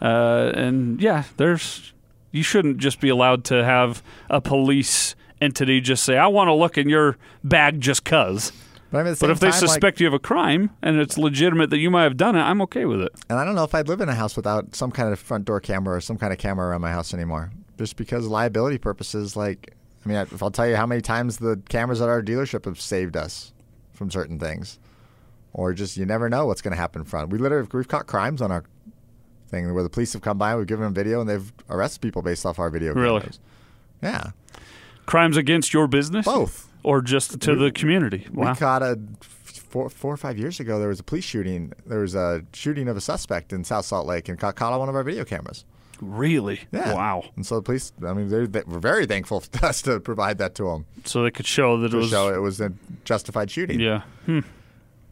Uh, 0.00 0.52
and 0.54 1.00
yeah, 1.00 1.24
there's 1.36 1.92
you 2.32 2.42
shouldn't 2.42 2.78
just 2.78 3.00
be 3.00 3.08
allowed 3.08 3.44
to 3.44 3.64
have 3.64 4.02
a 4.28 4.40
police 4.40 5.14
entity 5.40 5.80
just 5.80 6.04
say, 6.04 6.16
"I 6.16 6.26
want 6.26 6.48
to 6.48 6.54
look 6.54 6.76
in 6.78 6.88
your 6.88 7.16
bag 7.42 7.80
just 7.80 8.04
cuz." 8.04 8.52
But, 8.90 8.98
I 9.00 9.02
mean, 9.02 9.14
the 9.14 9.18
But 9.20 9.30
if 9.30 9.40
they 9.40 9.50
time, 9.50 9.60
like- 9.60 9.68
suspect 9.70 10.00
you 10.00 10.06
of 10.06 10.14
a 10.14 10.18
crime 10.20 10.70
and 10.80 10.98
it's 11.00 11.18
legitimate 11.18 11.70
that 11.70 11.78
you 11.78 11.90
might 11.90 12.04
have 12.04 12.16
done 12.16 12.36
it, 12.36 12.40
I'm 12.42 12.62
okay 12.62 12.84
with 12.84 13.00
it. 13.00 13.12
And 13.28 13.38
I 13.38 13.44
don't 13.44 13.56
know 13.56 13.64
if 13.64 13.74
I'd 13.74 13.88
live 13.88 14.00
in 14.00 14.08
a 14.08 14.14
house 14.14 14.36
without 14.36 14.76
some 14.76 14.92
kind 14.92 15.12
of 15.12 15.18
front 15.18 15.46
door 15.46 15.58
camera 15.58 15.96
or 15.96 16.00
some 16.00 16.16
kind 16.16 16.32
of 16.32 16.38
camera 16.38 16.68
around 16.68 16.80
my 16.82 16.92
house 16.92 17.12
anymore. 17.12 17.50
Just 17.76 17.96
because 17.96 18.28
liability 18.28 18.78
purposes, 18.78 19.36
like, 19.36 19.74
I 20.04 20.08
mean, 20.08 20.16
if 20.18 20.40
I'll 20.42 20.52
tell 20.52 20.68
you 20.68 20.76
how 20.76 20.86
many 20.86 21.00
times 21.00 21.38
the 21.38 21.60
cameras 21.68 22.00
at 22.00 22.08
our 22.08 22.22
dealership 22.22 22.66
have 22.66 22.80
saved 22.80 23.16
us 23.16 23.52
from 23.94 24.12
certain 24.12 24.38
things, 24.38 24.78
or 25.54 25.72
just 25.72 25.96
you 25.96 26.04
never 26.04 26.28
know 26.28 26.44
what's 26.46 26.60
going 26.60 26.72
to 26.72 26.80
happen 26.80 27.00
in 27.00 27.06
front. 27.06 27.30
We 27.30 27.38
literally 27.38 27.66
we've 27.72 27.88
caught 27.88 28.06
crimes 28.06 28.42
on 28.42 28.52
our 28.52 28.64
thing 29.48 29.72
where 29.72 29.82
the 29.82 29.88
police 29.88 30.12
have 30.12 30.20
come 30.22 30.36
by, 30.36 30.54
we've 30.56 30.66
given 30.66 30.84
them 30.84 30.92
video, 30.94 31.20
and 31.20 31.30
they've 31.30 31.50
arrested 31.70 32.02
people 32.02 32.20
based 32.20 32.44
off 32.44 32.58
our 32.58 32.68
video 32.70 32.92
Really? 32.92 33.20
cameras. 33.20 33.40
Yeah, 34.02 34.30
Crimes 35.06 35.36
against 35.36 35.72
your 35.72 35.86
business, 35.86 36.24
both. 36.26 36.68
or 36.82 37.00
just 37.00 37.40
to 37.40 37.54
the 37.56 37.70
community. 37.70 38.26
Wow. 38.32 38.50
We 38.52 38.56
caught 38.58 38.82
a 38.82 38.98
four, 39.20 39.88
four 39.90 40.12
or 40.12 40.16
five 40.16 40.38
years 40.38 40.60
ago. 40.60 40.78
There 40.78 40.88
was 40.88 41.00
a 41.00 41.04
police 41.04 41.24
shooting. 41.24 41.72
There 41.86 42.00
was 42.00 42.14
a 42.14 42.42
shooting 42.52 42.88
of 42.88 42.96
a 42.96 43.00
suspect 43.00 43.52
in 43.52 43.64
South 43.64 43.84
Salt 43.84 44.06
Lake, 44.06 44.28
and 44.28 44.38
caught, 44.38 44.56
caught 44.56 44.72
on 44.72 44.78
one 44.80 44.88
of 44.88 44.94
our 44.94 45.02
video 45.02 45.24
cameras. 45.24 45.64
Really? 46.00 46.60
Yeah. 46.72 46.92
Wow. 46.94 47.24
And 47.36 47.46
so 47.46 47.54
the 47.56 47.62
police, 47.62 47.92
I 48.04 48.12
mean, 48.14 48.28
they're, 48.28 48.48
were 48.66 48.80
very 48.80 49.06
thankful 49.06 49.40
to 49.52 49.66
us 49.66 49.80
to 49.82 50.00
provide 50.00 50.38
that 50.38 50.54
to 50.56 50.64
them 50.64 50.86
So 51.04 51.22
they 51.22 51.30
could 51.30 51.46
show 51.46 51.78
that 51.80 51.94
it 51.94 51.96
was. 51.96 52.10
show 52.10 52.34
it 52.34 52.38
was 52.40 52.60
a 52.60 52.72
justified 53.04 53.50
shooting. 53.50 53.78
Yeah. 53.80 54.02
Hmm. 54.26 54.40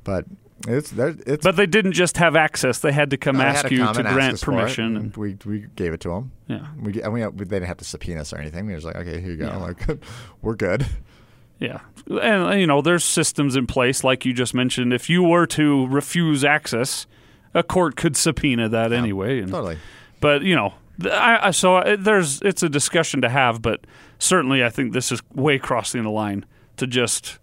But 0.05 0.27
it's 0.69 0.91
there. 0.91 1.15
It's 1.27 1.43
But 1.43 1.57
they 1.57 1.67
didn't 1.67 1.93
just 1.93 2.17
have 2.19 2.37
access; 2.37 2.79
they 2.79 2.93
had 2.93 3.11
to 3.11 3.17
come 3.17 3.39
they 3.39 3.45
ask 3.45 3.67
to 3.67 3.75
you 3.75 3.85
come 3.85 3.95
to 3.97 4.03
grant 4.03 4.35
us 4.35 4.43
for 4.43 4.53
it, 4.53 4.57
permission. 4.57 4.97
and 4.97 5.17
we 5.17 5.37
we 5.45 5.67
gave 5.77 5.93
it 5.93 6.01
to 6.01 6.09
them. 6.11 6.33
yeah. 6.49 6.67
We 6.81 7.03
and 7.03 7.13
we, 7.13 7.23
they 7.23 7.45
didn't 7.45 7.67
have 7.67 7.79
to 7.79 7.85
subpoena 7.85 8.21
us 8.21 8.33
or 8.33 8.39
anything. 8.39 8.67
We 8.67 8.73
were 8.73 8.79
just 8.79 8.87
like, 8.87 8.97
okay, 8.97 9.21
here 9.21 9.33
you 9.33 9.37
go. 9.37 9.47
Yeah. 9.47 9.57
Like, 9.57 9.87
we're 10.43 10.55
good. 10.57 10.87
Yeah. 11.59 11.81
And, 12.09 12.61
you 12.61 12.67
know, 12.67 12.83
there's 12.83 13.05
systems 13.05 13.55
in 13.55 13.69
place, 13.69 14.03
like 14.03 14.25
you 14.25 14.33
just 14.33 14.53
mentioned. 14.53 14.93
If 14.93 15.09
you 15.09 15.23
were 15.23 15.47
to 15.47 15.87
refuse 15.87 16.45
access, 16.45 17.07
a 17.55 17.63
court 17.63 17.95
could 17.95 18.17
subpoena 18.17 18.69
that 18.69 18.93
anyway. 18.93 19.39
And, 19.39 19.53
Totally. 19.53 19.79
But, 20.21 20.43
you 20.43 20.57
know, 20.57 20.75
I, 21.05 21.39
I, 21.41 21.51
so 21.53 21.77
I, 21.77 21.95
there's 21.95 22.43
it's 22.43 22.65
a 22.65 22.69
discussion 22.69 23.23
to 23.23 23.29
have, 23.29 23.63
but 23.63 23.87
certainly 24.19 24.65
I 24.65 24.71
think 24.71 24.93
this 24.93 25.13
is 25.13 25.23
way 25.35 25.59
crossing 25.61 26.03
the 26.03 26.11
line 26.11 26.45
to 26.79 26.87
just 26.89 27.39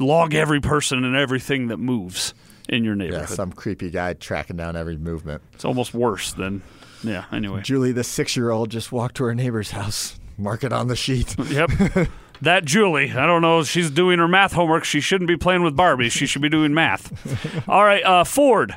log 0.00 0.34
every 0.34 0.60
person 0.60 1.04
and 1.04 1.14
everything 1.16 1.68
that 1.68 1.76
moves 1.78 2.34
in 2.68 2.84
your 2.84 2.94
neighborhood. 2.94 3.28
Yeah, 3.28 3.34
some 3.34 3.52
creepy 3.52 3.90
guy 3.90 4.14
tracking 4.14 4.56
down 4.56 4.76
every 4.76 4.96
movement. 4.96 5.42
it's 5.52 5.64
almost 5.64 5.92
worse 5.94 6.32
than, 6.32 6.62
yeah, 7.02 7.24
anyway. 7.32 7.62
Julie, 7.62 7.92
the 7.92 8.04
six-year-old, 8.04 8.70
just 8.70 8.92
walked 8.92 9.16
to 9.16 9.24
her 9.24 9.34
neighbor's 9.34 9.72
house. 9.72 10.18
Mark 10.38 10.64
it 10.64 10.72
on 10.72 10.88
the 10.88 10.96
sheet. 10.96 11.36
Yep. 11.50 11.70
That 12.42 12.64
Julie, 12.64 13.12
I 13.12 13.26
don't 13.26 13.42
know. 13.42 13.62
She's 13.64 13.90
doing 13.90 14.18
her 14.18 14.26
math 14.28 14.52
homework. 14.54 14.84
She 14.84 15.00
shouldn't 15.02 15.28
be 15.28 15.36
playing 15.36 15.62
with 15.62 15.76
Barbie. 15.76 16.08
She 16.08 16.24
should 16.24 16.40
be 16.40 16.48
doing 16.48 16.72
math. 16.72 17.12
All 17.68 17.84
right, 17.84 18.02
uh, 18.02 18.24
Ford. 18.24 18.76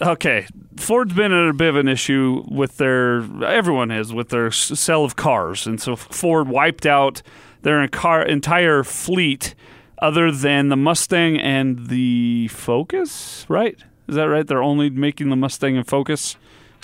Okay, 0.00 0.46
Ford's 0.76 1.12
been 1.12 1.32
in 1.32 1.48
a 1.48 1.52
bit 1.52 1.68
of 1.70 1.76
an 1.76 1.88
issue 1.88 2.44
with 2.48 2.76
their. 2.76 3.18
Everyone 3.44 3.90
is 3.90 4.12
with 4.12 4.28
their 4.28 4.52
sale 4.52 5.04
of 5.04 5.16
cars, 5.16 5.66
and 5.66 5.80
so 5.80 5.96
Ford 5.96 6.46
wiped 6.48 6.86
out 6.86 7.20
their 7.62 7.82
entire 7.82 8.84
fleet, 8.84 9.56
other 10.04 10.30
than 10.30 10.68
the 10.68 10.76
Mustang 10.76 11.38
and 11.38 11.88
the 11.88 12.48
Focus. 12.48 13.46
Right? 13.48 13.78
Is 14.06 14.16
that 14.16 14.24
right? 14.24 14.46
They're 14.46 14.62
only 14.62 14.90
making 14.90 15.30
the 15.30 15.36
Mustang 15.36 15.76
and 15.76 15.86
Focus, 15.86 16.36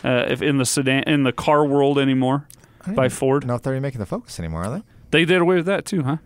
uh, 0.03 0.25
if 0.29 0.41
in 0.41 0.57
the 0.57 0.65
sedan 0.65 1.05
in 1.05 1.25
the 1.25 1.33
car 1.33 1.65
world 1.67 1.99
anymore 1.99 2.49
by 2.95 3.09
Ford. 3.09 3.45
If 3.49 3.63
they're 3.63 3.79
making 3.81 4.01
the 4.01 4.07
focus 4.07 4.39
anymore, 4.39 4.65
are 4.65 4.79
they? 4.79 4.83
They 5.11 5.25
did 5.25 5.43
away 5.43 5.57
with 5.57 5.67
that 5.67 5.85
too, 5.85 6.03
huh? 6.03 6.17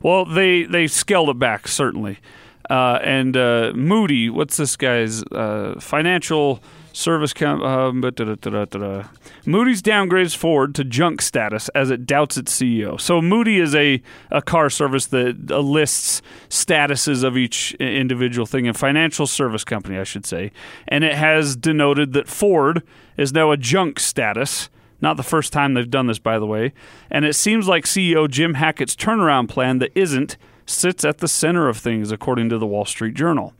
Well, 0.00 0.24
they 0.24 0.62
they 0.62 0.86
scaled 0.86 1.28
it 1.28 1.38
back 1.38 1.66
certainly. 1.66 2.18
Uh, 2.70 2.98
and 3.02 3.36
uh, 3.36 3.72
Moody, 3.74 4.28
what's 4.28 4.58
this 4.58 4.76
guy's 4.76 5.22
uh, 5.24 5.80
financial 5.80 6.62
service? 6.98 7.32
Com- 7.32 7.62
um, 7.62 8.00
but. 8.00 8.18
Moody's 9.46 9.80
downgrades 9.80 10.36
Ford 10.36 10.74
to 10.74 10.84
junk 10.84 11.22
status 11.22 11.68
as 11.70 11.90
it 11.90 12.04
doubts 12.04 12.36
its 12.36 12.54
CEO. 12.54 13.00
So 13.00 13.22
Moody 13.22 13.58
is 13.58 13.74
a, 13.74 14.02
a 14.30 14.42
car 14.42 14.68
service 14.68 15.06
that 15.06 15.50
uh, 15.50 15.60
lists 15.60 16.20
statuses 16.48 17.24
of 17.24 17.36
each 17.36 17.74
individual 17.74 18.46
thing, 18.46 18.68
a 18.68 18.74
financial 18.74 19.26
service 19.26 19.64
company, 19.64 19.98
I 19.98 20.04
should 20.04 20.26
say, 20.26 20.52
and 20.86 21.04
it 21.04 21.14
has 21.14 21.56
denoted 21.56 22.12
that 22.12 22.28
Ford 22.28 22.82
is 23.16 23.32
now 23.32 23.50
a 23.50 23.56
junk 23.56 24.00
status. 24.00 24.68
Not 25.00 25.16
the 25.16 25.22
first 25.22 25.52
time 25.52 25.74
they've 25.74 25.88
done 25.88 26.08
this, 26.08 26.18
by 26.18 26.40
the 26.40 26.46
way. 26.46 26.72
And 27.08 27.24
it 27.24 27.34
seems 27.34 27.68
like 27.68 27.84
CEO 27.84 28.28
Jim 28.28 28.54
Hackett's 28.54 28.96
turnaround 28.96 29.48
plan 29.48 29.78
that 29.78 29.92
isn't 29.94 30.36
sits 30.66 31.04
at 31.04 31.18
the 31.18 31.28
center 31.28 31.68
of 31.68 31.78
things, 31.78 32.10
according 32.10 32.48
to 32.48 32.58
the 32.58 32.66
Wall 32.66 32.84
Street 32.84 33.14
Journal. 33.14 33.54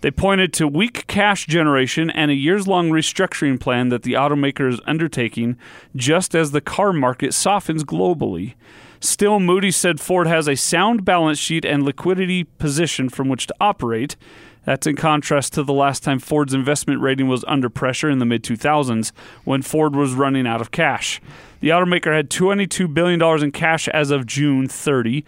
They 0.00 0.10
pointed 0.10 0.52
to 0.54 0.66
weak 0.66 1.06
cash 1.06 1.46
generation 1.46 2.10
and 2.10 2.30
a 2.30 2.34
years 2.34 2.66
long 2.66 2.90
restructuring 2.90 3.60
plan 3.60 3.90
that 3.90 4.02
the 4.02 4.14
automaker 4.14 4.68
is 4.72 4.80
undertaking 4.86 5.58
just 5.94 6.34
as 6.34 6.50
the 6.50 6.60
car 6.60 6.92
market 6.92 7.34
softens 7.34 7.84
globally. 7.84 8.54
Still, 9.00 9.40
Moody 9.40 9.70
said 9.70 10.00
Ford 10.00 10.26
has 10.26 10.48
a 10.48 10.56
sound 10.56 11.04
balance 11.04 11.38
sheet 11.38 11.64
and 11.64 11.82
liquidity 11.82 12.44
position 12.44 13.08
from 13.08 13.28
which 13.28 13.46
to 13.46 13.54
operate. 13.60 14.16
That's 14.64 14.86
in 14.86 14.96
contrast 14.96 15.54
to 15.54 15.62
the 15.62 15.72
last 15.72 16.02
time 16.02 16.18
Ford's 16.18 16.52
investment 16.52 17.00
rating 17.00 17.26
was 17.26 17.44
under 17.48 17.70
pressure 17.70 18.10
in 18.10 18.18
the 18.18 18.26
mid 18.26 18.42
2000s 18.42 19.12
when 19.44 19.62
Ford 19.62 19.96
was 19.96 20.12
running 20.12 20.46
out 20.46 20.60
of 20.60 20.70
cash. 20.70 21.20
The 21.60 21.70
automaker 21.70 22.14
had 22.14 22.30
$22 22.30 22.92
billion 22.92 23.22
in 23.42 23.52
cash 23.52 23.88
as 23.88 24.10
of 24.10 24.26
June 24.26 24.68
30. 24.68 25.24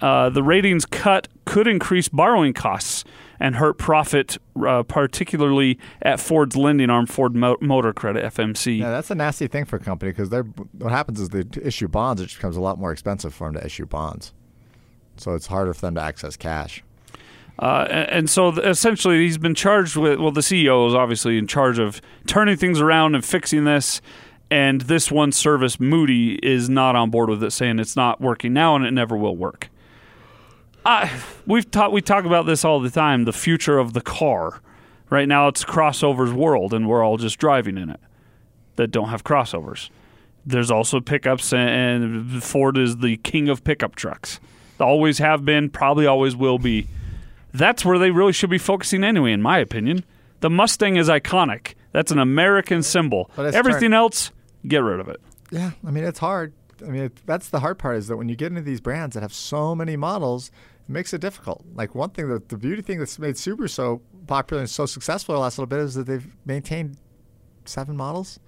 Uh, 0.00 0.30
the 0.30 0.44
ratings 0.44 0.86
cut 0.86 1.26
could 1.44 1.66
increase 1.66 2.08
borrowing 2.08 2.52
costs 2.52 3.04
and 3.40 3.56
hurt 3.56 3.78
profit, 3.78 4.38
uh, 4.66 4.82
particularly 4.82 5.78
at 6.02 6.20
Ford's 6.20 6.56
lending 6.56 6.90
arm, 6.90 7.06
Ford 7.06 7.34
Mo- 7.34 7.56
Motor 7.60 7.92
Credit 7.92 8.24
(FMC). 8.34 8.78
Yeah, 8.78 8.90
that's 8.90 9.10
a 9.10 9.14
nasty 9.14 9.46
thing 9.46 9.64
for 9.64 9.76
a 9.76 9.80
company 9.80 10.12
because 10.12 10.30
what 10.72 10.90
happens 10.92 11.20
is 11.20 11.28
they 11.30 11.44
issue 11.62 11.88
bonds. 11.88 12.20
It 12.20 12.26
just 12.26 12.36
becomes 12.36 12.56
a 12.56 12.60
lot 12.60 12.78
more 12.78 12.92
expensive 12.92 13.34
for 13.34 13.48
them 13.48 13.60
to 13.60 13.64
issue 13.64 13.86
bonds, 13.86 14.32
so 15.16 15.34
it's 15.34 15.46
harder 15.46 15.74
for 15.74 15.82
them 15.82 15.94
to 15.96 16.00
access 16.02 16.36
cash. 16.36 16.82
Uh, 17.60 17.86
and, 17.90 18.10
and 18.10 18.30
so 18.30 18.52
th- 18.52 18.64
essentially, 18.66 19.18
he's 19.18 19.38
been 19.38 19.54
charged 19.54 19.96
with. 19.96 20.20
Well, 20.20 20.30
the 20.30 20.40
CEO 20.40 20.86
is 20.86 20.94
obviously 20.94 21.38
in 21.38 21.46
charge 21.46 21.78
of 21.78 22.00
turning 22.26 22.56
things 22.56 22.80
around 22.80 23.14
and 23.14 23.24
fixing 23.24 23.64
this. 23.64 24.00
And 24.50 24.82
this 24.82 25.10
one 25.12 25.32
service, 25.32 25.78
Moody, 25.78 26.36
is 26.36 26.70
not 26.70 26.96
on 26.96 27.10
board 27.10 27.28
with 27.28 27.42
it, 27.42 27.50
saying 27.50 27.78
it's 27.78 27.96
not 27.96 28.18
working 28.20 28.54
now 28.54 28.76
and 28.76 28.86
it 28.86 28.92
never 28.92 29.14
will 29.14 29.36
work. 29.36 29.68
I, 30.88 31.20
we've 31.46 31.70
taught 31.70 31.92
we 31.92 32.00
talk 32.00 32.24
about 32.24 32.46
this 32.46 32.64
all 32.64 32.80
the 32.80 32.88
time. 32.88 33.26
The 33.26 33.32
future 33.32 33.78
of 33.78 33.92
the 33.92 34.00
car. 34.00 34.62
Right 35.10 35.28
now, 35.28 35.48
it's 35.48 35.64
crossovers 35.64 36.32
world, 36.32 36.72
and 36.72 36.88
we're 36.88 37.02
all 37.02 37.18
just 37.18 37.38
driving 37.38 37.76
in 37.76 37.90
it 37.90 38.00
that 38.76 38.90
don't 38.90 39.08
have 39.10 39.22
crossovers. 39.22 39.90
There's 40.46 40.70
also 40.70 41.00
pickups, 41.00 41.52
and 41.52 42.42
Ford 42.42 42.78
is 42.78 42.98
the 42.98 43.18
king 43.18 43.50
of 43.50 43.64
pickup 43.64 43.96
trucks. 43.96 44.40
Always 44.80 45.18
have 45.18 45.44
been, 45.44 45.68
probably 45.68 46.06
always 46.06 46.34
will 46.34 46.58
be. 46.58 46.86
That's 47.52 47.84
where 47.84 47.98
they 47.98 48.10
really 48.10 48.32
should 48.32 48.50
be 48.50 48.58
focusing 48.58 49.04
anyway, 49.04 49.32
in 49.32 49.42
my 49.42 49.58
opinion. 49.58 50.04
The 50.40 50.48
Mustang 50.48 50.96
is 50.96 51.08
iconic. 51.08 51.74
That's 51.92 52.12
an 52.12 52.18
American 52.18 52.82
symbol. 52.82 53.30
Everything 53.36 53.92
else, 53.92 54.30
get 54.66 54.78
rid 54.78 55.00
of 55.00 55.08
it. 55.08 55.20
Yeah, 55.50 55.72
I 55.86 55.90
mean 55.90 56.04
it's 56.04 56.18
hard. 56.18 56.52
I 56.82 56.90
mean 56.90 57.04
it, 57.04 57.26
that's 57.26 57.48
the 57.48 57.60
hard 57.60 57.78
part 57.78 57.96
is 57.96 58.06
that 58.08 58.16
when 58.16 58.28
you 58.28 58.36
get 58.36 58.48
into 58.48 58.62
these 58.62 58.80
brands 58.80 59.14
that 59.14 59.22
have 59.22 59.34
so 59.34 59.74
many 59.74 59.96
models, 59.96 60.50
it 60.88 60.92
makes 60.92 61.12
it 61.12 61.20
difficult. 61.20 61.64
Like 61.74 61.94
one 61.94 62.10
thing 62.10 62.28
that 62.28 62.48
the 62.48 62.56
beauty 62.56 62.82
thing 62.82 62.98
that's 62.98 63.18
made 63.18 63.34
Subaru 63.34 63.68
so 63.68 64.00
popular 64.26 64.60
and 64.60 64.70
so 64.70 64.86
successful 64.86 65.34
the 65.34 65.40
last 65.40 65.58
little 65.58 65.66
bit 65.66 65.80
is 65.80 65.94
that 65.94 66.04
they've 66.04 66.26
maintained 66.44 66.96
seven 67.64 67.96
models, 67.96 68.40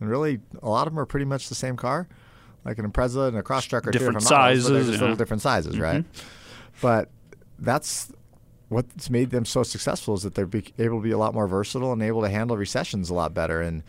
and 0.00 0.08
really 0.08 0.40
a 0.62 0.68
lot 0.68 0.86
of 0.86 0.92
them 0.92 1.00
are 1.00 1.06
pretty 1.06 1.26
much 1.26 1.48
the 1.48 1.54
same 1.54 1.76
car. 1.76 2.08
Like 2.64 2.78
an 2.78 2.90
Impreza 2.90 3.26
and 3.26 3.36
a 3.36 3.42
Crosstrek 3.42 3.86
are 3.86 3.90
Different 3.90 4.20
different 4.20 4.30
models, 4.30 4.62
but 4.62 4.72
they're 4.72 4.82
sizes, 4.82 4.94
yeah. 4.94 5.00
little 5.00 5.16
different 5.16 5.42
sizes, 5.42 5.78
right? 5.80 6.04
Mm-hmm. 6.04 6.26
But 6.80 7.10
that's 7.58 8.12
what's 8.68 9.10
made 9.10 9.30
them 9.30 9.44
so 9.44 9.64
successful 9.64 10.14
is 10.14 10.22
that 10.22 10.34
they're 10.34 10.46
be, 10.46 10.72
able 10.78 10.98
to 10.98 11.02
be 11.02 11.10
a 11.10 11.18
lot 11.18 11.34
more 11.34 11.46
versatile 11.48 11.92
and 11.92 12.02
able 12.02 12.22
to 12.22 12.28
handle 12.28 12.56
recessions 12.56 13.10
a 13.10 13.14
lot 13.14 13.34
better. 13.34 13.60
And 13.60 13.82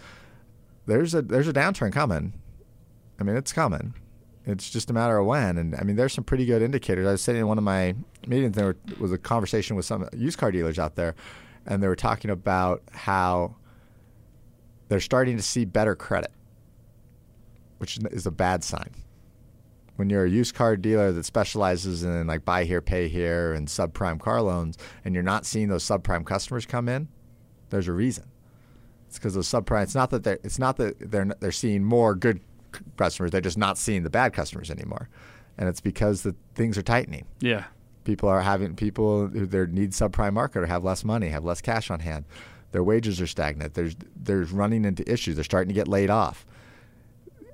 there's 0.88 1.14
a 1.14 1.22
there's 1.22 1.48
a 1.48 1.54
downturn 1.54 1.92
coming. 1.92 2.34
I 3.20 3.24
mean, 3.24 3.36
it's 3.36 3.54
coming. 3.54 3.94
It's 4.46 4.70
just 4.70 4.90
a 4.90 4.94
matter 4.94 5.18
of 5.18 5.26
when. 5.26 5.58
And 5.58 5.76
I 5.76 5.84
mean, 5.84 5.96
there's 5.96 6.14
some 6.14 6.24
pretty 6.24 6.46
good 6.46 6.62
indicators. 6.62 7.08
I 7.08 7.12
was 7.12 7.22
sitting 7.22 7.42
in 7.42 7.48
one 7.48 7.58
of 7.58 7.64
my 7.64 7.96
meetings. 8.28 8.56
There 8.56 8.76
was 9.00 9.12
a 9.12 9.18
conversation 9.18 9.76
with 9.76 9.86
some 9.86 10.08
used 10.14 10.38
car 10.38 10.52
dealers 10.52 10.78
out 10.78 10.96
there, 10.96 11.16
and 11.66 11.82
they 11.82 11.88
were 11.88 11.96
talking 11.96 12.30
about 12.30 12.84
how 12.92 13.56
they're 14.90 15.00
starting 15.00 15.38
to 15.38 15.44
see 15.44 15.64
better 15.66 15.96
credit, 15.96 16.32
which 17.78 17.98
is 18.12 18.26
a 18.26 18.32
bad 18.32 18.64
sign. 18.64 18.90
When 19.96 20.10
you're 20.10 20.26
a 20.26 20.30
used 20.30 20.56
car 20.56 20.76
dealer 20.76 21.12
that 21.12 21.24
specializes 21.24 22.04
in 22.04 22.28
like 22.28 22.44
buy 22.44 22.66
here, 22.66 22.82
pay 22.82 23.08
here, 23.08 23.54
and 23.54 23.68
subprime 23.68 24.20
car 24.20 24.42
loans, 24.42 24.78
and 25.06 25.14
you're 25.14 25.24
not 25.24 25.46
seeing 25.46 25.70
those 25.70 25.84
subprime 25.84 26.26
customers 26.26 26.66
come 26.66 26.90
in, 26.90 27.08
there's 27.70 27.88
a 27.88 27.94
reason. 27.94 28.26
It's 29.08 29.20
because 29.20 29.36
those 29.36 29.48
subprime. 29.48 29.84
It's 29.84 29.96
not 29.96 30.10
that 30.10 30.24
they're. 30.24 30.40
It's 30.44 30.58
not 30.58 30.78
that 30.78 31.00
they're. 31.00 31.32
They're 31.40 31.52
seeing 31.52 31.84
more 31.84 32.16
good 32.16 32.42
customers. 32.98 33.32
They're 33.32 33.42
just 33.42 33.58
not 33.58 33.78
seeing 33.78 34.04
the 34.04 34.10
bad 34.10 34.34
customers 34.34 34.70
anymore, 34.72 35.10
and 35.58 35.68
it's 35.70 35.82
because 35.82 36.24
the 36.24 36.36
things 36.56 36.78
are 36.78 36.84
tightening. 36.84 37.26
Yeah. 37.40 37.66
People 38.04 38.28
are 38.28 38.42
having 38.42 38.76
people 38.76 39.28
who 39.28 39.46
their 39.46 39.66
need 39.66 39.92
subprime 39.92 40.34
market 40.34 40.60
or 40.60 40.66
have 40.66 40.84
less 40.84 41.04
money, 41.06 41.30
have 41.30 41.46
less 41.46 41.62
cash 41.62 41.90
on 41.90 42.02
hand. 42.02 42.26
Their 42.74 42.84
wages 42.84 43.22
are 43.22 43.28
stagnant. 43.28 43.76
There's 43.76 43.96
there's 44.16 44.52
running 44.52 44.84
into 44.84 45.10
issues. 45.12 45.36
They're 45.36 45.44
starting 45.44 45.70
to 45.70 45.76
get 45.76 45.88
laid 45.88 46.10
off. 46.10 46.46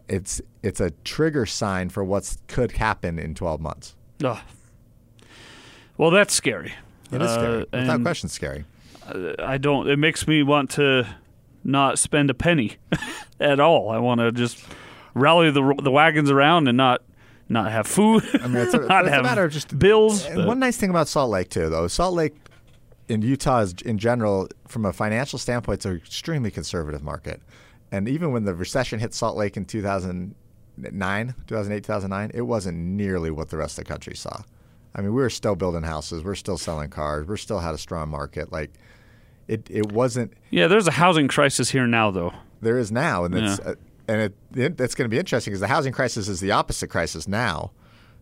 It's 0.07 0.41
it's 0.63 0.79
a 0.79 0.91
trigger 1.03 1.45
sign 1.45 1.89
for 1.89 2.03
what 2.03 2.35
could 2.47 2.73
happen 2.73 3.19
in 3.19 3.35
12 3.35 3.61
months. 3.61 3.95
Oh. 4.23 4.41
Well, 5.97 6.11
that's 6.11 6.33
scary. 6.33 6.73
It 7.11 7.21
is 7.21 7.31
scary. 7.31 7.63
Uh, 7.63 7.65
Without 7.79 8.01
question, 8.01 8.29
scary. 8.29 8.65
I 9.39 9.57
don't. 9.57 9.89
It 9.89 9.97
makes 9.97 10.27
me 10.27 10.43
want 10.43 10.69
to 10.71 11.05
not 11.63 11.99
spend 11.99 12.29
a 12.29 12.33
penny 12.33 12.77
at 13.39 13.59
all. 13.59 13.89
I 13.89 13.97
want 13.97 14.19
to 14.21 14.31
just 14.31 14.63
rally 15.13 15.51
the 15.51 15.73
the 15.81 15.91
wagons 15.91 16.29
around 16.31 16.67
and 16.67 16.77
not 16.77 17.01
not 17.47 17.71
have 17.71 17.87
food. 17.87 18.23
I 18.41 18.47
mean, 18.47 18.57
it's 18.57 18.73
a, 18.73 18.79
not 18.87 19.05
it's 19.05 19.15
a 19.15 19.23
matter 19.23 19.43
of 19.45 19.51
just 19.51 19.77
bills. 19.77 20.25
And 20.25 20.35
but- 20.37 20.47
one 20.47 20.59
nice 20.59 20.77
thing 20.77 20.89
about 20.89 21.07
Salt 21.07 21.29
Lake 21.31 21.49
too, 21.49 21.69
though, 21.69 21.87
Salt 21.87 22.13
Lake 22.13 22.35
in 23.07 23.21
Utah 23.23 23.61
is 23.61 23.73
in 23.85 23.97
general, 23.97 24.47
from 24.67 24.85
a 24.85 24.93
financial 24.93 25.39
standpoint, 25.39 25.77
it's 25.77 25.85
an 25.85 25.95
extremely 25.95 26.51
conservative 26.51 27.01
market. 27.01 27.41
And 27.91 28.07
even 28.07 28.31
when 28.31 28.43
the 28.45 28.53
recession 28.53 28.99
hit 28.99 29.15
Salt 29.15 29.35
Lake 29.35 29.57
in 29.57 29.65
2009, 29.65 31.35
2008, 31.47 31.83
2009, 31.83 32.31
it 32.33 32.41
wasn't 32.41 32.77
nearly 32.77 33.31
what 33.31 33.49
the 33.49 33.57
rest 33.57 33.79
of 33.79 33.85
the 33.85 33.89
country 33.91 34.15
saw. 34.15 34.41
I 34.95 35.01
mean, 35.01 35.13
we 35.13 35.21
were 35.21 35.29
still 35.29 35.55
building 35.55 35.83
houses, 35.83 36.23
we're 36.23 36.35
still 36.35 36.57
selling 36.57 36.89
cars, 36.91 37.27
we're 37.27 37.37
still 37.37 37.59
had 37.59 37.73
a 37.73 37.77
strong 37.77 38.09
market. 38.09 38.51
Like, 38.51 38.71
it 39.47 39.67
it 39.71 39.91
wasn't. 39.91 40.33
yeah, 40.51 40.67
there's 40.67 40.87
a 40.87 40.91
housing 40.91 41.27
crisis 41.27 41.71
here 41.71 41.87
now, 41.87 42.11
though. 42.11 42.33
There 42.61 42.77
is 42.77 42.91
now, 42.91 43.23
and 43.23 43.33
it's 43.35 43.59
Yeah. 43.63 43.71
uh, 43.71 43.75
and 44.09 44.21
it, 44.21 44.33
it 44.55 44.81
it's 44.81 44.95
going 44.95 45.05
to 45.05 45.13
be 45.13 45.19
interesting 45.19 45.51
because 45.51 45.61
the 45.61 45.67
housing 45.67 45.93
crisis 45.93 46.27
is 46.27 46.39
the 46.39 46.51
opposite 46.51 46.87
crisis 46.89 47.27
now. 47.27 47.71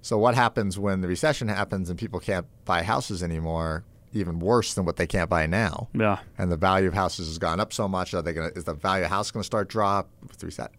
So 0.01 0.17
what 0.17 0.35
happens 0.35 0.77
when 0.77 1.01
the 1.01 1.07
recession 1.07 1.47
happens 1.47 1.89
and 1.89 1.97
people 1.97 2.19
can't 2.19 2.45
buy 2.65 2.83
houses 2.83 3.23
anymore? 3.23 3.83
Even 4.13 4.39
worse 4.39 4.73
than 4.73 4.85
what 4.85 4.95
they 4.95 5.07
can't 5.07 5.29
buy 5.29 5.47
now. 5.47 5.89
Yeah. 5.93 6.19
And 6.38 6.51
the 6.51 6.57
value 6.57 6.88
of 6.88 6.93
houses 6.93 7.27
has 7.27 7.38
gone 7.38 7.59
up 7.59 7.73
so 7.73 7.88
much. 7.88 8.13
Are 8.13 8.21
they 8.21 8.33
going? 8.33 8.51
Is 8.55 8.63
the 8.63 8.73
value 8.73 9.05
of 9.05 9.11
house 9.11 9.31
going 9.31 9.41
to 9.41 9.45
start 9.45 9.67
drop? 9.67 10.09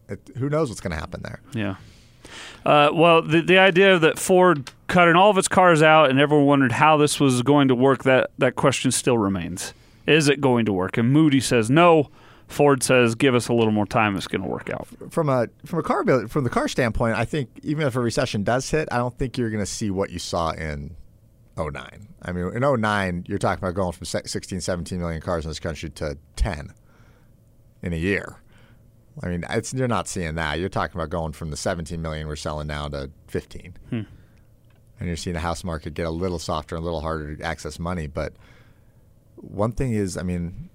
It, 0.09 0.21
who 0.37 0.49
knows 0.49 0.69
what's 0.69 0.81
going 0.81 0.93
to 0.93 0.99
happen 0.99 1.23
there? 1.23 1.41
Yeah. 1.53 1.77
Uh, 2.65 2.91
well, 2.93 3.23
the 3.23 3.41
the 3.41 3.59
idea 3.59 3.99
that 3.99 4.19
Ford 4.19 4.71
cutting 4.87 5.15
all 5.15 5.31
of 5.31 5.39
its 5.39 5.49
cars 5.49 5.83
out 5.83 6.11
and 6.11 6.19
everyone 6.19 6.47
wondered 6.47 6.73
how 6.73 6.97
this 6.97 7.21
was 7.21 7.43
going 7.43 7.69
to 7.69 7.75
work 7.75 8.05
that 8.05 8.31
that 8.39 8.57
question 8.57 8.91
still 8.91 9.19
remains. 9.19 9.73
Is 10.07 10.29
it 10.29 10.41
going 10.41 10.65
to 10.67 10.73
work? 10.73 10.97
And 10.97 11.13
Moody 11.13 11.41
says 11.41 11.71
no. 11.71 12.11
Ford 12.49 12.83
says 12.83 13.15
give 13.15 13.35
us 13.35 13.49
a 13.49 13.53
little 13.53 13.73
more 13.73 13.87
time. 13.87 14.17
It's 14.17 14.27
going 14.27 14.43
to 14.43 14.49
work 14.49 14.71
out. 14.71 14.89
From 15.11 15.29
a 15.29 15.49
from 15.65 15.79
a 15.79 15.83
car 15.83 16.03
build, 16.03 16.31
from 16.31 16.45
the 16.45 16.51
car 16.51 16.67
standpoint, 16.67 17.17
I 17.17 17.25
think 17.25 17.51
even 17.63 17.87
if 17.87 17.95
a 17.95 18.01
recession 18.01 18.43
does 18.43 18.71
hit, 18.71 18.89
I 18.91 18.97
don't 18.97 19.17
think 19.17 19.37
you're 19.37 19.51
going 19.51 19.63
to 19.63 19.71
see 19.71 19.91
what 19.91 20.11
you 20.11 20.19
saw 20.19 20.51
in 20.51 20.97
09. 21.57 22.09
I 22.23 22.33
mean, 22.33 22.51
in 22.55 22.81
09, 22.81 23.25
you're 23.29 23.39
talking 23.39 23.63
about 23.63 23.75
going 23.75 23.93
from 23.93 24.07
16, 24.07 24.61
17 24.61 24.99
million 24.99 25.21
cars 25.21 25.45
in 25.45 25.51
this 25.51 25.61
country 25.61 25.91
to 25.91 26.17
10 26.37 26.73
in 27.83 27.93
a 27.93 27.97
year. 27.97 28.39
I 29.23 29.29
mean, 29.29 29.45
it's, 29.51 29.75
you're 29.75 29.89
not 29.89 30.09
seeing 30.09 30.37
that. 30.37 30.59
You're 30.59 30.69
talking 30.69 30.97
about 30.97 31.11
going 31.11 31.33
from 31.33 31.51
the 31.51 31.57
17 31.57 32.01
million 32.01 32.29
we're 32.29 32.37
selling 32.37 32.69
now 32.69 32.89
to 32.89 33.11
15. 33.27 33.75
Hmm. 33.91 34.03
And 35.01 35.07
you're 35.07 35.17
seeing 35.17 35.35
the 35.35 35.41
house 35.41 35.65
market 35.65 35.95
get 35.95 36.07
a 36.07 36.11
little 36.11 36.39
softer 36.39 36.77
and 36.77 36.83
a 36.83 36.85
little 36.85 37.01
harder 37.01 37.37
to 37.37 37.45
access 37.45 37.79
money. 37.79 38.07
But 38.07 38.33
one 39.37 39.73
thing 39.73 39.93
is, 39.93 40.17
I 40.17 40.23
mean, 40.23 40.71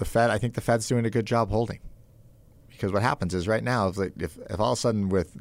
the 0.00 0.04
Fed, 0.04 0.30
I 0.30 0.38
think 0.38 0.54
the 0.54 0.60
Fed's 0.60 0.88
doing 0.88 1.06
a 1.06 1.10
good 1.10 1.26
job 1.26 1.50
holding. 1.50 1.78
Because 2.68 2.90
what 2.92 3.02
happens 3.02 3.34
is 3.34 3.46
right 3.46 3.62
now, 3.62 3.88
if, 3.88 3.98
if, 3.98 4.38
if 4.48 4.58
all 4.58 4.72
of 4.72 4.78
a 4.78 4.80
sudden 4.80 5.08
with 5.08 5.36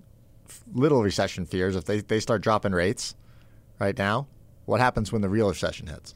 little 0.73 1.01
recession 1.01 1.45
fears, 1.45 1.75
if 1.75 1.85
they, 1.85 2.01
they 2.01 2.19
start 2.19 2.41
dropping 2.41 2.73
rates 2.73 3.15
right 3.79 3.97
now, 3.97 4.27
what 4.65 4.79
happens 4.79 5.11
when 5.11 5.21
the 5.21 5.29
real 5.29 5.49
recession 5.49 5.87
hits? 5.87 6.13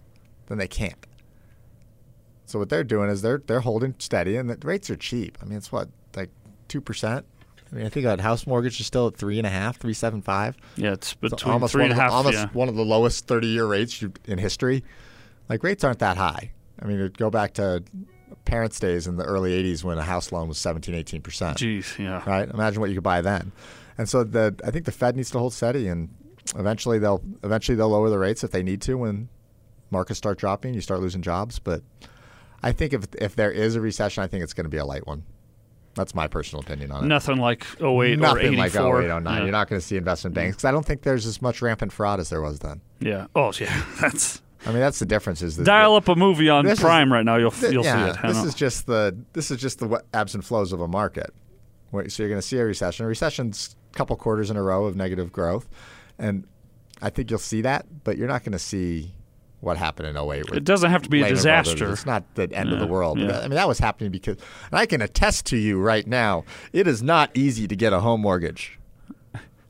Then 0.48 0.60
they 0.60 0.68
can't. 0.68 1.08
So 2.46 2.60
what 2.60 2.70
they're 2.70 2.84
doing 2.84 3.10
is 3.10 3.22
they're 3.22 3.42
they're 3.48 3.62
holding 3.62 3.96
steady, 3.98 4.36
and 4.36 4.50
the 4.50 4.58
rates 4.68 4.90
are 4.90 4.98
cheap. 4.98 5.38
I 5.42 5.46
mean, 5.46 5.58
it's 5.58 5.72
what 5.72 5.88
like 6.16 6.30
two 6.68 6.82
percent. 6.82 7.26
I 7.72 7.76
mean, 7.76 7.86
I 7.86 7.90
think 7.90 8.04
that 8.06 8.20
house 8.20 8.46
mortgage 8.46 8.80
is 8.80 8.86
still 8.86 9.08
at 9.08 9.16
three 9.16 9.38
and 9.40 9.48
a 9.48 9.50
half, 9.50 9.78
three 9.78 9.94
seven 9.94 10.22
five. 10.22 10.58
Yeah, 10.76 10.92
it's 10.92 11.12
So 11.12 11.18
between 11.22 11.54
almost 11.54 11.72
three 11.72 11.84
one 11.84 11.92
and 11.92 11.94
of 11.94 11.98
the, 11.98 12.04
half. 12.04 12.12
almost 12.12 12.38
yeah. 12.38 12.50
one 12.52 12.68
of 12.70 12.76
the 12.76 12.84
lowest 12.84 13.26
thirty 13.26 13.48
year 13.48 13.66
rates 13.66 14.04
in 14.26 14.38
history. 14.38 14.84
Like 15.48 15.64
rates 15.64 15.84
aren't 15.86 16.00
that 16.00 16.18
high. 16.18 16.52
I 16.82 16.86
mean, 16.86 17.12
go 17.18 17.30
back 17.30 17.54
to 17.54 17.82
parents' 18.46 18.80
days 18.80 19.08
in 19.08 19.18
the 19.18 19.24
early 19.24 19.52
'80s 19.64 19.84
when 19.84 19.98
a 19.98 20.04
house 20.04 20.32
loan 20.32 20.48
was 20.48 20.58
17, 20.58 20.94
18 20.94 21.22
percent. 21.22 21.58
Jeez, 21.58 21.98
yeah. 21.98 22.24
Right? 22.30 22.50
Imagine 22.50 22.82
what 22.82 22.90
you 22.90 22.96
could 22.96 23.04
buy 23.04 23.22
then. 23.22 23.52
And 23.98 24.10
so 24.10 24.24
the 24.24 24.56
I 24.66 24.72
think 24.72 24.86
the 24.86 24.92
Fed 24.92 25.16
needs 25.16 25.32
to 25.32 25.40
hold 25.40 25.54
steady, 25.54 25.88
and 25.88 26.10
eventually 26.56 27.00
they'll 27.00 27.24
eventually 27.44 27.76
they'll 27.76 27.90
lower 27.90 28.10
the 28.10 28.20
rates 28.20 28.44
if 28.44 28.52
they 28.52 28.64
need 28.64 28.82
to 28.84 28.96
when 28.96 29.30
markets 29.92 30.18
start 30.18 30.38
dropping, 30.38 30.74
you 30.74 30.82
start 30.82 31.00
losing 31.00 31.22
jobs. 31.22 31.60
But 31.60 31.82
I 32.62 32.72
think 32.72 32.94
if 32.94 33.06
if 33.20 33.36
there 33.36 33.52
is 33.52 33.76
a 33.76 33.82
recession, 33.82 34.24
I 34.24 34.28
think 34.28 34.44
it's 34.44 34.54
going 34.54 34.66
to 34.66 34.70
be 34.70 34.78
a 34.78 34.86
light 34.86 35.08
one. 35.08 35.24
That's 35.96 36.16
my 36.16 36.28
personal 36.28 36.64
opinion 36.64 36.92
on 36.92 37.04
it. 37.04 37.08
Nothing 37.08 37.38
like 37.38 37.66
08 37.80 37.84
or 37.84 38.04
84. 38.04 38.18
Nothing 38.18 38.58
like 38.58 38.76
08, 38.76 38.82
09. 38.82 39.24
Yeah. 39.26 39.44
You're 39.44 39.52
not 39.52 39.70
going 39.70 39.80
to 39.80 39.86
see 39.86 39.96
investment 39.96 40.34
banks 40.36 40.56
because 40.56 40.66
I 40.66 40.72
don't 40.72 40.86
think 40.86 41.04
there's 41.04 41.28
as 41.28 41.40
much 41.40 41.62
rampant 41.62 41.94
fraud 41.94 42.20
as 42.20 42.30
there 42.30 42.42
was 42.42 42.60
then. 42.60 42.82
Yeah. 43.00 43.28
Oh, 43.36 43.52
yeah. 43.60 43.86
That's 44.02 44.42
I 44.66 44.70
mean, 44.70 44.80
that's 44.80 45.00
the 45.00 45.06
difference. 45.06 45.42
Is 45.42 45.58
that 45.58 45.66
dial 45.66 45.96
up 45.96 46.08
a 46.08 46.16
movie 46.16 46.50
on 46.50 46.66
This 46.66 46.80
is- 46.80 46.84
Prime 46.84 47.12
right 47.12 47.26
now. 47.26 47.36
You'll 47.36 47.52
Th- 47.52 47.72
you'll 47.74 47.84
yeah, 47.84 48.14
see 48.14 48.20
it. 48.20 48.28
This 48.28 48.44
is 48.44 48.56
just 48.56 48.86
the 48.86 49.16
this 49.34 49.52
is 49.52 49.60
just 49.60 49.80
the 49.80 50.04
ebbs 50.14 50.34
and 50.36 50.44
flows 50.46 50.72
of 50.72 50.82
a 50.82 50.88
market. 50.88 51.34
So 51.92 52.24
you're 52.24 52.30
going 52.30 52.42
to 52.42 52.48
see 52.48 52.58
a 52.58 52.66
recession. 52.66 53.06
A 53.06 53.08
recession's 53.08 53.76
a 53.94 53.98
couple 53.98 54.16
quarters 54.16 54.50
in 54.50 54.58
a 54.58 54.64
row 54.64 54.86
of 54.86 54.96
negative 54.96 55.32
growth, 55.32 55.70
and 56.18 56.48
I 57.04 57.10
think 57.12 57.30
you'll 57.30 57.38
see 57.40 57.62
that, 57.62 57.86
but 58.04 58.18
you're 58.18 58.28
not 58.28 58.44
going 58.44 58.54
to 58.54 58.60
see 58.60 59.14
what 59.60 59.78
happened 59.78 60.08
in 60.10 60.18
08. 60.18 60.50
with 60.50 60.58
It 60.58 60.64
doesn't 60.64 60.90
have 60.90 61.04
to 61.04 61.10
be 61.10 61.22
a 61.22 61.30
disaster. 61.30 61.78
Brothers. 61.78 62.00
It's 62.00 62.06
not 62.06 62.24
the 62.36 62.52
end 62.52 62.74
of 62.74 62.80
the 62.80 62.88
world. 62.88 63.20
yeah. 63.20 63.38
I 63.40 63.42
mean, 63.44 63.52
that 63.52 63.68
was 63.68 63.80
happening 63.80 64.12
because, 64.12 64.38
and 64.72 64.80
I 64.80 64.86
can 64.86 65.02
attest 65.02 65.46
to 65.48 65.58
you 65.58 65.80
right 65.80 66.06
now, 66.08 66.44
it 66.74 66.86
is 66.88 67.02
not 67.04 67.30
easy 67.34 67.68
to 67.68 67.76
get 67.76 67.94
a 67.94 68.00
home 68.02 68.22
mortgage. 68.22 68.78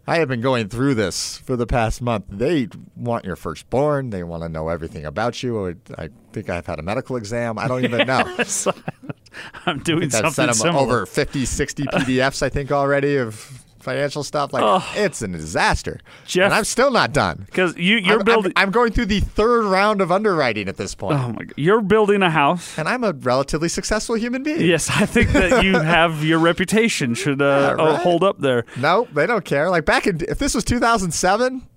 I 0.06 0.18
have 0.18 0.28
been 0.28 0.42
going 0.42 0.68
through 0.68 0.96
this 0.96 1.38
for 1.38 1.56
the 1.56 1.66
past 1.66 2.02
month. 2.02 2.26
They 2.30 2.68
want 2.96 3.24
your 3.24 3.38
firstborn. 3.38 4.10
They 4.10 4.24
want 4.24 4.44
to 4.44 4.50
know 4.50 4.68
everything 4.68 5.06
about 5.06 5.42
you. 5.42 5.78
I 5.98 6.10
think 6.34 6.50
I've 6.50 6.66
had 6.66 6.78
a 6.80 6.82
medical 6.82 7.16
exam. 7.16 7.58
I 7.58 7.70
don't 7.70 7.86
even 7.86 8.06
know. 8.08 8.36
I'm 9.66 9.80
doing 9.80 10.04
I've 10.06 10.12
something 10.12 10.32
sent 10.34 10.48
them 10.50 10.56
similar. 10.56 10.84
over 10.84 11.06
50, 11.06 11.46
60 11.46 11.84
PDFs, 11.84 12.44
I 12.44 12.50
think, 12.50 12.72
already 12.72 13.16
of 13.16 13.63
financial 13.84 14.24
stuff. 14.24 14.52
Like, 14.54 14.84
it's 14.96 15.22
a 15.22 15.28
disaster. 15.28 16.00
Jeff- 16.26 16.46
and 16.46 16.54
I'm 16.54 16.64
still 16.64 16.90
not 16.92 17.14
done. 17.14 17.44
because 17.46 17.76
you 17.78 17.98
you're 17.98 18.18
I'm- 18.18 18.26
building. 18.26 18.54
I'm 18.56 18.72
going 18.72 18.92
through 18.92 19.06
the 19.08 19.20
third 19.20 19.66
round 19.66 20.02
of 20.02 20.12
underwriting 20.12 20.68
at 20.68 20.78
this 20.78 20.96
point. 20.96 21.20
oh 21.20 21.30
my 21.30 21.44
god, 21.44 21.54
you're 21.58 21.82
building 21.82 22.24
a 22.24 22.30
house. 22.30 22.78
And 22.80 22.88
I'm 22.88 23.04
a 23.04 23.14
relatively 23.14 23.70
successful 23.70 24.16
human 24.16 24.42
being. 24.44 24.62
Yes, 24.62 24.90
I 24.90 25.06
think 25.06 25.32
that 25.34 25.64
you 25.64 25.74
have 25.80 26.24
your 26.24 26.40
reputation 26.40 27.14
should 27.14 27.42
uh, 27.42 27.76
Yeah, 27.78 27.84
oh, 27.84 27.92
right. 27.94 28.00
hold 28.02 28.24
up 28.24 28.40
there. 28.40 28.66
No, 28.78 29.08
they 29.14 29.28
don't 29.28 29.46
care. 29.46 29.70
Like 29.70 29.86
back 29.86 30.08
in, 30.08 30.22
if 30.28 30.40
this 30.40 30.56
was 30.56 30.64
2007, 30.64 31.68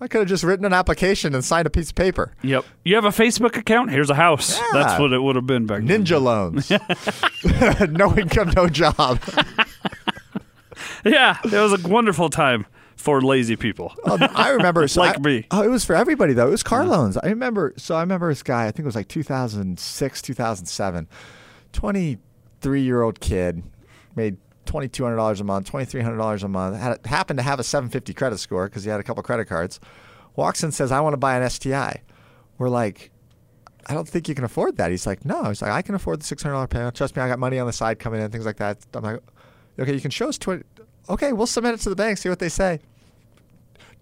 I 0.00 0.08
could 0.08 0.18
have 0.18 0.28
just 0.28 0.44
written 0.44 0.66
an 0.66 0.72
application 0.74 1.34
and 1.34 1.42
signed 1.44 1.66
a 1.66 1.70
piece 1.70 1.88
of 1.90 1.94
paper. 1.94 2.32
Yep. 2.42 2.64
You 2.84 2.96
have 2.96 3.04
a 3.04 3.10
Facebook 3.10 3.56
account? 3.56 3.90
Here's 3.90 4.10
a 4.10 4.14
house. 4.14 4.58
Yeah. 4.58 4.64
That's 4.72 5.00
what 5.00 5.12
it 5.12 5.20
would 5.22 5.36
have 5.36 5.46
been 5.46 5.66
back 5.66 5.84
then. 5.84 6.04
Ninja 6.04 6.20
loans. 6.20 6.68
no 7.90 8.14
income, 8.16 8.52
no 8.54 8.68
job. 8.68 9.20
Yeah, 11.04 11.38
it 11.44 11.52
was 11.52 11.84
a 11.84 11.88
wonderful 11.88 12.30
time 12.30 12.66
for 12.96 13.20
lazy 13.20 13.56
people. 13.56 13.92
Um, 14.04 14.18
I 14.34 14.50
remember 14.50 14.86
so 14.88 15.00
Like 15.00 15.16
I- 15.18 15.20
me. 15.20 15.46
Oh, 15.50 15.62
it 15.62 15.68
was 15.68 15.84
for 15.84 15.94
everybody 15.94 16.32
though. 16.32 16.48
It 16.48 16.50
was 16.52 16.62
car 16.62 16.84
loans. 16.86 17.16
I 17.16 17.26
remember. 17.28 17.74
So 17.76 17.94
I 17.94 18.00
remember 18.00 18.28
this 18.30 18.42
guy. 18.42 18.62
I 18.66 18.70
think 18.70 18.80
it 18.80 18.86
was 18.86 18.94
like 18.96 19.08
2006, 19.08 20.22
2007. 20.22 21.08
23 21.72 22.80
year 22.80 23.02
old 23.02 23.20
kid 23.20 23.62
made 24.16 24.36
twenty 24.64 24.88
two 24.88 25.04
hundred 25.04 25.16
dollars 25.16 25.40
a 25.40 25.44
month, 25.44 25.66
twenty 25.66 25.84
three 25.86 26.00
hundred 26.00 26.16
dollars 26.18 26.42
a 26.42 26.48
month. 26.48 26.76
Had 26.78 27.04
happened 27.06 27.38
to 27.38 27.42
have 27.42 27.60
a 27.60 27.64
seven 27.64 27.90
fifty 27.90 28.14
credit 28.14 28.38
score 28.38 28.66
because 28.68 28.84
he 28.84 28.90
had 28.90 29.00
a 29.00 29.02
couple 29.02 29.22
credit 29.22 29.46
cards. 29.46 29.80
Walks 30.36 30.62
in, 30.64 30.72
says, 30.72 30.90
"I 30.92 31.00
want 31.00 31.12
to 31.14 31.18
buy 31.18 31.36
an 31.36 31.48
STI." 31.48 32.02
We're 32.58 32.68
like, 32.68 33.10
I 33.86 33.94
don't 33.94 34.08
think 34.08 34.28
you 34.28 34.34
can 34.34 34.44
afford 34.44 34.76
that. 34.76 34.90
He's 34.92 35.06
like, 35.06 35.24
no. 35.24 35.44
He's 35.44 35.60
like, 35.60 35.72
I 35.72 35.82
can 35.82 35.94
afford 35.96 36.20
the 36.20 36.24
six 36.24 36.42
hundred 36.42 36.54
dollar 36.54 36.66
payment. 36.68 36.94
Trust 36.94 37.16
me, 37.16 37.22
I 37.22 37.28
got 37.28 37.38
money 37.38 37.58
on 37.58 37.66
the 37.66 37.72
side 37.72 37.98
coming 37.98 38.20
in, 38.20 38.30
things 38.30 38.46
like 38.46 38.56
that. 38.56 38.78
I'm 38.94 39.02
like, 39.02 39.20
okay, 39.78 39.92
you 39.92 40.00
can 40.00 40.10
show 40.12 40.28
us 40.28 40.38
twenty. 40.38 40.62
Okay, 41.08 41.32
we'll 41.32 41.46
submit 41.46 41.74
it 41.74 41.80
to 41.80 41.90
the 41.90 41.96
bank, 41.96 42.18
see 42.18 42.28
what 42.28 42.38
they 42.38 42.48
say. 42.48 42.80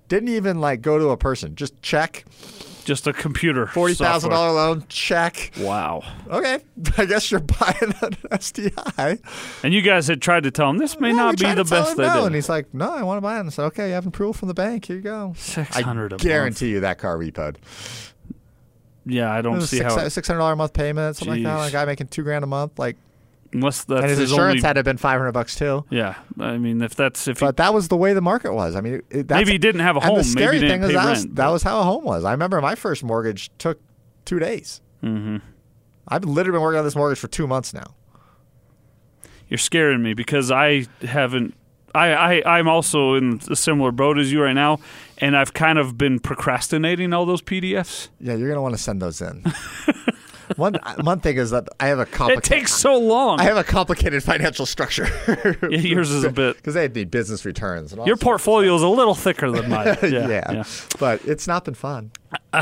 Didn't 0.08 0.28
even 0.28 0.60
like 0.60 0.82
go 0.82 0.98
to 0.98 1.08
a 1.08 1.16
person. 1.16 1.54
Just 1.54 1.80
check 1.82 2.24
Just 2.84 3.06
a 3.06 3.12
computer. 3.12 3.66
Forty 3.66 3.94
thousand 3.94 4.30
dollar 4.30 4.52
loan. 4.52 4.84
Check. 4.88 5.52
Wow. 5.58 6.02
Okay, 6.28 6.58
I 6.98 7.04
guess 7.06 7.30
you're 7.30 7.40
buying 7.40 7.94
an 8.02 8.40
STI. 8.40 9.18
And 9.62 9.72
you 9.72 9.80
guys 9.80 10.08
had 10.08 10.20
tried 10.20 10.42
to 10.42 10.50
tell 10.50 10.68
him 10.68 10.78
this 10.78 10.98
may 11.00 11.08
Yeah, 11.10 11.14
not 11.14 11.38
be 11.38 11.46
the 11.54 11.64
best 11.64 11.92
him 11.92 12.04
no. 12.04 12.26
And 12.26 12.34
he's 12.34 12.48
like, 12.48 12.74
no, 12.74 12.92
I 12.92 13.02
want 13.04 13.16
to 13.18 13.22
buy 13.22 13.36
it. 13.36 13.40
And 13.40 13.48
I 13.48 13.52
said, 13.52 13.64
okay, 13.66 13.88
you 13.88 13.94
have 13.94 14.06
approval 14.06 14.32
from 14.34 14.48
the 14.48 14.54
bank. 14.54 14.84
Here 14.86 14.96
you 14.96 15.02
go. 15.02 15.32
Six 15.36 15.74
I 15.76 15.82
hundred 15.82 16.12
a 16.12 16.16
guarantee 16.16 16.70
you 16.70 16.80
that 16.80 16.98
car 16.98 17.16
repoed. 17.16 17.56
Yeah, 19.06 19.32
I 19.32 19.42
don't 19.42 19.60
see 19.62 19.78
six 19.78 19.94
how. 19.94 20.08
six 20.08 20.28
hundred 20.28 20.40
dollar 20.40 20.52
a 20.52 20.56
month 20.56 20.72
payment, 20.74 21.16
something 21.16 21.42
like 21.42 21.44
that. 21.44 21.56
Like 21.56 21.70
a 21.70 21.72
guy 21.72 21.84
making 21.86 22.08
two 22.08 22.22
grand 22.22 22.44
a 22.44 22.46
month, 22.46 22.78
like, 22.78 22.96
Unless 23.54 23.84
that's 23.84 24.00
and 24.00 24.10
his 24.10 24.18
his 24.18 24.30
insurance 24.32 24.56
only. 24.56 24.66
had 24.66 24.72
to 24.74 24.78
have 24.78 24.84
been 24.84 24.96
five 24.96 25.18
hundred 25.18 25.32
bucks 25.32 25.54
too. 25.56 25.84
yeah, 25.90 26.16
I 26.40 26.56
mean, 26.58 26.80
if 26.82 26.94
that's 26.94 27.28
if 27.28 27.38
he, 27.40 27.44
But 27.46 27.58
that 27.58 27.74
was 27.74 27.88
the 27.88 27.96
way 27.96 28.14
the 28.14 28.22
market 28.22 28.54
was. 28.54 28.74
I 28.76 28.80
mean, 28.80 29.02
it, 29.10 29.28
maybe 29.28 29.52
he 29.52 29.58
didn't 29.58 29.82
have 29.82 29.96
a 29.96 30.00
and 30.00 30.08
home. 30.08 30.18
the 30.18 30.24
scary 30.24 30.56
maybe 30.56 30.66
he 30.66 30.72
thing 30.72 30.82
is 30.84 30.92
that 30.94 31.10
was, 31.10 31.26
that 31.26 31.48
was 31.48 31.62
how 31.62 31.80
a 31.80 31.84
home 31.84 32.04
was. 32.04 32.24
I 32.24 32.32
remember 32.32 32.60
my 32.62 32.74
first 32.74 33.04
mortgage 33.04 33.50
took 33.58 33.78
two 34.24 34.38
days. 34.38 34.80
hmm 35.00 35.36
I've 36.08 36.24
literally 36.24 36.56
been 36.56 36.62
working 36.62 36.78
on 36.78 36.84
this 36.84 36.96
mortgage 36.96 37.18
for 37.20 37.28
two 37.28 37.46
months 37.46 37.72
now. 37.72 37.94
You're 39.48 39.58
scaring 39.58 40.02
me 40.02 40.14
because 40.14 40.50
I 40.50 40.86
haven't. 41.02 41.54
I, 41.94 42.40
I 42.42 42.58
I'm 42.58 42.68
also 42.68 43.14
in 43.14 43.38
a 43.50 43.54
similar 43.56 43.92
boat 43.92 44.18
as 44.18 44.32
you 44.32 44.42
right 44.42 44.54
now, 44.54 44.78
and 45.18 45.36
I've 45.36 45.52
kind 45.52 45.78
of 45.78 45.98
been 45.98 46.20
procrastinating 46.20 47.12
all 47.12 47.26
those 47.26 47.42
PDFs. 47.42 48.08
Yeah, 48.18 48.32
you're 48.34 48.48
gonna 48.48 48.62
want 48.62 48.74
to 48.74 48.82
send 48.82 49.02
those 49.02 49.20
in. 49.20 49.44
one 50.56 50.74
one 51.02 51.20
thing 51.20 51.36
is 51.36 51.50
that 51.50 51.68
I 51.80 51.86
have 51.88 51.98
a 51.98 52.02
It 52.02 52.12
complicated. 52.12 52.44
takes 52.44 52.72
so 52.74 52.96
long. 52.98 53.40
I 53.40 53.44
have 53.44 53.56
a 53.56 53.64
complicated 53.64 54.22
financial 54.22 54.66
structure. 54.66 55.08
Yeah, 55.62 55.78
yours 55.78 56.10
is 56.10 56.24
a 56.24 56.30
bit. 56.32 56.56
because 56.56 56.74
they 56.74 56.88
need 56.88 57.10
business 57.10 57.44
returns. 57.44 57.92
And 57.92 58.00
all 58.00 58.06
Your 58.06 58.16
portfolio 58.16 58.74
is 58.74 58.82
a 58.82 58.88
little 58.88 59.14
thicker 59.14 59.50
than 59.50 59.68
mine. 59.70 59.96
Yeah, 60.02 60.28
yeah, 60.28 60.52
yeah. 60.52 60.64
but 60.98 61.24
it's 61.26 61.46
not 61.46 61.64
been 61.64 61.74
fun. 61.74 62.10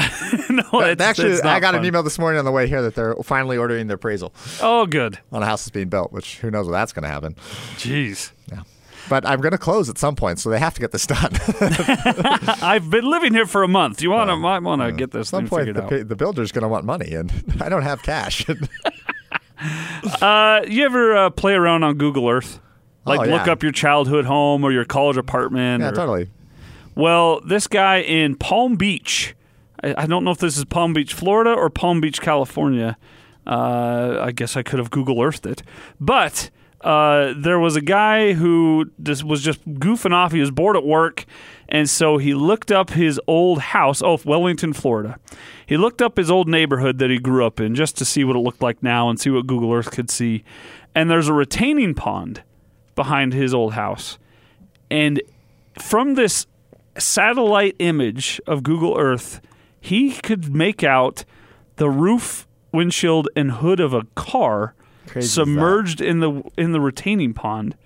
no, 0.50 0.62
it's, 0.80 1.00
Actually, 1.00 1.30
it's 1.32 1.42
I 1.44 1.60
got 1.60 1.72
fun. 1.74 1.80
an 1.80 1.84
email 1.86 2.02
this 2.02 2.18
morning 2.18 2.38
on 2.38 2.44
the 2.44 2.50
way 2.52 2.66
here 2.66 2.82
that 2.82 2.94
they're 2.94 3.14
finally 3.22 3.56
ordering 3.56 3.86
their 3.86 3.96
appraisal 3.96 4.32
Oh, 4.60 4.86
good. 4.86 5.18
on 5.32 5.42
a 5.42 5.46
house 5.46 5.62
that's 5.64 5.70
being 5.70 5.88
built. 5.88 6.12
Which 6.12 6.38
who 6.38 6.50
knows 6.50 6.66
when 6.66 6.72
that's 6.72 6.92
going 6.92 7.02
to 7.04 7.08
happen. 7.08 7.34
Jeez. 7.76 8.32
Yeah. 8.50 8.62
But 9.10 9.26
I'm 9.26 9.40
going 9.40 9.50
to 9.50 9.58
close 9.58 9.88
at 9.90 9.98
some 9.98 10.14
point, 10.14 10.38
so 10.38 10.50
they 10.50 10.60
have 10.60 10.72
to 10.74 10.80
get 10.80 10.92
this 10.92 11.04
done. 11.04 11.32
I've 12.62 12.88
been 12.90 13.04
living 13.10 13.34
here 13.34 13.44
for 13.44 13.64
a 13.64 13.68
month. 13.68 14.00
You 14.00 14.10
want 14.12 14.30
to 14.30 14.36
might 14.36 14.60
want 14.62 14.82
to 14.82 14.92
get 14.92 15.04
At 15.04 15.10
this 15.10 15.28
some 15.30 15.48
thing 15.48 15.74
point, 15.74 15.90
the, 15.90 16.04
the 16.04 16.14
builder's 16.14 16.52
going 16.52 16.62
to 16.62 16.68
want 16.68 16.84
money, 16.84 17.12
and 17.14 17.32
I 17.60 17.68
don't 17.68 17.82
have 17.82 18.02
cash. 18.02 18.46
Uh, 20.22 20.62
you 20.66 20.86
ever 20.86 21.14
uh, 21.14 21.28
play 21.28 21.52
around 21.52 21.82
on 21.82 21.98
Google 21.98 22.30
Earth? 22.30 22.60
Like 23.04 23.20
Oh, 23.20 23.30
look 23.30 23.46
up 23.46 23.62
your 23.62 23.72
childhood 23.72 24.24
home 24.24 24.64
or 24.64 24.72
your 24.72 24.86
college 24.86 25.18
apartment. 25.18 25.82
yeah, 25.82 25.90
or- 25.90 25.92
totally. 25.92 26.30
Well, 26.94 27.40
this 27.42 27.66
guy 27.66 27.98
in 27.98 28.36
Palm 28.36 28.76
Beach, 28.76 29.34
I, 29.84 30.04
I 30.04 30.06
don't 30.06 30.24
know 30.24 30.30
if 30.30 30.38
this 30.38 30.56
is 30.56 30.64
Palm 30.64 30.94
Beach, 30.94 31.12
Florida 31.12 31.50
or 31.52 31.68
Palm 31.68 32.00
Beach, 32.00 32.22
California. 32.22 32.96
Uh, 33.46 34.18
I 34.22 34.32
guess 34.32 34.56
I 34.56 34.62
could 34.62 34.78
have 34.78 34.90
Google 34.90 35.20
Earthed 35.20 35.44
it. 35.44 35.62
But 36.00 36.48
uh, 36.80 37.34
there 37.36 37.58
was 37.58 37.76
a 37.76 37.80
guy 37.80 38.32
who 38.32 38.90
just 39.02 39.22
was 39.22 39.42
just 39.42 39.66
goofing 39.74 40.12
off. 40.12 40.32
He 40.32 40.40
was 40.40 40.50
bored 40.50 40.76
at 40.76 40.84
work. 40.84 41.26
And 41.68 41.88
so 41.88 42.18
he 42.18 42.34
looked 42.34 42.72
up 42.72 42.90
his 42.90 43.20
old 43.26 43.60
house. 43.60 44.02
Oh, 44.02 44.18
Wellington, 44.24 44.72
Florida. 44.72 45.18
He 45.66 45.76
looked 45.76 46.02
up 46.02 46.16
his 46.16 46.30
old 46.30 46.48
neighborhood 46.48 46.98
that 46.98 47.10
he 47.10 47.18
grew 47.18 47.46
up 47.46 47.60
in 47.60 47.74
just 47.74 47.96
to 47.98 48.04
see 48.04 48.24
what 48.24 48.34
it 48.34 48.40
looked 48.40 48.62
like 48.62 48.82
now 48.82 49.08
and 49.08 49.20
see 49.20 49.30
what 49.30 49.46
Google 49.46 49.72
Earth 49.72 49.90
could 49.90 50.10
see. 50.10 50.42
And 50.94 51.10
there's 51.10 51.28
a 51.28 51.32
retaining 51.32 51.94
pond 51.94 52.42
behind 52.96 53.34
his 53.34 53.54
old 53.54 53.74
house. 53.74 54.18
And 54.90 55.22
from 55.78 56.14
this 56.14 56.46
satellite 56.98 57.76
image 57.78 58.40
of 58.46 58.62
Google 58.62 58.96
Earth, 58.98 59.40
he 59.80 60.12
could 60.12 60.54
make 60.54 60.82
out 60.82 61.24
the 61.76 61.88
roof, 61.88 62.48
windshield, 62.72 63.28
and 63.36 63.52
hood 63.52 63.80
of 63.80 63.94
a 63.94 64.04
car 64.16 64.74
Crazy 65.10 65.28
submerged 65.28 66.00
in 66.00 66.20
the 66.20 66.42
in 66.56 66.72
the 66.72 66.80
retaining 66.80 67.34
pond. 67.34 67.76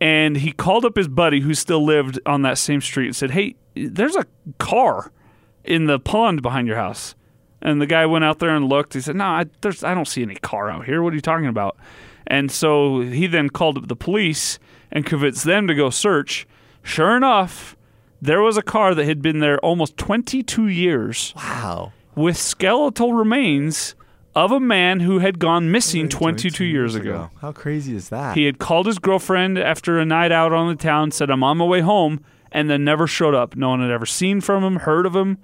And 0.00 0.36
he 0.36 0.52
called 0.52 0.84
up 0.84 0.96
his 0.96 1.08
buddy 1.08 1.40
who 1.40 1.54
still 1.54 1.84
lived 1.84 2.20
on 2.24 2.42
that 2.42 2.58
same 2.58 2.80
street 2.80 3.06
and 3.06 3.16
said, 3.16 3.32
"Hey, 3.32 3.56
there's 3.74 4.14
a 4.16 4.26
car 4.58 5.10
in 5.64 5.86
the 5.86 5.98
pond 5.98 6.42
behind 6.42 6.68
your 6.68 6.76
house." 6.76 7.14
And 7.60 7.80
the 7.82 7.86
guy 7.86 8.06
went 8.06 8.24
out 8.24 8.38
there 8.38 8.54
and 8.54 8.68
looked. 8.68 8.94
He 8.94 9.00
said, 9.00 9.16
"No, 9.16 9.24
I, 9.24 9.46
there's 9.62 9.82
I 9.82 9.94
don't 9.94 10.06
see 10.06 10.22
any 10.22 10.36
car 10.36 10.70
out 10.70 10.84
here. 10.84 11.02
What 11.02 11.12
are 11.12 11.16
you 11.16 11.22
talking 11.22 11.46
about?" 11.48 11.76
And 12.26 12.52
so 12.52 13.00
he 13.00 13.26
then 13.26 13.48
called 13.48 13.78
up 13.78 13.88
the 13.88 13.96
police 13.96 14.58
and 14.92 15.04
convinced 15.04 15.44
them 15.44 15.66
to 15.66 15.74
go 15.74 15.90
search. 15.90 16.46
Sure 16.82 17.16
enough, 17.16 17.76
there 18.22 18.40
was 18.42 18.56
a 18.56 18.62
car 18.62 18.94
that 18.94 19.04
had 19.06 19.20
been 19.20 19.40
there 19.40 19.58
almost 19.60 19.96
22 19.96 20.68
years 20.68 21.32
Wow. 21.36 21.92
with 22.14 22.36
skeletal 22.36 23.14
remains 23.14 23.94
of 24.44 24.52
a 24.52 24.60
man 24.60 25.00
who 25.00 25.18
had 25.18 25.38
gone 25.40 25.72
missing 25.72 26.08
22 26.08 26.64
years 26.64 26.94
ago. 26.94 27.30
How 27.40 27.50
crazy 27.50 27.96
is 27.96 28.08
that? 28.10 28.36
He 28.36 28.44
had 28.44 28.58
called 28.58 28.86
his 28.86 28.98
girlfriend 28.98 29.58
after 29.58 29.98
a 29.98 30.04
night 30.04 30.30
out 30.30 30.52
on 30.52 30.68
the 30.68 30.76
town, 30.76 31.10
said, 31.10 31.28
I'm 31.28 31.42
on 31.42 31.58
my 31.58 31.64
way 31.64 31.80
home, 31.80 32.24
and 32.52 32.70
then 32.70 32.84
never 32.84 33.08
showed 33.08 33.34
up. 33.34 33.56
No 33.56 33.70
one 33.70 33.80
had 33.80 33.90
ever 33.90 34.06
seen 34.06 34.40
from 34.40 34.62
him, 34.62 34.76
heard 34.76 35.06
of 35.06 35.16
him. 35.16 35.38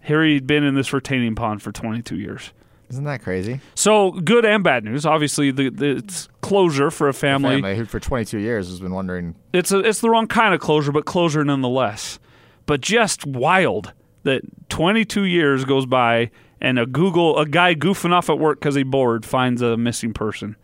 Here 0.00 0.24
he'd 0.24 0.46
been 0.46 0.62
in 0.62 0.76
this 0.76 0.92
retaining 0.92 1.34
pond 1.34 1.62
for 1.62 1.72
22 1.72 2.16
years. 2.16 2.52
Isn't 2.90 3.04
that 3.04 3.22
crazy? 3.22 3.60
So 3.74 4.12
good 4.12 4.44
and 4.46 4.62
bad 4.64 4.84
news. 4.84 5.04
Obviously, 5.04 5.50
the, 5.50 5.68
the 5.68 5.96
it's 5.96 6.28
closure 6.40 6.90
for 6.90 7.08
a 7.08 7.12
family. 7.12 7.56
Family 7.56 7.76
who 7.76 7.84
for 7.84 8.00
22 8.00 8.38
years 8.38 8.68
has 8.68 8.80
been 8.80 8.94
wondering. 8.94 9.34
It's 9.52 9.72
a, 9.72 9.80
it's 9.80 10.00
the 10.00 10.08
wrong 10.08 10.26
kind 10.26 10.54
of 10.54 10.60
closure, 10.60 10.92
but 10.92 11.04
closure 11.04 11.44
nonetheless. 11.44 12.18
But 12.64 12.80
just 12.80 13.26
wild 13.26 13.92
that 14.22 14.42
22 14.70 15.24
years 15.24 15.64
goes 15.64 15.84
by 15.86 16.30
and 16.60 16.78
a 16.78 16.86
Google 16.86 17.38
a 17.38 17.46
guy 17.46 17.74
goofing 17.74 18.12
off 18.12 18.30
at 18.30 18.38
work 18.38 18.60
because 18.60 18.74
he 18.74 18.82
bored 18.82 19.24
finds 19.24 19.62
a 19.62 19.76
missing 19.76 20.12
person. 20.12 20.56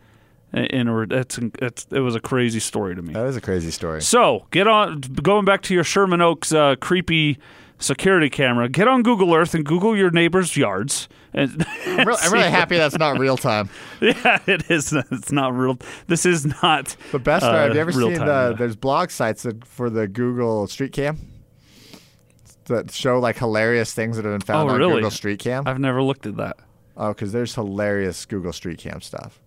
In 0.53 0.87
a, 0.87 1.05
that's, 1.05 1.37
that's 1.59 1.85
it 1.91 1.99
was 1.99 2.15
a 2.15 2.21
crazy 2.21 2.61
story 2.61 2.95
to 2.95 3.01
me. 3.01 3.13
That 3.13 3.25
is 3.25 3.35
a 3.35 3.41
crazy 3.41 3.71
story. 3.71 4.01
So 4.01 4.45
get 4.51 4.67
on 4.67 5.01
going 5.01 5.43
back 5.43 5.61
to 5.63 5.73
your 5.73 5.83
Sherman 5.83 6.21
Oaks 6.21 6.53
uh, 6.53 6.75
creepy 6.79 7.39
security 7.77 8.29
camera. 8.29 8.69
Get 8.69 8.87
on 8.87 9.03
Google 9.03 9.33
Earth 9.33 9.53
and 9.53 9.65
Google 9.65 9.97
your 9.97 10.11
neighbors' 10.11 10.55
yards. 10.55 11.09
And 11.33 11.65
I'm, 11.85 12.07
real, 12.07 12.17
I'm 12.21 12.31
really 12.31 12.49
happy 12.49 12.77
that's 12.77 12.97
not 12.97 13.19
real 13.19 13.35
time. 13.35 13.69
yeah, 14.01 14.39
it 14.47 14.71
is. 14.71 14.93
It's 15.11 15.33
not 15.33 15.53
real. 15.53 15.77
This 16.07 16.25
is 16.25 16.45
not. 16.63 16.95
The 17.11 17.19
best 17.19 17.43
uh, 17.43 17.49
part, 17.49 17.61
have 17.67 17.75
you 17.75 17.81
ever 17.81 17.91
seen 17.91 18.13
the, 18.13 18.55
there's 18.57 18.77
blog 18.77 19.09
sites 19.09 19.45
for 19.65 19.89
the 19.89 20.07
Google 20.07 20.67
Street 20.67 20.93
Cam 20.93 21.34
that 22.65 22.91
show 22.91 23.19
like 23.19 23.37
hilarious 23.37 23.93
things 23.93 24.15
that 24.17 24.25
have 24.25 24.33
been 24.33 24.41
found 24.45 24.69
Oh, 24.69 24.73
on 24.73 24.79
really? 24.79 24.95
Google 24.95 25.11
Street 25.11 25.39
Cam? 25.39 25.63
I've 25.67 25.79
never 25.79 26.01
looked 26.03 26.25
at 26.25 26.37
that. 26.37 26.57
Oh, 26.97 27.09
because 27.09 27.31
there's 27.31 27.53
hilarious 27.55 28.25
Google 28.25 28.53
Street 28.53 28.79
Cam 28.79 29.01
stuff. 29.01 29.39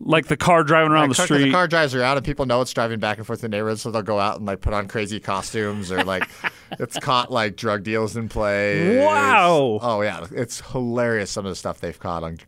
Like 0.00 0.26
the 0.26 0.36
car 0.36 0.64
driving 0.64 0.90
around 0.90 1.08
Like, 1.08 1.16
the 1.16 1.22
'cause 1.22 1.24
street. 1.26 1.44
The 1.44 1.52
car 1.52 1.68
drives 1.68 1.94
around 1.94 2.16
and 2.16 2.26
people 2.26 2.46
know 2.46 2.60
it's 2.60 2.72
driving 2.72 2.98
back 2.98 3.18
and 3.18 3.26
forth 3.26 3.44
in 3.44 3.50
the 3.50 3.56
neighborhood, 3.56 3.78
so 3.78 3.90
they'll 3.90 4.02
go 4.02 4.18
out 4.18 4.36
and 4.38 4.44
like 4.46 4.60
put 4.60 4.72
on 4.74 4.88
crazy 4.88 5.20
costumes 5.20 5.92
or 5.92 6.02
like 6.02 6.24
it's 6.80 6.98
caught 6.98 7.30
like 7.30 7.56
drug 7.56 7.84
deals 7.84 8.16
in 8.16 8.28
play. 8.28 8.98
Wow. 9.04 9.78
Oh 9.80 10.02
yeah, 10.02 10.26
it's 10.32 10.60
hilarious 10.72 11.30
some 11.30 11.46
of 11.46 11.50
the 11.50 11.56
stuff 11.56 11.80
they've 11.80 11.98
caught 11.98 12.24
on 12.24 12.38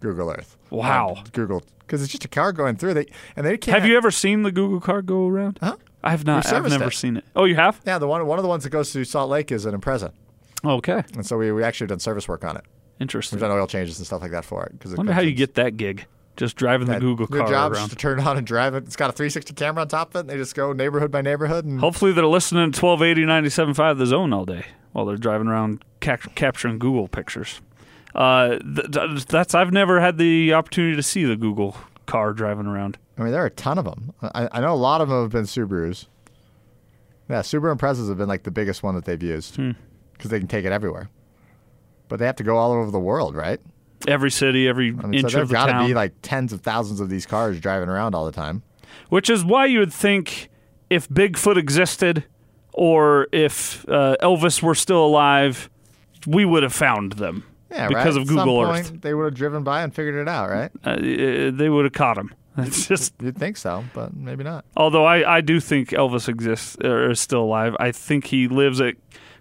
Google 0.00 0.30
Earth. 0.30 0.56
Wow. 0.70 1.22
Google 1.32 1.62
because 1.80 2.02
it's 2.02 2.10
just 2.10 2.24
a 2.24 2.28
car 2.28 2.52
going 2.52 2.76
through. 2.76 2.94
They 2.94 3.06
and 3.36 3.44
they 3.46 3.58
can't. 3.58 3.78
Have 3.78 3.88
you 3.88 3.96
ever 3.96 4.10
seen 4.10 4.42
the 4.42 4.50
Google 4.50 4.80
car 4.80 5.02
go 5.02 5.28
around? 5.28 5.58
Huh? 5.62 5.76
I 6.04 6.10
have 6.10 6.24
not. 6.26 6.50
I've 6.52 6.68
never 6.68 6.86
it. 6.88 6.92
seen 6.94 7.16
it. 7.16 7.24
Oh, 7.36 7.44
you 7.44 7.54
have? 7.56 7.80
Yeah, 7.86 7.98
the 7.98 8.06
one 8.08 8.26
one 8.26 8.38
of 8.38 8.42
the 8.42 8.48
ones 8.48 8.64
that 8.64 8.70
goes 8.70 8.92
through 8.92 9.04
Salt 9.04 9.30
Lake 9.30 9.52
is 9.52 9.66
an 9.66 9.78
Impreza, 9.78 10.12
Okay. 10.64 11.02
and 11.14 11.24
so 11.26 11.36
we 11.38 11.52
we 11.52 11.62
actually 11.62 11.86
done 11.86 12.00
service 12.00 12.26
work 12.28 12.44
on 12.44 12.56
it. 12.56 12.64
Interesting. 13.00 13.36
We've 13.36 13.48
done 13.48 13.56
oil 13.56 13.66
changes 13.66 13.98
and 13.98 14.06
stuff 14.06 14.22
like 14.22 14.30
that 14.32 14.44
for 14.44 14.64
it. 14.66 14.72
Because 14.72 14.92
I 14.94 14.96
wonder 14.96 15.12
how 15.12 15.20
you 15.22 15.32
get 15.32 15.54
that 15.54 15.76
gig. 15.76 16.06
Just 16.36 16.56
driving 16.56 16.86
the 16.86 16.98
Google 16.98 17.26
Their 17.26 17.40
car 17.42 17.50
job 17.50 17.72
around. 17.72 17.90
to 17.90 17.96
turn 17.96 18.18
on 18.20 18.38
and 18.38 18.46
drive 18.46 18.74
it. 18.74 18.84
It's 18.84 18.96
got 18.96 19.10
a 19.10 19.12
360 19.12 19.52
camera 19.54 19.82
on 19.82 19.88
top 19.88 20.10
of 20.10 20.16
it. 20.16 20.20
And 20.20 20.30
they 20.30 20.36
just 20.36 20.54
go 20.54 20.72
neighborhood 20.72 21.10
by 21.10 21.20
neighborhood 21.20 21.66
and 21.66 21.78
Hopefully 21.78 22.12
they're 22.12 22.26
listening 22.26 22.72
to 22.72 22.80
1280 22.86 23.50
97.5 23.74 23.98
The 23.98 24.06
Zone 24.06 24.32
all 24.32 24.46
day 24.46 24.64
while 24.92 25.04
they're 25.04 25.18
driving 25.18 25.46
around 25.48 25.84
cap- 26.00 26.34
capturing 26.34 26.78
Google 26.78 27.06
pictures. 27.06 27.60
Uh, 28.14 28.58
th- 28.60 28.90
th- 28.92 29.26
that's 29.26 29.54
I've 29.54 29.72
never 29.72 30.00
had 30.00 30.16
the 30.16 30.54
opportunity 30.54 30.96
to 30.96 31.02
see 31.02 31.24
the 31.24 31.36
Google 31.36 31.76
car 32.06 32.32
driving 32.32 32.66
around. 32.66 32.96
I 33.18 33.22
mean, 33.22 33.32
there 33.32 33.42
are 33.42 33.46
a 33.46 33.50
ton 33.50 33.78
of 33.78 33.84
them. 33.84 34.12
I, 34.22 34.48
I 34.52 34.60
know 34.60 34.72
a 34.72 34.74
lot 34.74 35.00
of 35.00 35.08
them 35.08 35.22
have 35.22 35.30
been 35.30 35.44
Subarus. 35.44 36.06
Yeah, 37.28 37.40
Subaru 37.40 37.76
Imprezas 37.76 38.08
have 38.08 38.18
been 38.18 38.28
like 38.28 38.42
the 38.42 38.50
biggest 38.50 38.82
one 38.82 38.94
that 38.94 39.04
they've 39.04 39.22
used 39.22 39.56
Hmm. 39.56 39.72
because 40.14 40.30
they 40.30 40.38
can 40.38 40.48
take 40.48 40.64
it 40.64 40.72
everywhere. 40.72 41.08
But 42.08 42.18
they 42.18 42.26
have 42.26 42.36
to 42.36 42.44
go 42.44 42.56
all 42.56 42.72
over 42.72 42.90
the 42.90 42.98
world, 43.00 43.34
right? 43.34 43.60
Every 44.08 44.30
city, 44.30 44.66
every 44.68 44.88
I 44.88 45.06
mean, 45.06 45.14
inch 45.14 45.22
so 45.22 45.26
of 45.26 45.32
there's 45.32 45.48
the 45.48 45.54
got 45.54 45.80
to 45.80 45.86
be 45.86 45.94
like 45.94 46.12
tens 46.22 46.52
of 46.52 46.60
thousands 46.62 47.00
of 47.00 47.08
these 47.08 47.24
cars 47.24 47.60
driving 47.60 47.88
around 47.88 48.14
all 48.14 48.24
the 48.26 48.32
time. 48.32 48.62
Which 49.08 49.30
is 49.30 49.44
why 49.44 49.66
you 49.66 49.78
would 49.78 49.92
think 49.92 50.48
if 50.90 51.08
Bigfoot 51.08 51.56
existed 51.56 52.24
or 52.72 53.28
if 53.32 53.88
uh, 53.88 54.16
Elvis 54.20 54.62
were 54.62 54.74
still 54.74 55.04
alive, 55.06 55.70
we 56.26 56.44
would 56.44 56.62
have 56.62 56.72
found 56.74 57.12
them. 57.12 57.44
Yeah, 57.70 57.88
because 57.88 58.16
right? 58.16 58.22
of 58.22 58.28
Google 58.28 58.64
point, 58.66 58.86
Earth. 58.86 59.00
they 59.00 59.14
would 59.14 59.24
have 59.24 59.34
driven 59.34 59.62
by 59.62 59.82
and 59.82 59.94
figured 59.94 60.16
it 60.16 60.28
out, 60.28 60.50
right? 60.50 60.70
Uh, 60.84 60.96
they 61.50 61.68
would 61.70 61.84
have 61.84 61.94
caught 61.94 62.18
him. 62.18 62.34
It's 62.58 62.86
just 62.86 63.14
You'd 63.22 63.38
think 63.38 63.56
so, 63.56 63.84
but 63.94 64.14
maybe 64.14 64.44
not. 64.44 64.66
Although 64.76 65.04
I, 65.06 65.36
I 65.36 65.40
do 65.40 65.58
think 65.58 65.88
Elvis 65.90 66.28
exists 66.28 66.76
or 66.84 67.10
is 67.10 67.20
still 67.20 67.42
alive. 67.42 67.74
I 67.80 67.92
think 67.92 68.26
he 68.26 68.46
lives 68.46 68.80
at 68.80 68.96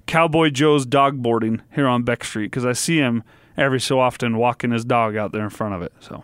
Cowboy 0.06 0.50
Joe's 0.50 0.86
dog 0.86 1.22
boarding 1.22 1.62
here 1.74 1.88
on 1.88 2.04
Beck 2.04 2.24
Street 2.24 2.46
because 2.46 2.66
I 2.66 2.74
see 2.74 2.98
him 2.98 3.24
every 3.58 3.82
so 3.82 4.00
often 4.00 4.38
walking 4.38 4.72
his 4.72 4.86
dog 4.86 5.16
out 5.18 5.34
there 5.34 5.44
in 5.44 5.50
front 5.50 5.76
of 5.76 5.82
it. 5.82 5.92
So 6.00 6.24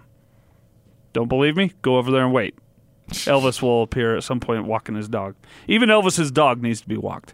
don't 1.14 1.28
believe 1.28 1.56
me? 1.58 1.74
Go 1.82 1.98
over 1.98 2.12
there 2.12 2.24
and 2.24 2.34
wait. 2.34 2.56
Elvis 3.10 3.62
will 3.62 3.84
appear 3.84 4.16
at 4.18 4.24
some 4.24 4.40
point 4.40 4.66
walking 4.66 4.96
his 4.96 5.08
dog. 5.08 5.36
Even 5.68 5.90
Elvis's 5.90 6.32
dog 6.32 6.62
needs 6.62 6.82
to 6.82 6.88
be 6.88 6.98
walked. 6.98 7.34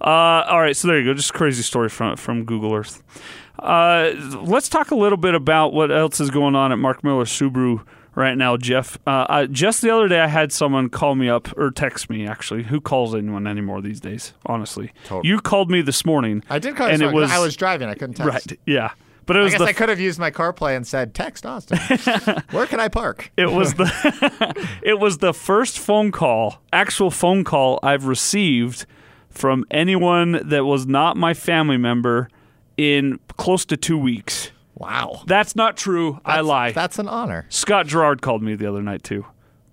Uh, 0.00 0.44
all 0.48 0.60
right, 0.60 0.76
so 0.76 0.88
there 0.88 0.98
you 0.98 1.04
go. 1.04 1.14
Just 1.14 1.30
a 1.30 1.34
crazy 1.34 1.62
story 1.62 1.88
from 1.88 2.16
from 2.16 2.44
Google 2.44 2.74
Earth. 2.74 3.02
Uh, 3.58 4.10
let's 4.42 4.68
talk 4.68 4.90
a 4.90 4.94
little 4.94 5.18
bit 5.18 5.34
about 5.34 5.72
what 5.72 5.92
else 5.92 6.20
is 6.20 6.30
going 6.30 6.56
on 6.56 6.72
at 6.72 6.78
Mark 6.78 7.04
Miller 7.04 7.24
Subaru 7.24 7.84
right 8.14 8.36
now, 8.36 8.56
Jeff. 8.56 8.98
Uh, 9.06 9.26
I, 9.28 9.46
just 9.46 9.82
the 9.82 9.90
other 9.90 10.08
day, 10.08 10.20
I 10.20 10.26
had 10.26 10.52
someone 10.52 10.88
call 10.88 11.14
me 11.14 11.28
up 11.28 11.56
or 11.56 11.70
text 11.70 12.10
me. 12.10 12.26
Actually, 12.26 12.64
who 12.64 12.80
calls 12.80 13.14
anyone 13.14 13.46
anymore 13.46 13.80
these 13.80 14.00
days? 14.00 14.32
Honestly, 14.46 14.92
Totally. 15.04 15.28
you 15.28 15.40
called 15.40 15.70
me 15.70 15.82
this 15.82 16.04
morning. 16.04 16.42
I 16.50 16.58
did 16.58 16.76
call 16.76 16.88
and 16.88 17.00
you 17.02 17.08
it 17.08 17.14
was 17.14 17.30
I 17.30 17.38
was 17.38 17.56
driving. 17.56 17.88
I 17.88 17.94
couldn't 17.94 18.14
text. 18.14 18.50
right. 18.50 18.58
Yeah, 18.66 18.92
but 19.26 19.36
it 19.36 19.44
I 19.44 19.48
guess 19.50 19.58
the 19.58 19.64
I 19.66 19.72
could 19.72 19.88
have 19.88 20.00
used 20.00 20.18
my 20.18 20.30
CarPlay 20.30 20.76
and 20.76 20.86
said, 20.86 21.14
"Text 21.14 21.46
Austin. 21.46 21.78
Where 22.50 22.66
can 22.66 22.80
I 22.80 22.88
park?" 22.88 23.30
It 23.36 23.50
was 23.50 23.74
the 23.74 24.66
it 24.82 24.98
was 24.98 25.18
the 25.18 25.32
first 25.32 25.78
phone 25.78 26.10
call, 26.10 26.60
actual 26.72 27.10
phone 27.10 27.44
call 27.44 27.78
I've 27.82 28.06
received 28.06 28.86
from 29.30 29.64
anyone 29.70 30.40
that 30.48 30.64
was 30.64 30.86
not 30.86 31.16
my 31.16 31.32
family 31.34 31.78
member 31.78 32.28
in 32.76 33.18
close 33.36 33.64
to 33.66 33.76
2 33.76 33.96
weeks. 33.96 34.50
Wow, 34.82 35.22
That's 35.26 35.54
not 35.54 35.76
true. 35.76 36.20
I 36.24 36.40
lie. 36.40 36.72
That's 36.72 36.98
an 36.98 37.08
honor 37.08 37.46
Scott 37.48 37.86
Gerard 37.86 38.20
called 38.20 38.42
me 38.42 38.54
the 38.56 38.66
other 38.66 38.82
night 38.82 39.02
too. 39.02 39.24